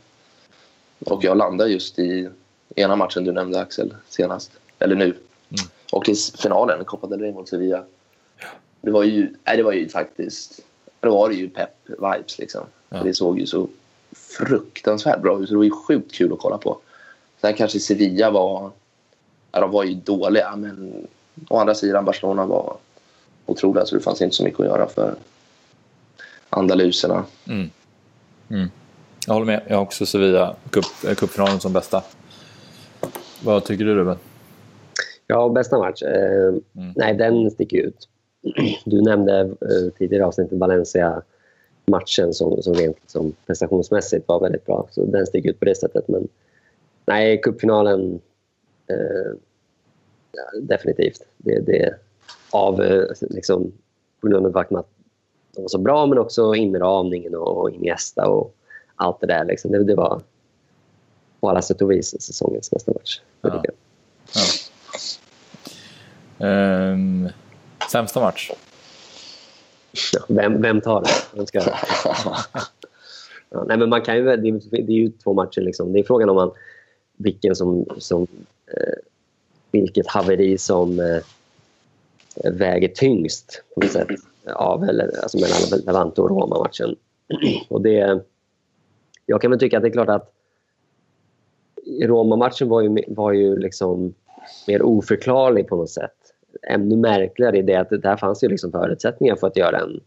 Och 1.05 1.23
jag 1.23 1.37
landar 1.37 1.65
just 1.65 1.99
i 1.99 2.29
ena 2.75 2.95
matchen 2.95 3.23
du 3.23 3.31
nämnde 3.31 3.59
Axel 3.59 3.93
senast, 4.09 4.51
eller 4.79 4.95
nu. 4.95 5.15
Och 5.93 6.09
i 6.09 6.15
finalen, 6.15 6.85
Copa 6.85 7.07
del 7.07 7.19
Rey 7.19 7.33
mot 7.33 7.49
Sevilla 7.49 7.83
det 8.81 8.91
var 8.91 9.03
ju, 9.03 9.33
nej, 9.43 9.57
det 9.57 9.63
var 9.63 9.71
ju 9.71 9.89
faktiskt... 9.89 10.59
Det 10.99 11.09
var 11.09 11.29
ju 11.29 11.49
pepp-vibes 11.49 12.39
liksom. 12.39 12.61
Ja. 12.89 13.03
Det 13.03 13.13
såg 13.13 13.39
ju 13.39 13.45
så 13.45 13.67
fruktansvärt 14.11 15.21
bra 15.21 15.39
ut. 15.39 15.49
Det 15.49 15.55
var 15.55 15.63
ju 15.63 15.71
sjukt 15.71 16.11
kul 16.11 16.33
att 16.33 16.39
kolla 16.39 16.57
på. 16.57 16.77
Sen 17.41 17.53
kanske 17.53 17.79
Sevilla 17.79 18.31
var... 18.31 18.71
Ja, 19.51 19.59
de 19.59 19.71
var 19.71 19.83
ju 19.83 19.93
dåliga, 19.93 20.55
men 20.55 21.07
å 21.49 21.57
andra 21.57 21.75
sidan 21.75 22.05
Barcelona 22.05 22.45
var 22.45 22.77
otroliga 23.45 23.85
så 23.85 23.95
det 23.95 24.01
fanns 24.01 24.21
inte 24.21 24.35
så 24.35 24.43
mycket 24.43 24.59
att 24.59 24.65
göra 24.65 24.87
för 24.87 25.15
andaluserna. 26.49 27.25
Mm. 27.47 27.69
Mm. 28.49 28.69
Jag 29.27 29.33
håller 29.33 29.45
med. 29.45 29.61
Jag 29.67 29.75
har 29.75 29.83
också 29.83 30.05
Sevilla 30.05 30.55
eh, 31.07 31.15
cupfinalen 31.15 31.59
som 31.59 31.73
bästa. 31.73 32.03
Vad 33.43 33.65
tycker 33.65 33.85
du 33.85 33.95
Ruben? 33.95 34.17
Ja, 35.33 35.49
bästa 35.49 35.77
match? 35.77 36.03
Eh, 36.03 36.47
mm. 36.47 36.93
Nej, 36.95 37.13
den 37.13 37.51
sticker 37.51 37.77
ut. 37.77 38.09
Du 38.85 39.01
nämnde 39.01 39.39
eh, 39.39 39.93
tidigare 39.97 40.25
avsnittet 40.25 40.57
Valencia-matchen 40.59 42.33
som, 42.33 42.61
som 42.61 42.73
rent 42.73 42.97
liksom, 43.01 43.33
prestationsmässigt 43.45 44.27
var 44.27 44.39
väldigt 44.39 44.65
bra. 44.65 44.87
Så 44.91 45.05
den 45.05 45.27
sticker 45.27 45.49
ut 45.49 45.59
på 45.59 45.65
det 45.65 45.75
sättet. 45.75 46.07
Men 46.07 46.27
nej, 47.05 47.41
cupfinalen 47.41 48.21
eh, 48.87 49.31
ja, 50.31 50.59
definitivt. 50.61 51.21
Det, 51.37 51.59
det 51.59 51.95
av 52.51 52.81
eh, 52.81 53.05
liksom, 53.19 53.71
på 54.21 54.27
grund 54.27 54.45
av 54.45 54.57
att 54.57 54.69
de 55.55 55.61
var 55.61 55.67
så 55.67 55.77
bra 55.77 56.05
men 56.05 56.17
också 56.17 56.55
inramningen 56.55 57.35
och 57.35 57.71
Iniesta 57.71 58.29
och 58.29 58.55
allt 58.95 59.21
det 59.21 59.27
där. 59.27 59.45
Liksom. 59.45 59.71
Det, 59.71 59.83
det 59.83 59.95
var 59.95 60.21
på 61.39 61.49
alla 61.49 61.61
sätt 61.61 61.81
och 61.81 61.91
vis 61.91 62.21
säsongens 62.21 62.71
bästa 62.71 62.91
match. 62.91 63.21
Ja. 63.41 63.63
Ja. 64.35 64.41
Um, 66.43 67.29
sämsta 67.91 68.19
match? 68.19 68.51
Vem, 70.27 70.61
vem 70.61 70.81
tar 70.81 71.01
det? 71.01 71.37
Vem 71.37 71.45
ska... 71.45 71.59
ja, 73.49 73.63
nej, 73.67 73.77
men 73.77 73.89
man 73.89 74.01
kan 74.01 74.17
ju, 74.17 74.23
det, 74.23 74.59
det 74.71 74.77
är 74.77 74.97
ju 74.97 75.11
två 75.11 75.33
matcher. 75.33 75.61
Liksom. 75.61 75.93
Det 75.93 75.99
är 75.99 76.03
frågan 76.03 76.29
om 76.29 76.35
man, 76.35 76.51
vilken 77.17 77.55
som, 77.55 77.85
som, 77.97 78.27
eh, 78.67 78.93
vilket 79.71 80.07
haveri 80.07 80.57
som 80.57 80.99
eh, 80.99 81.21
väger 82.51 82.87
tyngst 82.87 83.63
på 83.75 83.81
något 83.81 83.91
sätt 83.91 84.07
av, 84.45 84.83
eller, 84.83 85.23
alltså 85.23 85.37
mellan 85.37 85.85
Levante 85.85 86.21
och 86.21 86.29
Roma-matchen. 86.29 86.95
Och 87.69 87.81
det, 87.81 88.23
jag 89.25 89.41
kan 89.41 89.51
väl 89.51 89.59
tycka 89.59 89.77
att 89.77 89.83
det 89.83 89.89
är 89.89 89.93
klart 89.93 90.09
att 90.09 90.33
Roma-matchen 92.01 92.69
var 92.69 92.81
ju, 92.81 93.03
var 93.07 93.31
ju 93.31 93.57
liksom 93.57 94.13
mer 94.67 94.81
oförklarlig 94.81 95.67
på 95.67 95.75
något 95.75 95.89
sätt. 95.89 96.22
Ännu 96.61 96.95
märkligare 96.95 97.57
i 97.57 97.61
det 97.61 97.75
att 97.75 97.89
där 97.89 98.17
fanns 98.17 98.43
ju 98.43 98.47
liksom 98.47 98.71
förutsättningar 98.71 99.35
för 99.35 99.47
att 99.47 99.57
göra 99.57 99.79
en, 99.79 99.99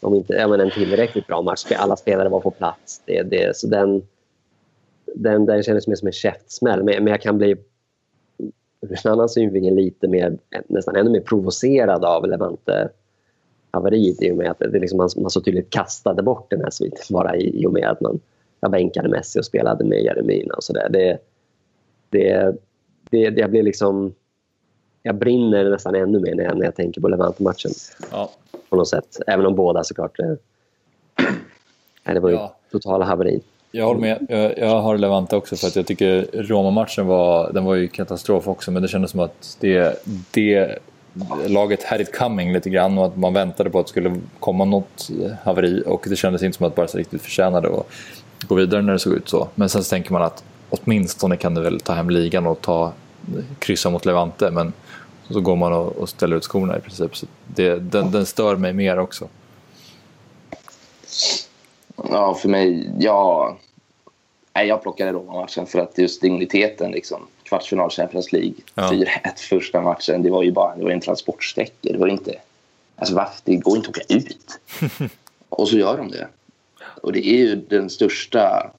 om 0.00 0.14
inte, 0.14 0.34
ja, 0.34 0.48
men 0.48 0.60
en 0.60 0.70
tillräckligt 0.70 1.26
bra 1.26 1.42
match. 1.42 1.72
Alla 1.76 1.96
spelare 1.96 2.28
var 2.28 2.40
på 2.40 2.50
plats. 2.50 3.02
Det, 3.06 3.22
det, 3.22 3.56
så 3.56 3.66
den, 3.66 4.02
den, 5.14 5.46
den 5.46 5.62
kändes 5.62 5.86
mer 5.86 5.94
som 5.94 6.06
en 6.06 6.12
käftsmäll. 6.12 6.82
Men, 6.82 7.04
men 7.04 7.06
jag 7.06 7.20
kan 7.20 7.38
bli 7.38 7.56
ur 8.80 8.98
en 9.04 9.12
annan 9.12 9.28
synvinkel 9.28 9.74
lite 9.74 10.08
mer, 10.08 10.38
nästan 10.66 10.96
ännu 10.96 11.10
mer 11.10 11.20
provocerad 11.20 12.04
av 12.04 12.26
Levante 12.26 12.88
haveriet 13.70 14.22
i 14.22 14.32
och 14.32 14.36
med 14.36 14.50
att 14.50 14.58
det 14.58 14.78
liksom 14.78 14.96
man, 14.96 15.08
man 15.16 15.30
så 15.30 15.40
tydligt 15.40 15.70
kastade 15.70 16.22
bort 16.22 16.50
den 16.50 16.60
här 16.60 16.70
sviten 16.70 17.04
bara 17.10 17.36
i, 17.36 17.62
i 17.62 17.66
och 17.66 17.72
med 17.72 17.88
att 17.88 18.00
man 18.00 18.20
jag 18.62 18.70
bänkade 18.70 19.08
Messi 19.08 19.40
och 19.40 19.44
spelade 19.44 19.84
med 19.84 20.02
Jeremina 20.02 20.54
och 20.54 20.64
sådär. 20.64 20.88
Det, 20.90 21.18
det, 22.10 22.56
det, 23.10 23.30
det 23.30 23.50
blir 23.50 23.62
liksom... 23.62 24.14
Jag 25.02 25.14
brinner 25.14 25.70
nästan 25.70 25.94
ännu 25.94 26.20
mer 26.20 26.34
när 26.34 26.44
jag, 26.44 26.58
när 26.58 26.64
jag 26.64 26.76
tänker 26.76 27.00
på 27.00 27.08
Levante-matchen. 27.08 27.70
Ja. 28.10 28.30
På 28.68 28.76
något 28.76 28.88
sätt. 28.88 29.20
Även 29.26 29.46
om 29.46 29.54
båda 29.54 29.84
såklart... 29.84 30.18
Eh, 30.18 30.34
det 32.14 32.20
var 32.20 32.28
ju 32.28 32.34
ja. 32.34 32.54
totala 32.72 33.04
haverin. 33.04 33.40
Jag 33.70 33.86
håller 33.86 34.00
med. 34.00 34.26
Jag, 34.28 34.58
jag 34.58 34.80
har 34.80 34.98
Levante 34.98 35.36
också 35.36 35.56
för 35.56 35.66
att 35.66 35.76
jag 35.76 35.86
tycker 35.86 36.26
Roma-matchen 36.32 37.06
var, 37.06 37.52
den 37.52 37.64
var 37.64 37.74
ju 37.74 37.88
katastrof 37.88 38.48
också 38.48 38.70
men 38.70 38.82
det 38.82 38.88
kändes 38.88 39.10
som 39.10 39.20
att 39.20 39.56
det, 39.60 40.04
det 40.30 40.78
laget 41.48 41.84
had 41.84 42.00
it 42.00 42.18
coming 42.18 42.52
lite 42.52 42.70
grann 42.70 42.98
och 42.98 43.06
att 43.06 43.16
man 43.16 43.34
väntade 43.34 43.70
på 43.70 43.78
att 43.78 43.86
det 43.86 43.90
skulle 43.90 44.20
komma 44.38 44.64
något 44.64 45.10
haveri 45.44 45.82
och 45.86 46.06
det 46.08 46.16
kändes 46.16 46.42
inte 46.42 46.58
som 46.58 46.66
att 46.66 46.74
Barca 46.74 46.98
riktigt 46.98 47.22
förtjänade 47.22 47.68
att 47.68 47.86
gå 48.48 48.54
vidare 48.54 48.82
när 48.82 48.92
det 48.92 48.98
såg 48.98 49.12
ut 49.12 49.28
så. 49.28 49.48
Men 49.54 49.68
sen 49.68 49.84
så 49.84 49.90
tänker 49.90 50.12
man 50.12 50.22
att 50.22 50.44
åtminstone 50.70 51.36
kan 51.36 51.54
du 51.54 51.60
väl 51.60 51.80
ta 51.80 51.92
hem 51.92 52.10
ligan 52.10 52.46
och 52.46 52.60
ta, 52.60 52.92
kryssa 53.58 53.90
mot 53.90 54.04
Levante 54.04 54.50
men 54.50 54.72
så 55.32 55.40
går 55.40 55.56
man 55.56 55.72
och, 55.72 55.96
och 55.96 56.08
ställer 56.08 56.36
ut 56.36 56.44
skorna 56.44 56.78
i 56.78 56.80
princip. 56.80 57.16
Så 57.16 57.26
det, 57.46 57.74
den, 57.74 58.10
den 58.10 58.26
stör 58.26 58.56
mig 58.56 58.72
mer 58.72 58.98
också. 58.98 59.28
Ja, 62.10 62.34
för 62.34 62.48
mig, 62.48 62.90
ja... 62.98 63.56
Nej, 64.54 64.68
jag 64.68 64.82
plockade 64.82 65.12
Roma-matchen 65.12 65.66
för 65.66 65.78
att 65.78 65.98
just 65.98 66.22
digniteten. 66.22 66.90
Liksom, 66.90 67.26
kvartsfinal 67.42 67.90
Champions 67.90 68.32
League, 68.32 68.52
ja. 68.74 68.82
4-1 68.82 69.06
första 69.36 69.80
matchen. 69.80 70.22
Det 70.22 70.30
var 70.30 70.42
ju 70.42 70.52
bara 70.52 70.76
det 70.76 70.84
var 70.84 70.90
en 70.90 71.00
transportsträcka. 71.00 71.92
Det 71.92 71.98
var 71.98 72.08
inte... 72.08 72.34
Alltså, 72.96 73.14
varför? 73.14 73.40
Det 73.44 73.56
går 73.56 73.76
inte 73.76 73.90
att 73.90 73.96
åka 73.96 74.14
ut. 74.14 74.60
och 75.48 75.68
så 75.68 75.78
gör 75.78 75.96
de 75.96 76.10
det. 76.10 76.28
Och 77.02 77.12
det 77.12 77.26
är 77.26 77.36
ju 77.36 77.56
den 77.56 77.90
största 77.90 78.70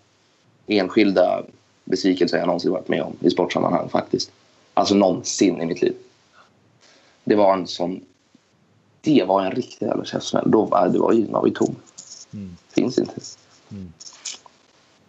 enskilda 0.68 1.44
besvikelse 1.84 2.38
jag 2.38 2.46
någonsin 2.46 2.72
varit 2.72 2.88
med 2.88 3.02
om 3.02 3.16
i 3.20 3.30
sportsammanhang 3.30 3.90
faktiskt. 3.90 4.32
Alltså 4.74 4.96
någonsin 4.96 5.62
i 5.62 5.66
mitt 5.66 5.82
liv. 5.82 5.94
Det 7.24 7.36
var 7.36 7.54
en 7.54 7.68
sån... 7.68 8.02
Det 9.02 9.24
var 9.28 9.46
en 9.46 9.52
riktig 9.52 9.86
jävla 9.86 10.06
käftsmäll. 10.06 10.52
Då 10.52 10.66
var, 10.66 10.90
det 10.90 11.00
var 11.00 11.14
ju, 11.14 11.30
man 11.30 11.42
var 11.42 11.48
ju 11.48 11.54
tom. 11.54 11.76
Mm. 12.34 12.56
Finns 12.70 12.98
inte. 13.00 13.14
Mm. 13.72 13.94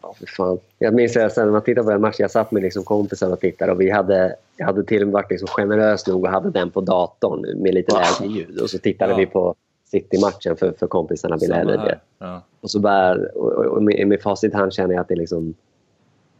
Ja, 0.02 0.14
för 0.18 0.26
fan. 0.26 0.58
Jag 0.78 0.94
minns 0.94 1.16
att 1.16 1.36
när 1.36 1.46
man 1.46 1.62
tittade 1.62 1.84
på 1.84 1.90
den 1.90 2.00
matchen, 2.00 2.16
jag 2.18 2.30
satt 2.30 2.50
med 2.50 2.62
liksom 2.62 2.84
kompisar 2.84 3.32
och 3.32 3.40
tittade 3.40 3.72
och 3.72 3.80
vi 3.80 3.90
hade, 3.90 4.36
jag 4.56 4.66
hade 4.66 4.84
till 4.84 5.02
och 5.02 5.08
med 5.08 5.12
varit 5.12 5.30
liksom 5.30 5.48
generös 5.48 6.06
nog 6.06 6.24
och 6.24 6.30
hade 6.30 6.50
den 6.50 6.70
på 6.70 6.80
datorn 6.80 7.62
med 7.62 7.74
lite 7.74 7.94
lägre 7.94 8.34
ljud. 8.34 8.60
Och 8.60 8.70
så 8.70 8.78
tittade 8.78 9.12
ja. 9.12 9.16
vi 9.16 9.26
på 9.26 9.54
City-matchen 9.84 10.56
för, 10.56 10.72
för 10.78 10.86
kompisarna 10.86 11.36
ville 11.36 11.64
det. 11.64 11.98
Ja. 12.18 12.42
Och 12.60 12.70
så 12.70 12.80
bara, 12.80 13.14
och, 13.34 13.52
och, 13.52 13.64
och 13.64 13.82
med, 13.82 14.08
med 14.08 14.22
facit 14.22 14.54
hand 14.54 14.72
känner 14.72 14.94
jag 14.94 15.00
att 15.00 15.08
det, 15.08 15.16
liksom, 15.16 15.54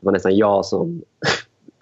det 0.00 0.06
var 0.06 0.12
nästan 0.12 0.36
jag 0.36 0.64
som 0.64 1.02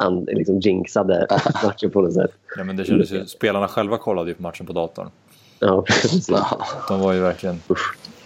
and, 0.03 0.29
liksom 0.33 0.61
jinxade 0.61 1.27
matchen 1.65 1.91
på 1.91 2.01
något 2.01 2.15
sätt. 2.15 2.33
Ja, 2.57 2.65
men 2.65 2.77
det 2.77 2.85
kändes 2.85 3.11
ju, 3.11 3.27
spelarna 3.27 3.69
själva 3.69 3.99
kollade 3.99 4.31
ju 4.31 4.35
på 4.35 4.43
matchen 4.43 4.67
på 4.67 4.73
datorn. 4.73 5.11
Ja, 5.59 5.83
precis. 5.83 6.27
De 6.89 7.01
var 7.01 7.13
ju 7.13 7.21
verkligen 7.21 7.61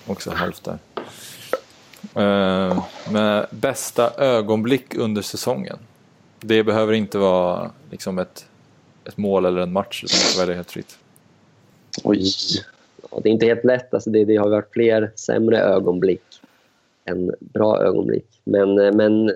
också 0.07 0.31
halvt 0.31 0.65
där. 0.65 0.79
Uh, 2.17 2.85
med 3.13 3.47
bästa 3.51 4.11
ögonblick 4.19 4.95
under 4.95 5.23
säsongen. 5.23 5.79
Det 6.41 6.63
behöver 6.65 6.93
inte 6.93 7.19
vara 7.19 7.71
liksom 7.91 8.19
ett, 8.19 8.47
ett 9.05 9.17
mål 9.17 9.45
eller 9.45 9.61
en 9.61 9.73
match, 9.73 10.05
utan 10.05 10.19
det 10.35 10.41
välja 10.41 10.55
helt 10.55 10.71
fritt. 10.71 10.99
Oj 12.05 12.33
ja, 13.11 13.21
det 13.23 13.29
är 13.29 13.33
inte 13.33 13.47
helt 13.47 13.65
lätt. 13.65 13.95
Alltså 13.95 14.11
det, 14.11 14.25
det 14.25 14.37
har 14.37 14.49
varit 14.49 14.73
fler 14.73 15.13
sämre 15.15 15.59
ögonblick 15.59 16.23
än 17.05 17.35
bra 17.39 17.83
ögonblick. 17.83 18.27
Men, 18.45 18.79
eh, 18.79 18.93
men 18.93 19.33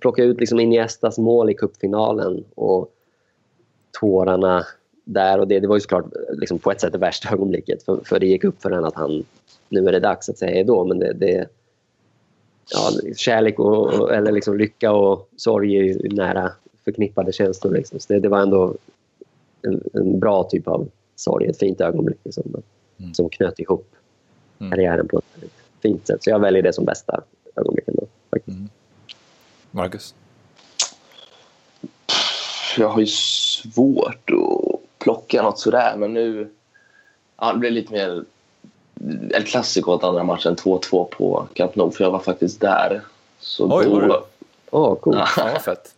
plocka 0.00 0.24
ut 0.24 0.40
liksom 0.40 0.60
Iniestas 0.60 1.18
mål 1.18 1.50
i 1.50 1.54
cupfinalen 1.54 2.44
och 2.54 2.90
tårarna 4.00 4.66
där. 5.04 5.38
och 5.38 5.48
Det, 5.48 5.60
det 5.60 5.66
var 5.66 5.76
ju 5.76 5.80
såklart 5.80 6.04
liksom 6.32 6.58
på 6.58 6.70
ett 6.70 6.80
sätt 6.80 6.92
det 6.92 6.98
värsta 6.98 7.34
ögonblicket. 7.34 7.82
För, 7.82 8.00
för 8.04 8.20
det 8.20 8.26
gick 8.26 8.44
upp 8.44 8.62
för 8.62 8.70
henne 8.70 8.86
att 8.86 8.94
han, 8.94 9.24
nu 9.68 9.88
är 9.88 9.92
det 9.92 10.00
dags 10.00 10.28
att 10.28 10.38
säga 10.38 10.64
då. 10.64 10.84
Men 10.84 10.98
det, 10.98 11.12
det 11.12 11.48
ja, 12.70 13.12
kärlek 13.16 13.58
och, 13.58 14.12
eller 14.12 14.32
liksom 14.32 14.58
lycka 14.58 14.92
och 14.92 15.28
sorg 15.36 15.90
är 15.90 16.14
nära 16.14 16.52
förknippade 16.84 17.32
känslor. 17.32 17.72
Liksom. 17.72 18.00
Så 18.00 18.12
det, 18.12 18.20
det 18.20 18.28
var 18.28 18.40
ändå 18.40 18.74
en, 19.62 19.82
en, 19.92 20.20
bra 20.20 20.44
typ 20.44 20.68
av 20.68 20.88
sorg, 21.16 21.46
ett 21.46 21.58
fint 21.58 21.80
ögonblick 21.80 22.18
liksom, 22.24 22.62
mm. 22.98 23.14
som 23.14 23.28
knöt 23.28 23.58
ihop 23.58 23.86
mm. 24.58 24.70
karriären 24.70 25.08
på 25.08 25.18
ett 25.18 25.50
fint 25.82 26.06
sätt. 26.06 26.24
Så 26.24 26.30
jag 26.30 26.38
väljer 26.38 26.62
det 26.62 26.72
som 26.72 26.84
bästa 26.84 27.22
ögonblicken. 27.56 27.94
Då, 27.98 28.06
faktiskt. 28.30 28.56
Mm. 28.56 28.68
Marcus? 29.74 30.14
Jag 32.78 32.88
har 32.88 33.00
ju 33.00 33.06
svårt 33.06 34.30
att 34.30 34.98
plocka 34.98 35.42
något 35.42 35.58
sådär, 35.58 35.96
men 35.96 36.14
nu... 36.14 36.50
Ja, 37.36 37.52
det 37.52 37.58
blir 37.58 37.70
lite 37.70 37.92
mer 37.92 38.24
El 39.30 39.44
Clasico 39.44 39.92
åt 39.92 40.04
andra 40.04 40.24
matchen, 40.24 40.56
2-2 40.56 41.04
på 41.04 41.48
Camp 41.54 41.74
Nou, 41.74 41.90
för 41.90 42.04
jag 42.04 42.10
var 42.10 42.18
faktiskt 42.18 42.60
där. 42.60 43.02
Så 43.38 43.78
Oj, 43.78 43.84
då... 43.84 43.90
var 43.90 44.00
du? 44.00 44.20
Åh, 44.70 44.92
oh, 44.92 44.98
coolt. 44.98 45.18
Ja, 45.36 45.50
ja, 45.54 45.60
fett. 45.60 45.94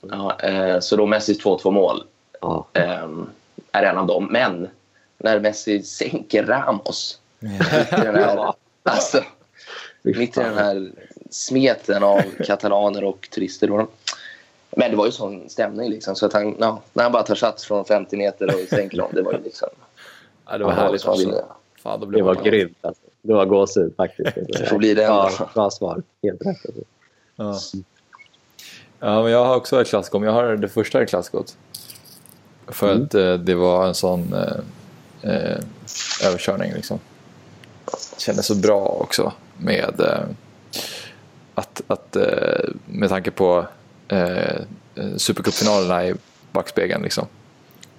Ja, 0.00 0.40
eh, 0.40 0.80
så 0.80 0.96
då 0.96 1.06
Messis 1.06 1.44
2-2 1.44 1.70
mål. 1.70 2.04
Ja. 2.40 2.66
Eh, 2.72 3.08
är 3.72 3.82
en 3.82 3.98
av 3.98 4.06
dem. 4.06 4.28
Men 4.30 4.68
när 5.18 5.40
Messi 5.40 5.82
sänker 5.82 6.44
Ramos 6.44 7.20
mitt 7.38 7.92
i 7.92 8.00
den 8.02 8.14
här, 8.14 8.54
alltså, 8.82 9.22
mitt 10.02 10.36
i 10.38 10.40
den 10.40 10.58
här 10.58 10.92
smeten 11.30 12.02
av 12.02 12.22
katalaner 12.46 13.04
och 13.04 13.28
turister. 13.30 13.86
Men 14.70 14.90
det 14.90 14.96
var 14.96 15.06
ju 15.06 15.12
sån 15.12 15.48
stämning 15.48 15.90
liksom, 15.90 16.16
så 16.16 16.26
att 16.26 16.32
han, 16.32 16.56
ja, 16.60 16.82
när 16.92 17.02
han 17.02 17.12
bara 17.12 17.22
tar 17.22 17.34
sats 17.34 17.64
från 17.64 17.84
50 17.84 18.16
meter 18.16 18.46
och 18.46 18.68
sänker 18.68 18.96
dem, 18.96 19.10
det 19.12 19.22
var 19.22 19.32
ju 19.32 19.42
liksom... 19.44 19.68
Ja, 20.46 20.58
det 20.58 20.64
var 20.64 20.72
härligt. 20.72 21.06
Alltså. 21.06 21.44
Fan, 21.82 22.12
det 22.12 22.22
var 22.22 22.34
grymt. 22.34 22.78
Alltså. 22.80 23.02
Det 23.22 23.34
var 23.34 23.46
gåshud 23.46 23.94
faktiskt. 23.96 24.34
Det 24.46 24.66
får 24.66 24.78
bli 24.78 24.94
det. 24.94 25.02
Ja, 25.02 25.30
bra 25.54 25.70
svar. 25.70 26.02
Helt 26.22 26.46
rätt. 26.46 26.56
Alltså. 27.36 27.76
Ja. 27.76 27.86
ja, 29.00 29.22
men 29.22 29.32
jag 29.32 29.44
har 29.44 29.56
också 29.56 29.80
ett 29.80 29.88
klassikon. 29.88 30.22
Jag 30.22 30.32
har 30.32 30.56
det 30.56 30.68
första 30.68 31.06
klassikot. 31.06 31.56
För 32.66 32.92
mm. 32.92 33.04
att 33.04 33.14
eh, 33.14 33.34
det 33.34 33.54
var 33.54 33.86
en 33.86 33.94
sån... 33.94 34.34
Eh, 34.34 34.56
eh, 35.22 35.58
överkörning. 36.24 36.72
Liksom. 36.72 36.98
Kändes 38.18 38.46
så 38.46 38.54
bra 38.54 38.86
också 38.86 39.32
med 39.58 40.00
eh, 40.00 40.24
att, 41.56 41.82
att 41.86 42.16
eh, 42.16 42.68
med 42.86 43.08
tanke 43.08 43.30
på 43.30 43.66
eh, 44.08 44.56
eh, 44.94 45.16
Supercupfinalerna 45.16 46.06
i 46.06 46.14
backspegeln. 46.52 47.02
Liksom. 47.02 47.26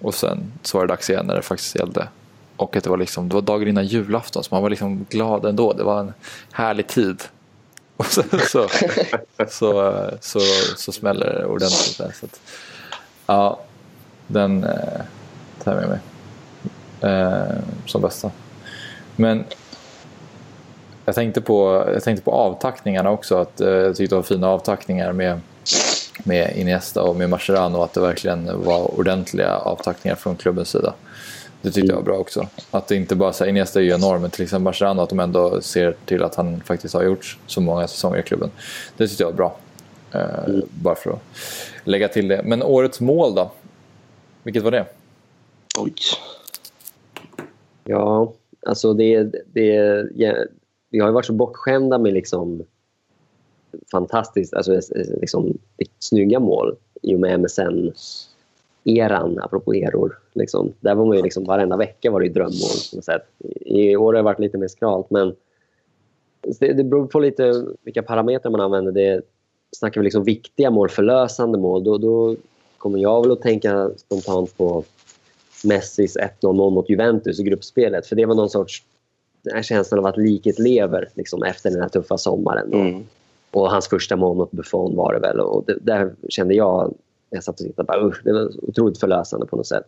Och 0.02 0.16
sen 0.16 0.52
så 0.64 0.78
var 0.78 0.88
det 0.88 0.94
dags 0.94 1.10
igen 1.10 1.26
när 1.26 1.36
det 1.36 1.42
faktiskt 1.42 1.76
gällde. 1.76 2.08
Och 2.58 2.76
att 2.76 2.84
det 2.84 2.90
var, 2.90 2.98
liksom, 2.98 3.30
det 3.30 3.36
var 3.36 3.42
dagen 3.42 3.68
innan 3.68 3.86
julafton 3.86 4.44
så 4.44 4.56
man 4.56 4.62
var 4.62 4.70
liksom 4.70 5.06
glad 5.10 5.46
ändå. 5.46 5.74
Det 5.74 5.84
var 5.84 6.00
en 6.00 6.14
härlig 6.52 6.88
tid. 6.88 7.24
Och 7.98 8.06
så, 8.06 8.24
så, 8.24 8.68
så, 9.50 10.12
så, 10.22 10.40
så 10.76 10.92
smäller 10.92 11.26
det 11.26 11.46
ordentligt 11.46 11.98
där. 11.98 12.12
Så 12.20 12.26
att, 12.26 12.40
ja, 13.26 13.60
den 14.28 14.64
eh, 14.64 15.02
tar 15.64 15.74
jag 15.74 15.82
med 15.82 15.90
mig 15.90 16.00
eh, 17.12 17.58
som 17.86 18.02
bästa. 18.02 18.32
Men 19.16 19.46
jag 21.08 21.16
tänkte 21.16 21.42
på, 21.42 21.86
jag 21.94 22.04
tänkte 22.04 22.24
på 22.24 22.32
avtackningarna 22.32 23.12
också. 23.12 23.38
Att, 23.38 23.62
eh, 23.62 23.70
jag 23.70 23.96
tyckte 23.96 24.16
det 24.16 24.20
var 24.20 24.24
fina 24.24 24.48
avtackningar 24.48 25.14
med, 25.14 25.40
med 26.24 26.58
Iniesta 26.58 27.04
och 27.04 27.16
med 27.16 27.30
Mascherano. 27.30 27.82
Att 27.82 27.94
det 27.94 28.02
verkligen 28.02 28.64
var 28.64 29.00
ordentliga 29.00 29.56
avtackningar 29.58 30.16
från 30.16 30.36
klubbens 30.36 30.70
sida. 30.70 30.94
Det 31.62 31.72
tyckte 31.72 31.90
jag 31.90 31.96
var 31.96 32.04
bra 32.04 32.18
också. 32.18 32.48
Att 32.72 32.88
det 32.88 32.96
inte 32.96 33.16
bara 33.16 33.34
säger 33.34 33.50
Iniesta 33.50 33.80
är 33.80 33.84
ju 33.84 33.92
enorm, 33.92 34.22
men 34.22 34.32
till 34.32 34.44
exempel 34.44 34.64
Mascherano 34.64 35.02
att 35.02 35.10
de 35.10 35.20
ändå 35.20 35.62
ser 35.62 35.96
till 36.06 36.24
att 36.24 36.36
han 36.36 36.62
faktiskt 36.62 36.94
har 36.94 37.04
gjort 37.04 37.38
så 37.48 37.62
många 37.62 37.88
säsonger 37.88 38.20
i 38.20 38.24
klubben. 38.24 38.52
Det 38.98 39.08
tyckte 39.08 39.24
jag 39.24 39.30
var 39.30 39.38
bra. 39.38 39.58
Eh, 40.12 40.46
mm. 40.46 40.62
Bara 40.70 40.96
för 40.96 41.10
att 41.10 41.20
lägga 41.84 42.08
till 42.08 42.28
det. 42.28 42.42
Men 42.44 42.64
årets 42.64 43.00
mål 43.00 43.36
då? 43.36 43.52
Vilket 44.44 44.64
var 44.64 44.72
det? 44.72 44.86
Oj. 45.80 45.94
Ja, 47.84 48.34
alltså 48.66 48.94
det, 48.94 49.32
det, 49.54 50.06
vi 50.90 51.00
har 51.00 51.08
ju 51.08 51.14
varit 51.14 51.26
så 51.26 51.34
bortskämda 51.34 51.98
med 51.98 52.14
liksom 52.14 52.64
fantastiskt, 53.92 54.54
alltså 54.54 54.74
eh, 54.74 55.20
liksom 55.22 55.58
snygga 56.00 56.40
mål 56.40 56.76
i 57.02 57.16
och 57.16 57.20
med 57.20 57.40
MSN-eran, 57.40 59.40
apropå 59.40 59.74
eror. 59.74 60.20
Liksom. 60.34 60.74
Där 60.80 60.96
var 60.96 61.06
man 61.06 61.18
ju 61.18 61.24
liksom, 61.24 61.44
varenda 61.44 61.78
vecka 61.78 62.12
var 62.12 62.22
det 62.22 62.30
drömmål. 62.30 62.78
På 62.96 63.02
sätt. 63.02 63.24
I 63.66 63.96
år 63.96 64.06
har 64.06 64.14
det 64.14 64.22
varit 64.22 64.40
lite 64.40 64.58
mer 64.58 64.68
skralt, 64.68 65.10
men 65.10 65.36
det, 66.60 66.74
det 66.74 66.84
beror 66.84 67.08
på 67.08 67.20
lite 67.20 67.66
vilka 67.84 68.04
parametrar 68.04 68.52
man 68.52 68.62
använder. 68.62 68.92
Det, 68.92 69.22
snackar 69.72 70.02
vi 70.02 70.06
liksom 70.06 70.24
viktiga 70.24 70.72
mål, 70.72 70.90
förlösande 70.90 71.58
mål, 71.58 71.84
då, 71.84 71.98
då 71.98 72.36
kommer 72.78 73.00
jag 73.00 73.22
väl 73.22 73.32
att 73.32 73.42
tänka 73.42 73.92
spontant 73.98 74.58
på 74.58 74.84
Messis 75.64 76.18
1-0 76.18 76.54
mål 76.54 76.74
mot 76.74 76.90
Juventus 76.90 77.40
i 77.40 77.44
gruppspelet. 77.44 78.08
För 78.08 78.16
det 78.16 78.26
var 78.26 78.36
någon 78.36 78.50
sorts 78.50 78.84
den 79.48 79.56
här 79.56 79.64
känslan 79.64 80.00
av 80.00 80.06
att 80.06 80.18
liket 80.18 80.60
lever 80.60 81.10
liksom, 81.14 81.44
efter 81.44 81.70
den 81.70 81.82
här 81.82 81.90
tuffa 81.90 82.18
sommaren. 82.18 82.74
Mm. 82.74 83.04
Och 83.52 83.70
hans 83.72 83.88
första 83.88 84.16
mål 84.16 84.38
mot 84.38 84.52
Buffon 84.52 84.96
var 84.96 85.14
det 85.14 85.20
väl. 85.20 85.40
Och 85.40 85.64
det, 85.66 85.78
där 85.82 86.16
kände 86.30 86.54
jag, 86.54 86.94
jag 87.30 87.44
satt 87.44 87.60
och 87.60 87.66
tittade, 87.66 87.86
bara, 87.86 88.14
det 88.24 88.34
var 88.34 88.52
otroligt 88.70 89.00
förlösande 89.00 89.46
på 89.46 89.56
något 89.56 89.68
sätt. 89.68 89.84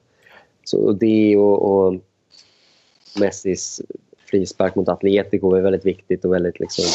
Så 0.64 0.92
det 0.92 1.38
och, 1.38 1.62
och 1.62 1.96
Messis 3.20 3.82
frispark 4.18 4.76
mot 4.76 4.90
Atletico 4.90 5.56
är 5.56 5.62
väldigt 5.62 5.86
viktigt 5.86 6.26
och 6.26 6.34
väldigt 6.34 6.60
liksom, 6.60 6.86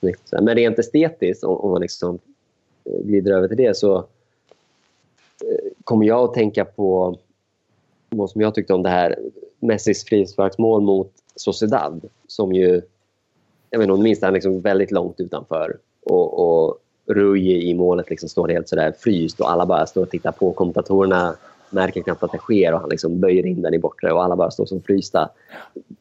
snyggt. 0.00 0.32
Men 0.32 0.54
rent 0.54 0.78
estetiskt, 0.78 1.44
om, 1.44 1.56
om 1.56 1.70
man 1.70 1.80
liksom 1.80 2.18
eh, 2.84 3.00
glider 3.04 3.32
över 3.32 3.48
till 3.48 3.56
det, 3.56 3.76
så 3.76 3.96
eh, 3.96 4.04
kommer 5.84 6.06
jag 6.06 6.24
att 6.24 6.34
tänka 6.34 6.64
på 6.64 7.18
mål 8.10 8.28
som 8.28 8.40
jag 8.40 8.54
tyckte 8.54 8.74
om 8.74 8.82
det 8.82 8.88
här 8.88 9.18
Messis 9.60 10.04
frisparksmål 10.04 10.82
mot 10.82 11.12
Sociedad 11.36 12.04
som 12.26 12.52
ju, 12.52 12.82
jag 13.70 13.78
vet 13.78 13.84
inte 13.84 13.92
om 13.92 14.02
minns 14.02 14.22
han 14.22 14.34
liksom 14.34 14.60
väldigt 14.60 14.90
långt 14.90 15.20
utanför 15.20 15.76
och, 16.02 16.38
och 16.38 16.78
Rui 17.06 17.70
i 17.70 17.74
målet 17.74 18.10
liksom 18.10 18.28
står 18.28 18.48
helt 18.48 18.68
sådär 18.68 18.94
fryst 18.98 19.40
och 19.40 19.50
alla 19.50 19.66
bara 19.66 19.86
står 19.86 20.02
och 20.02 20.10
tittar 20.10 20.32
på. 20.32 20.52
Kommentatorerna 20.52 21.36
märker 21.70 22.02
knappt 22.02 22.22
att 22.22 22.32
det 22.32 22.38
sker 22.38 22.74
och 22.74 22.80
han 22.80 22.88
liksom 22.88 23.20
böjer 23.20 23.46
in 23.46 23.62
den 23.62 23.74
i 23.74 23.78
bortre 23.78 24.12
och 24.12 24.24
alla 24.24 24.36
bara 24.36 24.50
står 24.50 24.66
som 24.66 24.82
frysta. 24.82 25.30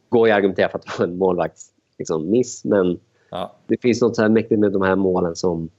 Går 0.09 0.27
ju 0.27 0.33
att 0.33 0.37
argumentera 0.37 0.69
för 0.69 0.77
att 0.77 0.85
det 0.85 0.99
var 0.99 1.05
en 1.05 1.17
målvakts 1.17 1.71
liksom, 1.97 2.29
miss 2.29 2.65
men 2.65 2.99
ja. 3.29 3.55
det 3.67 3.81
finns 3.81 4.01
något 4.01 4.15
så 4.15 4.21
här 4.21 4.29
mäktigt 4.29 4.59
med 4.59 4.71
de 4.71 4.81
här 4.81 4.95
målen 4.95 5.35
som 5.35 5.69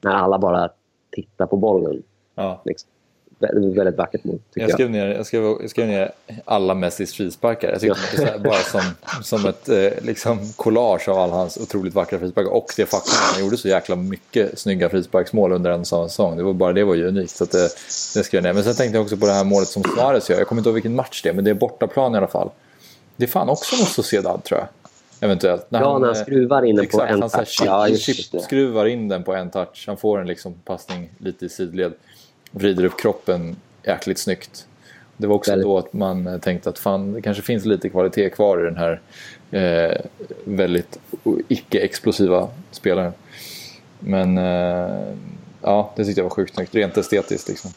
när 0.00 0.12
alla 0.12 0.38
bara 0.38 0.70
tittar 1.10 1.46
på 1.46 1.56
bollen. 1.56 2.02
Ja. 2.34 2.62
Liksom 2.64 2.90
väldigt 3.38 3.98
vackert 3.98 4.24
mål. 4.24 4.38
Jag 4.54 4.70
skrev, 4.70 4.90
ner, 4.90 5.06
jag, 5.06 5.26
skrev, 5.26 5.42
jag 5.42 5.70
skrev 5.70 5.86
ner 5.86 6.12
alla 6.44 6.74
Messis 6.74 7.14
frisparkar. 7.14 7.68
Jag 7.68 7.80
tyckte 7.80 8.32
ja. 8.34 8.38
bara 8.38 8.58
som, 8.58 8.80
som 9.22 9.46
ett 9.46 9.68
eh, 9.68 10.04
liksom 10.04 10.52
collage 10.56 11.08
av 11.08 11.18
alla 11.18 11.32
hans 11.32 11.56
otroligt 11.56 11.94
vackra 11.94 12.18
frisparkar. 12.18 12.50
Och 12.50 12.66
det 12.76 12.86
faktum 12.86 13.12
att 13.14 13.34
han 13.34 13.44
gjorde 13.44 13.56
så 13.56 13.68
jäkla 13.68 13.96
mycket 13.96 14.58
snygga 14.58 14.88
frisparksmål 14.88 15.52
under 15.52 15.70
en 15.70 15.84
sån 15.84 16.08
säsong. 16.08 16.36
Det 16.36 16.42
var 16.42 16.52
bara 16.52 16.72
det 16.72 16.84
var 16.84 16.94
ju 16.94 17.08
unikt. 17.08 17.36
Så 17.36 17.44
det, 17.44 17.68
det 18.14 18.24
skrev 18.24 18.28
jag 18.32 18.42
ner. 18.42 18.52
Men 18.52 18.64
sen 18.64 18.74
tänkte 18.74 18.96
jag 18.96 19.02
också 19.02 19.16
på 19.16 19.26
det 19.26 19.32
här 19.32 19.44
målet 19.44 19.68
som 19.68 19.82
Suarez 19.82 20.30
gör. 20.30 20.38
Jag 20.38 20.48
kommer 20.48 20.60
inte 20.60 20.68
ihåg 20.68 20.74
vilken 20.74 20.94
match 20.94 21.22
det 21.22 21.28
är, 21.28 21.34
men 21.34 21.44
det 21.44 21.50
är 21.50 21.54
bortaplan 21.54 22.14
i 22.14 22.16
alla 22.16 22.26
fall. 22.26 22.50
Det 23.16 23.24
är 23.24 23.28
fan 23.28 23.48
också 23.48 23.76
mot 23.76 23.88
Sociedad 23.88 24.44
tror 24.44 24.60
jag. 24.60 24.68
Eventuellt. 25.20 25.70
När 25.70 25.80
ja, 25.80 25.92
han, 25.92 26.00
när 26.00 26.08
han 26.08 26.16
eh, 26.16 26.22
skruvar 26.22 26.64
in 26.64 26.76
den 26.76 26.86
på 26.86 27.02
en 27.02 27.20
han 27.20 27.30
touch. 27.30 27.62
Ja, 27.64 27.88
skruvar 28.40 28.86
in 28.86 29.08
den 29.08 29.24
på 29.24 29.34
en 29.34 29.50
touch. 29.50 29.84
Han 29.86 29.96
får 29.96 30.20
en 30.20 30.26
liksom 30.26 30.54
passning 30.64 31.10
lite 31.18 31.46
i 31.46 31.48
sidled 31.48 31.92
vrider 32.50 32.84
upp 32.84 33.00
kroppen 33.00 33.56
jäkligt 33.82 34.18
snyggt. 34.18 34.66
Det 35.16 35.26
var 35.26 35.34
också 35.34 35.50
väldigt. 35.50 35.66
då 35.66 35.78
att 35.78 35.92
man 35.92 36.40
tänkte 36.40 36.68
att 36.68 36.78
fan, 36.78 37.12
det 37.12 37.22
kanske 37.22 37.42
finns 37.42 37.64
lite 37.64 37.88
kvalitet 37.88 38.30
kvar 38.30 38.60
i 38.60 38.64
den 38.64 38.76
här 38.76 39.00
eh, 39.50 40.00
väldigt 40.44 40.98
icke-explosiva 41.48 42.48
spelaren. 42.70 43.12
Men 43.98 44.38
eh, 44.38 45.14
ja, 45.62 45.92
det 45.96 46.04
tyckte 46.04 46.20
jag 46.20 46.24
var 46.24 46.30
sjukt 46.30 46.54
snyggt, 46.54 46.74
rent 46.74 46.96
estetiskt 46.96 47.48
liksom. 47.48 47.70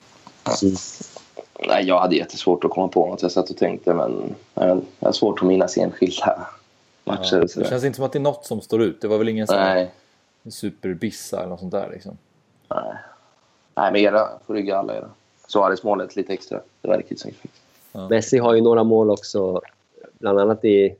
Nej, 1.67 1.83
jag 1.87 1.99
hade 1.99 2.15
jättesvårt 2.15 2.63
att 2.63 2.71
komma 2.71 2.87
på 2.87 3.07
något. 3.07 3.21
Jag 3.21 3.31
satt 3.31 3.49
och 3.49 3.57
tänkte, 3.57 3.93
men 3.93 4.35
jag 4.53 4.81
har 4.99 5.11
svårt 5.11 5.41
att 5.41 5.47
minnas 5.47 5.77
enskilda 5.77 6.47
matcher. 7.03 7.47
Ja, 7.55 7.61
det 7.61 7.69
känns 7.69 7.83
inte 7.83 7.95
som 7.95 8.05
att 8.05 8.11
det 8.11 8.19
är 8.19 8.21
något 8.21 8.45
som 8.45 8.61
står 8.61 8.81
ut. 8.81 9.01
Det 9.01 9.07
var 9.07 9.17
väl 9.17 9.29
ingen 9.29 9.47
superbissa 10.49 11.37
eller 11.37 11.49
något 11.49 11.59
sånt 11.59 11.71
där 11.71 11.89
liksom. 11.93 12.17
Nej. 12.69 12.93
Nej, 13.75 13.91
men 13.91 14.01
era 14.01 14.27
får 14.47 14.53
rygga 14.53 14.77
alla 14.77 14.97
era. 14.97 15.09
Suarez-målet 15.47 16.15
lite 16.15 16.33
extra. 16.33 16.59
Det 16.81 16.87
var 16.87 16.97
riktigt 16.97 17.19
snyggt. 17.19 17.45
Ja. 17.91 18.09
Messi 18.09 18.37
har 18.37 18.53
ju 18.53 18.61
några 18.61 18.83
mål 18.83 19.09
också. 19.09 19.61
Bland 20.19 20.39
annat 20.39 20.65
i, 20.65 20.95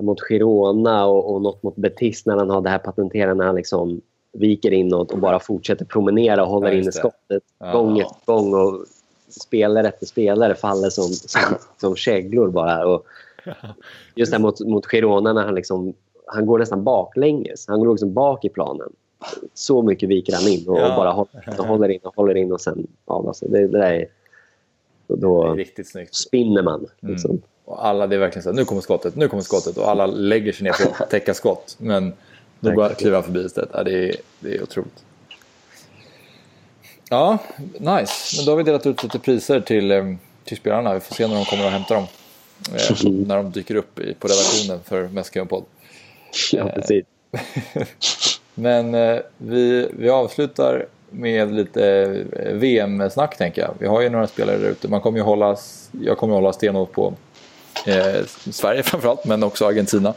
mot 0.00 0.20
Girona 0.20 1.06
och, 1.06 1.34
och 1.34 1.42
något 1.42 1.62
mot 1.62 1.76
Betis 1.76 2.26
när 2.26 2.36
han 2.36 2.50
har 2.50 2.60
det 2.60 2.70
här 2.70 2.78
patenterade 2.78 3.34
när 3.34 3.44
han 3.44 3.54
liksom 3.54 4.00
viker 4.32 4.72
inåt 4.72 5.12
och 5.12 5.18
bara 5.18 5.40
fortsätter 5.40 5.84
promenera 5.84 6.42
och 6.42 6.48
håller 6.48 6.68
ja, 6.68 6.74
inne 6.74 6.92
skottet 6.92 7.42
ja. 7.58 7.72
gång 7.72 7.98
efter 7.98 8.32
gång. 8.32 8.54
Och 8.54 8.86
spelare 9.28 9.88
efter 9.88 10.06
spelare 10.06 10.54
faller 10.54 10.90
som, 10.90 11.08
som, 11.08 11.56
som 11.80 11.96
käglor 11.96 12.48
bara. 12.48 12.86
Och 12.86 13.06
just 14.14 14.32
det 14.32 14.38
mot, 14.38 14.60
mot 14.60 14.86
Girona 14.86 15.32
när 15.32 15.44
han 15.44 15.54
liksom 15.54 15.94
han 16.26 16.46
går 16.46 16.58
nästan 16.58 16.84
baklänges. 16.84 17.68
Han 17.68 17.80
går 17.80 17.90
liksom 17.90 18.12
bak 18.12 18.44
i 18.44 18.48
planen 18.48 18.92
så 19.54 19.82
mycket 19.82 20.08
viker 20.08 20.32
han 20.32 20.48
in 20.48 20.68
och, 20.68 20.78
ja. 20.78 20.90
och 20.90 20.96
bara 20.96 21.10
håller, 21.10 21.66
håller, 21.66 21.88
in 21.88 22.00
och 22.02 22.16
håller 22.16 22.34
in 22.34 22.52
och 22.52 22.60
sen 22.60 22.86
avlastar. 23.04 23.48
Det, 23.48 23.66
det 23.66 23.78
där 23.78 23.92
är... 23.92 24.06
Då 25.06 25.54
det 25.54 25.60
riktigt 25.60 25.88
snyggt. 25.88 26.14
spinner 26.14 26.62
man. 26.62 26.74
Mm. 26.74 27.14
Liksom. 27.14 27.30
Mm. 27.30 27.42
Och 27.64 27.86
alla, 27.86 28.06
det 28.06 28.16
är 28.16 28.20
verkligen 28.20 28.42
så 28.42 28.52
nu 28.52 28.64
kommer 28.64 28.80
skottet, 28.80 29.16
nu 29.16 29.28
kommer 29.28 29.42
skottet 29.42 29.76
och 29.76 29.90
alla 29.90 30.06
lägger 30.06 30.52
sig 30.52 30.64
ner 30.64 30.72
för 30.72 31.04
att 31.04 31.10
täcka 31.10 31.34
skott. 31.34 31.76
Men 31.78 32.12
då 32.60 32.72
bara 32.72 32.94
kliver 32.94 33.14
han 33.14 33.24
förbi 33.24 33.40
istället. 33.40 33.70
Ja, 33.72 33.82
det, 33.82 34.08
är, 34.08 34.16
det 34.40 34.54
är 34.54 34.62
otroligt. 34.62 35.04
Ja, 37.10 37.38
nice. 37.78 38.36
Men 38.36 38.46
då 38.46 38.52
har 38.52 38.56
vi 38.56 38.62
delat 38.62 38.86
ut 38.86 39.02
lite 39.02 39.18
priser 39.18 39.60
till, 39.60 39.90
eh, 39.90 40.14
till 40.44 40.56
spelarna. 40.56 40.94
Vi 40.94 41.00
får 41.00 41.14
se 41.14 41.26
när 41.26 41.34
de 41.34 41.44
kommer 41.44 41.64
och 41.64 41.70
hämtar 41.70 41.94
dem. 41.94 42.06
Eh, 42.72 43.10
när 43.26 43.36
de 43.36 43.50
dyker 43.50 43.74
upp 43.74 43.94
på 43.94 44.28
redaktionen 44.28 44.80
för 44.84 45.08
Mäskön 45.08 45.46
podd. 45.46 45.64
Ja, 46.52 46.68
precis. 46.74 47.04
Men 48.54 48.94
eh, 48.94 49.18
vi, 49.38 49.88
vi 49.92 50.08
avslutar 50.08 50.86
med 51.10 51.54
lite 51.54 51.86
eh, 52.32 52.52
VM-snack 52.52 53.38
tänker 53.38 53.62
jag. 53.62 53.74
Vi 53.78 53.86
har 53.86 54.00
ju 54.00 54.08
några 54.08 54.26
spelare 54.26 54.58
där 54.58 54.68
ute. 54.68 54.88
Man 54.88 55.00
kommer 55.00 55.18
ju 55.18 55.24
hålla, 55.24 55.56
jag 56.02 56.18
kommer 56.18 56.34
hålla 56.34 56.52
stenhårt 56.52 56.92
på 56.92 57.14
eh, 57.86 58.24
Sverige 58.50 58.82
framförallt, 58.82 59.24
men 59.24 59.42
också 59.42 59.66
Argentina. 59.66 60.14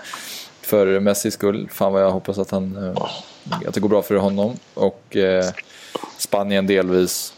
För 0.61 0.99
Messis 0.99 1.33
skull. 1.33 1.69
Fan 1.71 1.93
vad 1.93 2.01
jag 2.01 2.11
hoppas 2.11 2.37
att, 2.37 2.51
han, 2.51 2.93
eh, 2.95 3.67
att 3.67 3.73
det 3.73 3.79
går 3.79 3.89
bra 3.89 4.01
för 4.01 4.15
honom. 4.15 4.55
Och 4.73 5.15
eh, 5.15 5.45
Spanien 6.17 6.67
delvis. 6.67 7.33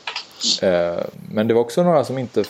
Eh, 0.62 1.00
men 1.32 1.48
det 1.48 1.54
var 1.54 1.62
också 1.62 1.84
några 1.84 2.04
som 2.04 2.18
inte 2.18 2.44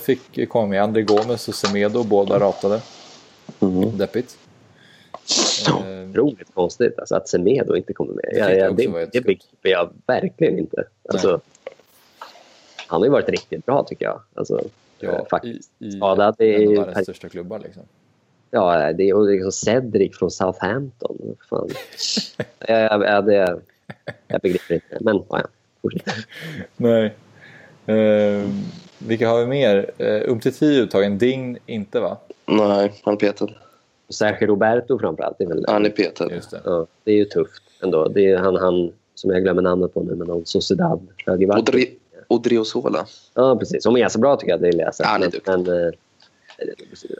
fick 0.00 0.48
komma 0.48 0.66
med. 0.66 0.82
André 0.82 1.02
Gomes 1.02 1.48
och 1.48 1.54
Semedo, 1.54 2.02
båda 2.02 2.40
ratade. 2.40 2.80
Mm. 3.60 3.98
Deppigt. 3.98 4.36
Eh, 5.68 6.10
Otroligt 6.10 6.54
konstigt 6.54 6.98
alltså, 6.98 7.14
att 7.14 7.28
Semedo 7.28 7.76
inte 7.76 7.92
kommer 7.92 8.12
med. 8.12 8.30
Jag, 8.32 8.56
jag, 8.56 8.76
det 8.76 9.08
det 9.12 9.20
begriper 9.20 9.68
jag 9.70 9.90
verkligen 10.06 10.58
inte. 10.58 10.84
Alltså, 11.08 11.40
han 12.86 13.00
har 13.00 13.06
ju 13.06 13.12
varit 13.12 13.28
riktigt 13.28 13.66
bra 13.66 13.84
tycker 13.84 14.04
jag. 14.04 14.20
Alltså, 14.34 14.60
Ja, 15.00 15.26
faktiskt. 15.30 15.70
i, 15.78 15.86
i 15.86 15.90
Skadad 15.92 16.34
är 16.38 16.44
en 16.44 16.54
av 16.54 16.70
ju 16.70 16.76
världens 16.76 17.02
största 17.04 17.28
klubbar. 17.28 17.58
Liksom. 17.58 17.82
Ja, 18.50 18.92
det 18.92 19.08
är 19.08 19.14
och 19.14 19.26
liksom 19.26 19.52
Cedric 19.52 20.18
från 20.18 20.30
Southampton. 20.30 21.36
Fan. 21.50 21.68
ja, 22.58 22.66
ja, 22.68 23.04
ja, 23.04 23.20
det, 23.20 23.60
jag 24.26 24.40
begriper 24.40 24.74
inte. 24.74 24.98
Men 25.00 25.16
ja, 25.16 25.24
ja. 25.30 25.48
fortsätt. 25.82 26.14
Nej. 26.76 27.14
Eh, 27.86 28.48
vilka 28.98 29.28
har 29.28 29.40
vi 29.40 29.46
mer? 29.46 29.90
Uh, 30.00 30.30
Umtiti 30.30 30.80
uttagen, 30.80 31.18
Ding 31.18 31.58
inte 31.66 32.00
va? 32.00 32.16
Nej, 32.46 32.92
han 33.04 33.16
petad. 33.16 33.50
Sergio 34.10 34.46
Roberto 34.46 34.98
framförallt. 34.98 35.40
Är 35.40 35.46
väl, 35.46 35.64
Han 35.68 35.86
är 35.86 35.90
petad. 35.90 36.30
Just 36.30 36.50
det. 36.50 36.60
ja, 36.64 36.86
det 37.04 37.10
är 37.12 37.16
ju 37.16 37.24
tufft 37.24 37.62
ändå. 37.82 38.08
Det 38.08 38.26
är 38.30 38.38
han, 38.38 38.56
han 38.56 38.92
som 39.14 39.30
jag 39.30 39.42
glömmer 39.42 39.62
namnet 39.62 39.94
på 39.94 40.02
nu, 40.02 40.14
men 40.14 40.26
någon 40.26 40.46
Sociedad. 40.46 41.06
högerback. 41.26 41.58
Odri- 41.58 41.90
Odriozola. 42.28 43.06
Ja, 43.34 43.56
precis. 43.56 43.82
Som 43.82 43.96
är 43.96 44.08
så 44.08 44.18
bra 44.18 44.36
tycker 44.36 44.50
jag, 44.52 44.60
det 44.60 44.72
läser. 44.72 45.04
Ja, 45.04 45.08
han 45.10 45.22
är 45.22 45.26
men, 45.26 45.30
duktig. 45.30 45.72
men, 45.72 45.86
eh, 45.86 45.92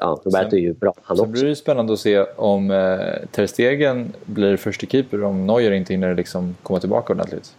ja, 0.00 0.20
Roberto 0.24 0.56
är 0.56 0.60
ju 0.60 0.72
bra 0.72 0.94
han 1.02 1.16
Sen 1.16 1.22
också. 1.24 1.32
blir 1.32 1.44
det 1.44 1.56
spännande 1.56 1.92
att 1.92 2.00
se 2.00 2.20
om 2.22 2.70
eh, 2.70 2.98
Ter 3.32 3.46
Stegen 3.46 4.12
blir 4.24 4.56
första 4.56 4.86
keeper 4.86 5.24
om 5.24 5.46
Neuer 5.46 5.70
inte 5.72 5.92
hinner 5.92 6.14
liksom 6.14 6.56
komma 6.62 6.80
tillbaka 6.80 7.12
ordentligt. 7.12 7.54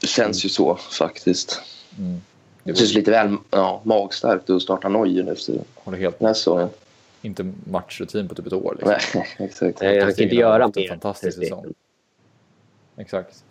Det 0.00 0.06
känns 0.06 0.44
ju 0.44 0.48
så 0.48 0.74
faktiskt. 0.74 1.60
Mm. 1.98 2.20
Det 2.64 2.72
Det 2.72 2.78
känns 2.78 2.94
lite 2.94 3.10
väl 3.10 3.36
ja, 3.50 3.80
magstarkt 3.84 4.50
att 4.50 4.62
starta 4.62 4.88
Neuer 4.88 5.22
nu 5.22 5.32
efter 5.32 5.54
håller 5.74 5.98
helt 5.98 6.18
den 6.18 6.26
här 6.26 6.34
säsongen. 6.34 6.68
Inte 7.24 7.52
matchrutin 7.64 8.28
på 8.28 8.34
typ 8.34 8.46
ett 8.46 8.52
år. 8.52 8.76
Liksom. 8.78 8.96
Nej, 9.14 9.28
exakt. 9.48 9.80
Nej, 9.80 10.00
han 10.00 10.14
kan 10.14 10.22
inte 10.24 10.36
göra 10.36 10.70
mer. 10.74 10.88
fantastisk 10.88 11.38
säsong. 11.38 11.74
Exakt. 12.96 13.44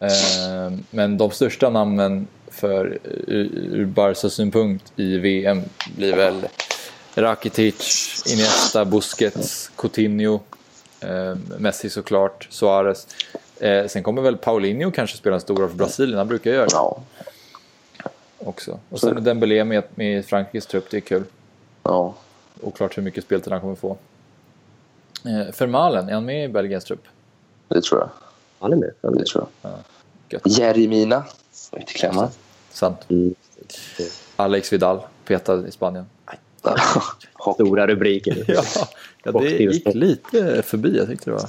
Eh, 0.00 0.72
men 0.90 1.18
de 1.18 1.30
största 1.30 1.70
namnen 1.70 2.26
för, 2.48 2.98
ur, 3.04 3.50
ur 3.72 3.86
Barcas 3.86 4.34
synpunkt 4.34 4.92
i 4.96 5.18
VM 5.18 5.62
blir 5.96 6.16
väl 6.16 6.48
Rakitic, 7.14 8.22
Iniesta, 8.26 8.84
Busquets, 8.84 9.70
Coutinho, 9.76 10.40
eh, 11.00 11.36
Messi 11.58 11.90
såklart, 11.90 12.48
Suarez. 12.50 13.06
Eh, 13.60 13.86
sen 13.86 14.02
kommer 14.02 14.22
väl 14.22 14.36
Paulinho 14.36 14.90
kanske 14.90 15.16
spela 15.16 15.34
en 15.34 15.40
stor 15.40 15.56
roll 15.56 15.68
för 15.68 15.76
Brasilien, 15.76 16.18
han 16.18 16.28
brukar 16.28 16.50
göra 16.50 16.66
det 16.66 16.72
Ja, 16.72 17.02
också. 18.38 18.78
Och 18.88 19.00
sen 19.00 19.24
Dembélé 19.24 19.64
med, 19.64 19.82
med 19.94 20.18
i 20.18 20.22
Frankrikes 20.22 20.66
trupp, 20.66 20.90
det 20.90 20.96
är 20.96 21.00
kul. 21.00 21.24
Ja. 21.84 22.14
Oklart 22.60 22.98
hur 22.98 23.02
mycket 23.02 23.24
speltid 23.24 23.52
han 23.52 23.60
kommer 23.60 23.74
få. 23.74 23.96
Eh, 25.24 25.54
Vermaelen, 25.58 26.08
är 26.08 26.14
han 26.14 26.24
med 26.24 26.44
i 26.44 26.48
Belgiens 26.48 26.84
trupp? 26.84 27.04
det 27.68 27.82
tror 27.82 28.00
jag. 28.00 28.10
Han 28.58 28.72
är 28.72 28.76
med. 28.76 28.90
Han 29.02 29.14
är 29.14 29.18
Det 29.18 29.24
tror 29.24 29.46
jag. 29.62 29.72
Gött. 30.28 30.42
Jeremina. 30.58 31.24
Får 31.70 31.80
inte 31.80 31.92
klämma. 31.92 32.30
Sant. 32.70 33.10
Mm. 33.10 33.34
Alex 34.36 34.72
Vidal, 34.72 35.00
petad 35.24 35.68
i 35.68 35.70
Spanien. 35.70 36.06
Stora 37.54 37.86
rubriker. 37.86 38.44
Ja, 38.48 38.62
ja 39.24 39.32
det 39.32 39.48
gick 39.50 39.94
lite 39.94 40.62
förbi. 40.62 40.96
Jag 40.96 41.08
tyckte 41.08 41.30
det 41.30 41.34
var 41.34 41.48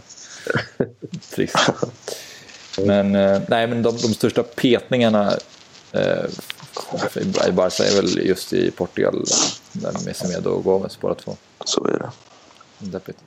trist. 1.35 1.57
Men, 2.85 3.15
eh, 3.15 3.41
nej, 3.47 3.67
men 3.67 3.83
de, 3.83 3.91
de 3.91 4.13
största 4.13 4.43
petningarna 4.43 5.33
eh, 5.91 6.25
i 7.47 7.51
Barca 7.51 7.83
är 7.83 7.95
väl 8.01 8.27
just 8.27 8.53
i 8.53 8.71
Portugal. 8.71 9.23
Där 9.81 10.05
med 10.05 10.15
Semedo 10.15 10.49
och 10.49 10.63
Gomes 10.63 10.99
båda 10.99 11.15
två. 11.15 11.35
Så 11.65 11.85
är 11.87 11.99
det. 11.99 12.09
Deppigt. 12.79 13.17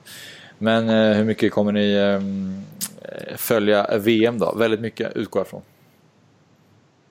Men 0.57 0.89
eh, 0.89 1.17
hur 1.17 1.23
mycket 1.23 1.51
kommer 1.51 1.71
ni 1.71 1.93
eh, 1.93 3.35
följa 3.37 3.97
VM 3.97 4.39
då? 4.39 4.55
Väldigt 4.55 4.79
mycket 4.79 5.15
utgår 5.17 5.39
jag 5.39 5.47
från. 5.47 5.61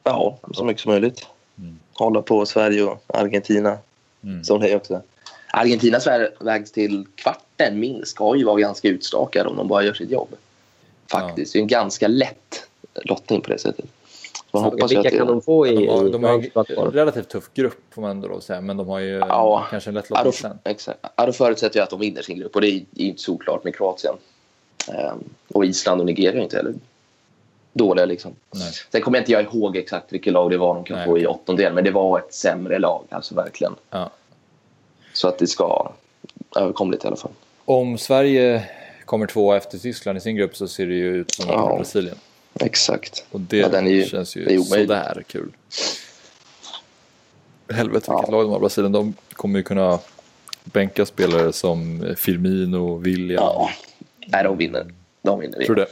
Ja, 0.05 0.39
så 0.53 0.64
mycket 0.64 0.82
som 0.82 0.93
möjligt. 0.93 1.26
Hålla 1.93 2.22
på 2.22 2.47
Sverige 2.47 2.82
och 2.82 3.03
Argentina. 3.07 3.78
Mm. 4.22 4.45
Som 4.45 4.61
det 4.61 4.68
är 4.72 4.76
också. 4.76 5.03
Argentinas 5.51 6.07
vä- 6.07 6.45
väg 6.45 6.72
till 6.72 7.07
kvarten 7.14 7.80
minst 7.80 8.11
ska 8.11 8.36
ju 8.36 8.45
vara 8.45 8.61
ganska 8.61 8.89
utstakad 8.89 9.47
om 9.47 9.57
de 9.57 9.68
bara 9.68 9.82
gör 9.82 9.95
sitt 9.95 10.11
jobb. 10.11 10.28
Faktiskt. 11.11 11.53
Det 11.53 11.59
är 11.59 11.61
en 11.61 11.66
ganska 11.66 12.09
lätt 12.09 12.66
lottning 12.95 13.41
på 13.41 13.51
det 13.51 13.59
sättet. 13.59 13.84
Man 14.53 14.62
hoppas 14.64 14.90
Vilka 14.92 15.09
att 15.09 15.16
kan 15.16 15.26
de 15.26 15.42
få 15.42 15.66
i, 15.66 15.86
De 15.86 15.88
har, 15.88 16.09
de 16.11 16.24
har 16.76 16.86
en 16.86 16.92
relativt 16.92 17.28
tuff 17.28 17.51
grupp 17.55 17.78
får 17.94 18.03
man 18.03 18.11
ändå 18.11 18.40
säga. 18.40 18.61
Men 18.61 18.76
de 18.76 18.88
har 18.88 18.99
ju 18.99 19.18
Ja. 19.18 19.66
kanske 19.70 19.90
en 19.90 19.94
lätt 19.94 20.11
lottning 20.11 20.32
sen. 20.32 20.59
exakt. 20.64 20.99
Ja, 21.16 21.26
då 21.26 21.32
förutsätter 21.32 21.78
jag 21.78 21.84
att 21.84 21.90
de 21.90 22.01
vinner 22.01 22.22
sin 22.22 22.38
grupp 22.38 22.55
och 22.55 22.61
det 22.61 22.68
är 22.68 22.82
inte 22.94 23.22
såklart 23.22 23.64
med 23.64 23.74
Kroatien. 23.76 24.14
Ehm, 24.88 25.18
och 25.49 25.64
Island 25.64 26.01
och 26.01 26.07
Nigeria 26.07 26.38
är 26.40 26.42
inte 26.44 26.57
heller 26.57 26.74
dåliga. 27.72 28.05
Liksom. 28.07 28.32
Nej. 28.55 28.72
Sen 28.92 29.01
kommer 29.03 29.18
jag 29.18 29.22
inte 29.22 29.32
jag 29.32 29.42
ihåg 29.42 29.76
exakt 29.76 30.12
vilket 30.12 30.32
lag 30.32 30.51
det 30.51 30.57
var 30.59 30.74
de 30.74 30.84
kan 30.84 30.96
Nej, 30.96 31.07
få 31.07 31.18
i 31.18 31.26
åttondel, 31.26 31.72
men 31.74 31.84
det 31.84 31.90
var 31.90 32.18
ett 32.18 32.34
sämre 32.34 32.78
lag. 32.78 33.05
Alltså 33.11 33.34
verkligen. 33.34 33.74
Ja. 33.90 34.11
Så 35.12 35.28
att 35.28 35.38
det 35.38 35.46
ska 35.46 35.92
överkomligt 36.57 37.05
i 37.05 37.07
alla 37.07 37.16
fall. 37.16 37.30
Om 37.64 37.99
Sverige 37.99 38.64
kommer 39.05 39.26
två 39.26 39.53
efter 39.53 39.78
Tyskland 39.78 40.18
i 40.18 40.20
sin 40.20 40.36
grupp 40.36 40.57
så 40.57 40.68
ser 40.68 40.86
det 40.86 40.94
ju 40.94 41.16
ut 41.16 41.34
som 41.34 41.44
att 41.51 41.55
Ja. 41.55 41.76
Brasilien. 41.76 42.16
Exakt. 42.61 43.24
Och 43.30 43.40
det 43.40 43.56
Ja, 43.56 43.68
den 43.68 43.86
är 43.86 43.90
ju- 43.90 44.04
känns 44.04 44.36
ju 44.36 44.44
det 44.44 44.64
sådär 44.64 45.24
kul. 45.26 45.52
Helvete 47.70 47.92
vilket 48.12 48.28
Ja. 48.28 48.32
lag 48.36 48.44
de 48.44 48.50
har 48.50 48.61
Brasilien. 48.61 48.92
De 48.92 49.14
kommer 49.32 49.59
ju 49.59 49.62
kunna 49.62 49.98
bänka 50.64 51.06
spelare 51.06 51.52
som 51.52 52.04
Firmino, 52.16 52.96
William. 52.96 53.42
Ja. 53.44 53.70
Nej, 54.26 54.44
de 54.44 54.56
vinner. 54.56 54.86
De 55.22 55.40
vinner. 55.40 55.64
Tror 55.64 55.76
du 55.76 55.82
det? 55.82 55.88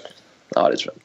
Ja, 0.49 0.69
det 0.71 0.77
tror 0.77 0.95
jag. 0.95 1.03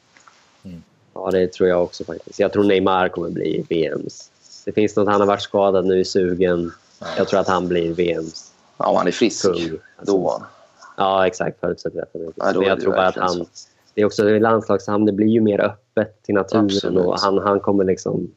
Ja, 1.14 1.30
det 1.30 1.52
tror 1.52 1.68
jag 1.68 1.82
också 1.82 2.04
faktiskt. 2.04 2.38
Jag 2.38 2.52
tror 2.52 2.64
Neymar 2.64 3.08
kommer 3.08 3.30
bli 3.30 3.64
VMs. 3.68 4.30
Det 4.64 4.72
finns 4.72 4.96
något, 4.96 5.08
han 5.08 5.20
har 5.20 5.26
varit 5.26 5.42
skadad 5.42 5.86
nu, 5.86 6.00
är 6.00 6.04
sugen. 6.04 6.72
Jag 7.16 7.28
tror 7.28 7.40
att 7.40 7.48
han 7.48 7.68
blir 7.68 7.92
VMs 7.94 8.52
Ja, 8.78 8.86
om 8.86 8.96
han 8.96 9.06
är 9.06 9.10
frisk. 9.12 9.42
kung. 9.42 9.52
Alltså, 9.52 9.78
Då 10.02 10.18
var 10.18 10.32
han. 10.38 10.48
Ja, 10.96 11.26
exakt. 11.26 11.60
Förutsätter 11.60 11.96
jag. 11.98 12.02
att 12.02 12.10
han 12.12 12.22
är 12.22 12.26
Ja, 12.36 12.52
Men 12.60 12.62
är 12.62 12.68
jag 12.68 12.80
tror 12.80 12.92
bara 12.92 13.06
att 13.06 13.16
han... 13.16 13.46
Det 13.94 14.00
är 14.00 14.04
också 14.06 14.24
landslagshamn, 14.38 15.04
det 15.06 15.12
blir 15.12 15.26
ju 15.28 15.40
mer 15.40 15.60
öppet 15.60 16.22
till 16.22 16.34
naturen 16.34 16.64
Absolut. 16.64 17.06
och 17.06 17.20
han, 17.20 17.38
han 17.38 17.60
kommer 17.60 17.84
liksom... 17.84 18.30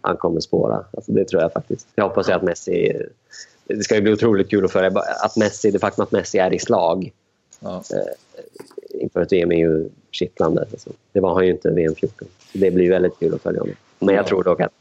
Han 0.00 0.16
kommer 0.16 0.40
spåra. 0.40 0.84
Alltså, 0.92 1.12
det 1.12 1.24
tror 1.24 1.42
jag 1.42 1.52
faktiskt. 1.52 1.86
Jag 1.94 2.08
hoppas 2.08 2.28
att 2.28 2.42
Messi... 2.42 3.02
Det 3.64 3.82
ska 3.84 3.94
ju 3.94 4.00
bli 4.00 4.12
otroligt 4.12 4.50
kul 4.50 4.64
att 4.64 4.72
följa. 4.72 5.00
Att 5.24 5.36
Messi, 5.36 5.70
det 5.70 5.78
faktum 5.78 6.02
att 6.02 6.12
Messi 6.12 6.38
är 6.38 6.54
i 6.54 6.58
slag 6.58 7.12
Ja. 7.60 7.82
inför 8.90 9.20
ett 9.22 9.32
VM 9.32 9.52
är 9.52 9.56
ju 9.56 9.88
kittlande. 10.10 10.60
Alltså. 10.72 10.90
Det 11.12 11.20
var 11.20 11.34
han 11.34 11.44
ju 11.46 11.50
inte 11.50 11.70
VM 11.70 11.94
14. 11.94 12.28
Det 12.52 12.70
blir 12.70 12.90
väldigt 12.90 13.18
kul 13.18 13.34
att 13.34 13.42
följa 13.42 13.60
honom. 13.60 13.74
Men 13.98 14.14
jag 14.14 14.24
Ja. 14.24 14.28
tror 14.28 14.44
dock 14.44 14.60
att 14.60 14.72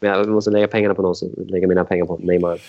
men 0.00 0.10
jag 0.10 0.28
måste 0.28 0.50
lägga 0.50 0.68
pengarna 0.68 0.94
på 0.94 1.02
någon 1.02 1.14
så 1.16 1.28
lägger 1.46 1.66
mina 1.66 1.84
pengar 1.84 2.04
på 2.04 2.16
Neymar. 2.22 2.60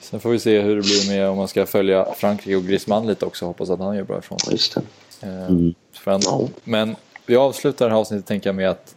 Sen 0.00 0.20
får 0.20 0.30
vi 0.30 0.38
se 0.38 0.60
hur 0.60 0.76
det 0.76 0.82
blir 0.82 1.16
med 1.16 1.28
om 1.28 1.36
man 1.36 1.48
ska 1.48 1.66
följa 1.66 2.04
Frankrike 2.16 2.56
och 2.56 2.62
Griezmann 2.62 3.06
lite 3.06 3.26
också. 3.26 3.44
Hoppas 3.46 3.70
att 3.70 3.78
han 3.78 3.96
gör 3.96 4.04
bra 4.04 4.18
ifrån 4.18 4.38
sig. 4.38 4.58
Eh, 5.22 5.46
Mm. 5.46 5.74
Ja. 6.04 6.40
Men 6.64 6.96
vi 7.26 7.36
avslutar 7.36 7.84
det 7.86 7.92
här 7.92 8.00
avsnittet 8.00 8.26
tänker 8.26 8.48
jag 8.48 8.54
med 8.56 8.70
att 8.70 8.96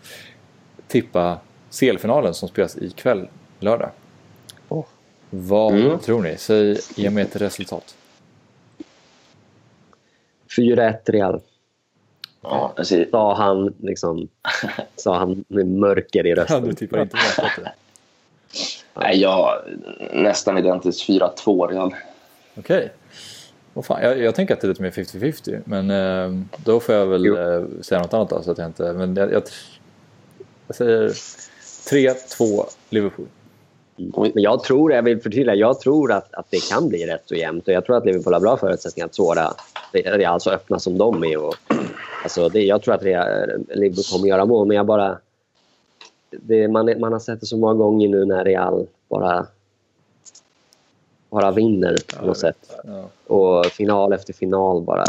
tippa 0.88 1.38
CL-finalen 1.72 2.34
som 2.34 2.50
spelas 2.50 2.78
ikväll, 2.78 3.28
lördag. 3.60 3.90
Åh. 4.70 4.86
Vad 5.30 5.74
Mm. 5.74 6.00
tror 6.00 6.22
ni? 6.22 6.38
Säg, 6.38 6.78
ge 6.96 7.10
mig 7.10 7.24
ett 7.24 7.36
resultat. 7.36 7.96
4-1 10.56 11.10
Real. 11.10 11.42
Ja, 12.42 12.74
Sa 13.12 13.36
han, 13.36 13.74
liksom, 13.80 14.28
sa 14.96 15.18
han 15.18 15.46
med 15.48 15.68
mörker 15.68 16.26
i 16.26 16.30
Ja, 16.30 16.36
rösten. 16.36 16.64
du 16.64 16.74
tippar 16.74 17.02
inte 17.02 17.16
med 17.16 17.52
det. 17.66 17.72
nej, 18.94 19.22
jag 19.22 19.62
nästan 20.14 20.58
identiskt 20.58 21.02
4-2 21.08 21.68
Real. 21.68 21.96
Okej. 22.58 22.92
Åh 23.74 23.84
fan, 23.84 24.04
jag, 24.04 24.20
jag 24.20 24.36
tänker 24.36 24.54
att 24.54 24.62
det 24.62 24.68
är 24.68 24.70
lite 24.70 24.82
mer 24.82 24.92
50-50. 24.92 25.62
Men 25.66 25.90
eh, 25.90 26.44
då 26.66 26.80
får 26.80 26.96
jag 26.96 27.06
väl 27.06 27.26
eh, 27.26 27.64
säga 27.82 28.02
något 28.02 28.14
annat 28.14 28.30
då. 28.30 28.42
Så 28.42 28.52
att 28.52 28.58
jag, 28.58 28.68
inte, 28.68 28.94
men 28.94 29.16
jag, 29.16 29.32
jag, 29.34 29.44
jag 30.68 30.76
säger 30.76 31.10
3-2 31.10 32.66
Liverpool. 32.90 33.26
Men 33.96 34.32
jag 34.44 34.64
tror, 34.64 34.94
jag 34.94 35.04
vill 35.04 35.22
förtydliga, 35.22 35.56
jag 35.56 35.80
tror 35.80 36.12
att, 36.12 36.34
att 36.34 36.46
det 36.50 36.70
kan 36.70 36.90
bli 36.90 37.06
rätt 37.06 37.24
så 37.26 37.36
jämnt. 37.36 37.68
Och 37.68 37.74
jag 37.74 37.86
tror 37.86 37.98
att 37.98 38.06
Liverpool 38.06 38.34
har 38.34 38.40
bra 38.40 38.58
förutsättningar 38.58 39.06
att 39.06 39.16
såra 39.16 39.54
Real 39.92 40.42
så 40.42 40.52
öppna 40.52 40.80
som 40.80 40.98
de 40.98 41.24
är. 41.24 41.38
Och, 41.38 41.56
alltså 42.24 42.50
det, 42.50 42.62
jag 42.62 42.82
tror 42.82 42.94
att 42.94 43.04
Real, 43.04 43.66
Liverpool 43.70 44.04
kommer 44.12 44.28
göra 44.28 44.46
mål, 44.46 44.68
men 44.68 44.78
jag 44.78 44.86
bara... 44.86 45.18
Det, 46.32 46.68
man, 46.68 47.00
man 47.00 47.14
har 47.14 47.20
sett 47.20 47.40
det 47.40 47.46
så 47.46 47.58
många 47.58 47.74
gånger 47.74 48.10
nu 48.10 48.26
när 48.26 48.46
Real 48.46 48.88
bara, 49.10 49.46
bara 51.34 51.52
vinner 51.52 51.98
på 52.20 52.26
något 52.26 52.38
sätt. 52.38 52.72
Och 53.28 53.66
final 53.66 54.14
efter 54.14 54.34
final 54.34 54.82
bara. 54.82 55.06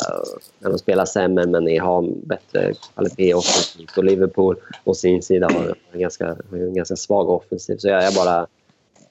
När 0.58 0.70
de 0.70 0.78
spelar 0.78 1.04
sämre 1.04 1.46
men 1.46 1.64
ni 1.64 1.78
har 1.78 2.02
bättre 2.26 2.74
kvalitet 2.94 3.34
offensivt. 3.34 3.98
Och 3.98 4.04
Liverpool 4.04 4.56
å 4.84 4.94
sin 4.94 5.22
sida 5.22 5.48
har 5.52 5.76
en 5.92 6.00
ganska, 6.00 6.36
en 6.52 6.74
ganska 6.74 6.96
svag 6.96 7.28
offensiv. 7.28 7.76
Så 7.76 7.88
jag, 7.88 8.04
jag 8.04 8.14
bara... 8.14 8.46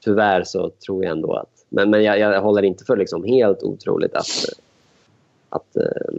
Tyvärr 0.04 0.44
så 0.44 0.70
tror 0.70 1.04
jag 1.04 1.12
ändå 1.12 1.34
att... 1.34 1.66
Men, 1.70 1.90
men 1.90 2.04
jag, 2.04 2.20
jag 2.20 2.42
håller 2.42 2.64
inte 2.64 2.86
för 2.86 2.98
liksom 2.98 3.24
helt 3.24 3.64
otroligt 3.64 4.16
att... 4.16 4.28
Att, 5.50 5.76
eh, 5.76 6.14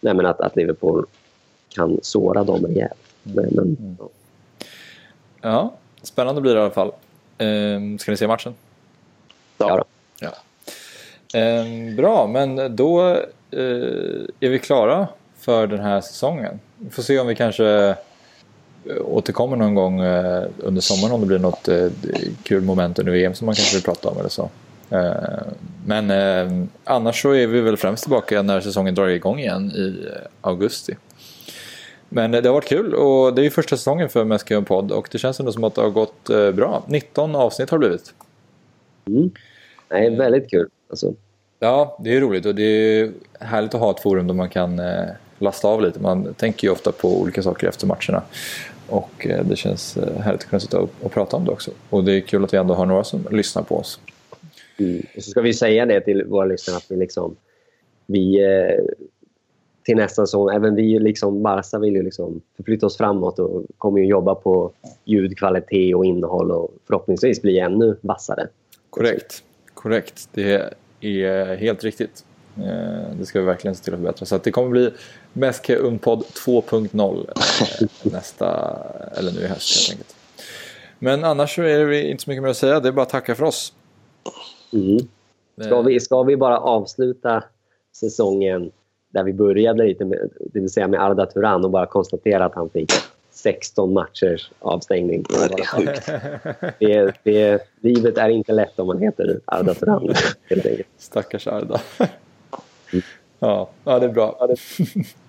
nej 0.00 0.14
men 0.14 0.26
att, 0.26 0.40
att 0.40 0.56
Liverpool 0.56 1.06
kan 1.68 1.98
såra 2.02 2.44
dem 2.44 2.66
rejält. 2.66 2.94
Men, 3.22 3.48
men, 3.50 3.96
ja. 4.00 4.08
Ja, 5.40 5.72
Spännande 6.02 6.40
blir 6.40 6.54
det 6.54 6.60
i 6.60 6.62
alla 6.62 6.70
fall. 6.70 6.92
Eh, 7.38 7.98
ska 7.98 8.10
ni 8.10 8.16
se 8.16 8.26
matchen? 8.26 8.54
Ja. 9.58 9.84
Ja. 10.20 10.32
Eh, 11.40 11.94
bra, 11.96 12.26
men 12.26 12.76
då 12.76 13.10
eh, 13.50 14.26
är 14.40 14.48
vi 14.48 14.58
klara 14.58 15.08
för 15.38 15.66
den 15.66 15.80
här 15.80 16.00
säsongen. 16.00 16.60
Vi 16.78 16.90
får 16.90 17.02
se 17.02 17.18
om 17.18 17.26
vi 17.26 17.34
kanske 17.34 17.66
eh, 17.66 17.96
återkommer 19.04 19.56
någon 19.56 19.74
gång 19.74 20.00
eh, 20.00 20.44
under 20.58 20.80
sommaren 20.80 21.14
om 21.14 21.20
det 21.20 21.26
blir 21.26 21.38
något 21.38 21.68
eh, 21.68 21.88
kul 22.42 22.62
moment 22.62 22.98
under 22.98 23.12
VM 23.12 23.34
som 23.34 23.46
man 23.46 23.54
kanske 23.54 23.76
vill 23.76 23.84
prata 23.84 24.08
om 24.08 24.18
eller 24.18 24.28
så. 24.28 24.50
Men 25.86 26.10
eh, 26.10 26.66
annars 26.84 27.22
så 27.22 27.34
är 27.34 27.46
vi 27.46 27.60
väl 27.60 27.76
främst 27.76 28.02
tillbaka 28.02 28.42
när 28.42 28.60
säsongen 28.60 28.94
drar 28.94 29.06
igång 29.06 29.38
igen 29.38 29.70
i 29.70 30.06
eh, 30.06 30.28
augusti. 30.40 30.96
Men 32.08 32.30
det 32.30 32.46
har 32.46 32.52
varit 32.54 32.68
kul 32.68 32.94
och 32.94 33.34
det 33.34 33.42
är 33.42 33.44
ju 33.44 33.50
första 33.50 33.76
säsongen 33.76 34.08
för 34.08 34.24
Mäskö 34.24 34.62
podd 34.62 34.92
och 34.92 35.08
det 35.12 35.18
känns 35.18 35.40
ändå 35.40 35.52
som 35.52 35.64
att 35.64 35.74
det 35.74 35.80
har 35.80 35.90
gått 35.90 36.30
bra. 36.54 36.82
19 36.86 37.36
avsnitt 37.36 37.70
har 37.70 37.78
det 37.78 37.88
blivit. 37.88 38.14
Mm. 39.06 39.30
Nej, 39.90 40.16
väldigt 40.16 40.50
kul. 40.50 40.68
Alltså, 40.90 41.14
Ja, 41.64 41.98
det 42.00 42.16
är 42.16 42.20
roligt 42.20 42.46
och 42.46 42.54
det 42.54 42.62
är 42.62 43.12
härligt 43.40 43.74
att 43.74 43.80
ha 43.80 43.90
ett 43.90 44.00
forum 44.00 44.26
där 44.26 44.34
man 44.34 44.48
kan 44.48 44.78
eh, 44.78 45.08
lasta 45.38 45.68
av 45.68 45.82
lite. 45.82 46.00
Man 46.00 46.34
tänker 46.34 46.66
ju 46.66 46.72
ofta 46.72 46.92
på 46.92 47.20
olika 47.20 47.42
saker 47.42 47.68
efter 47.68 47.86
matcherna. 47.86 48.22
Och 48.88 49.26
eh, 49.26 49.44
det 49.44 49.56
känns 49.56 49.96
eh, 49.96 50.20
härligt 50.20 50.40
att 50.40 50.48
kunna 50.48 50.60
sitta 50.60 50.80
och, 50.80 51.12
prata 51.12 51.36
om 51.36 51.44
det 51.44 51.50
också. 51.50 51.70
Och 51.90 52.04
det 52.04 52.12
är 52.12 52.20
kul 52.20 52.44
att 52.44 52.54
vi 52.54 52.58
ändå 52.58 52.74
har 52.74 52.86
några 52.86 53.04
som 53.04 53.26
lyssnar 53.30 53.62
på 53.62 53.76
oss. 53.76 54.00
Mm. 54.78 55.02
Och 55.16 55.22
så 55.22 55.30
ska 55.30 55.40
vi 55.40 55.54
säga 55.54 55.86
det 55.86 56.00
till 56.00 56.24
våra 56.24 56.44
lyssnare 56.44 56.76
att 56.76 56.90
vi 56.90 56.96
liksom... 56.96 57.36
Vi, 58.06 58.40
till 59.84 59.96
nästa 59.96 60.26
säsong, 60.26 60.50
även 60.50 60.74
vi 60.74 60.98
liksom, 60.98 61.42
Barca 61.42 61.78
vill 61.78 61.94
ju 61.94 62.02
liksom 62.02 62.40
förflytta 62.56 62.86
oss 62.86 62.96
framåt 62.96 63.38
och 63.38 63.62
kommer 63.78 64.00
ju 64.00 64.06
jobba 64.06 64.34
på 64.34 64.72
ljudkvalitet 65.04 65.96
och 65.96 66.04
innehåll 66.04 66.50
och 66.50 66.70
förhoppningsvis 66.86 67.42
bli 67.42 67.58
ännu 67.58 67.96
vassare. 68.00 68.48
Korrekt. 68.92 69.42
Korrekt. 69.74 70.28
Det 70.32 70.74
är 71.00 71.56
helt 71.56 71.84
riktigt. 71.84 72.24
Eh, 72.56 73.16
Det 73.18 73.26
ska 73.26 73.40
vi 73.40 73.46
verkligen 73.46 73.74
se 73.74 73.84
till 73.84 73.94
att 73.94 73.98
förbättra. 74.00 74.26
Så 74.26 74.36
att 74.36 74.44
det 74.44 74.50
kommer 74.50 74.68
bli 74.68 74.90
Mäske 75.32 75.76
Unpodd 75.76 76.24
2.0 76.24 77.26
eh, 77.28 77.88
nästa, 78.12 78.78
eller 79.14 79.32
nu 79.32 79.40
i 79.40 79.46
höst 79.46 79.88
helt 79.88 79.98
enkelt. 79.98 80.16
Men 80.98 81.24
annars 81.24 81.54
så 81.54 81.62
är 81.62 81.86
det 81.86 82.02
inte 82.02 82.22
så 82.22 82.30
mycket 82.30 82.42
mer 82.42 82.50
att 82.50 82.56
säga. 82.56 82.80
Det 82.80 82.88
är 82.88 82.92
bara 82.92 83.02
att 83.02 83.08
tacka 83.08 83.34
för 83.34 83.44
oss. 83.44 83.72
Mm. 84.72 84.98
Ska, 85.60 85.82
vi, 85.82 86.00
ska 86.00 86.22
vi 86.22 86.36
bara 86.36 86.58
avsluta 86.58 87.44
säsongen 87.96 88.70
där 89.12 89.24
vi 89.24 89.32
började 89.32 89.84
lite, 89.84 90.04
med, 90.04 90.30
det 90.40 90.60
vill 90.60 90.70
säga 90.70 90.88
med 90.88 91.02
Arda 91.02 91.26
Turan 91.26 91.64
och 91.64 91.70
bara 91.70 91.86
konstatera 91.86 92.44
att 92.44 92.54
han 92.54 92.70
fick 92.70 92.92
16 93.42 93.92
matchers 93.92 94.50
avstängning. 94.58 95.24
Ja, 95.28 95.48
det 95.48 95.62
är 95.62 95.66
sjukt. 95.66 96.06
Det, 96.78 97.14
det, 97.22 97.66
livet 97.80 98.18
är 98.18 98.28
inte 98.28 98.52
lätt 98.52 98.78
om 98.78 98.86
man 98.86 98.98
heter 98.98 99.40
Arda 99.44 99.74
Turan. 99.74 100.14
Stackars 100.98 101.46
Arda. 101.46 101.80
ja, 103.38 103.70
ja, 103.84 103.98
det 103.98 104.06
är 104.06 104.10
bra. 104.10 104.36
Ja, 104.40 104.46
det... 104.46 104.56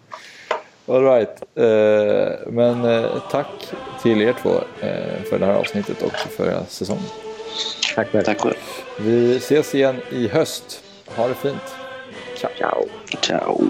All 0.85 1.03
right. 1.03 1.41
Eh, 1.55 2.51
men 2.51 2.85
eh, 2.85 3.23
tack 3.31 3.47
till 4.01 4.21
er 4.21 4.35
två 4.41 4.55
eh, 4.81 5.23
för 5.29 5.39
det 5.39 5.45
här 5.45 5.53
avsnittet 5.53 6.01
och 6.01 6.13
för 6.13 6.63
säsongen. 6.67 7.03
Tack 7.95 8.07
själv. 8.07 8.23
Tack 8.23 8.41
själv. 8.41 8.55
Vi 8.99 9.35
ses 9.37 9.75
igen 9.75 9.95
i 10.11 10.27
höst. 10.27 10.83
Ha 11.15 11.27
det 11.27 11.35
fint. 11.35 11.75
Ciao. 12.35 12.51
Ciao. 12.55 12.85
Ciao. 13.21 13.61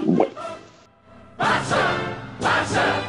Barca, 1.36 1.76
Barca, 2.40 3.04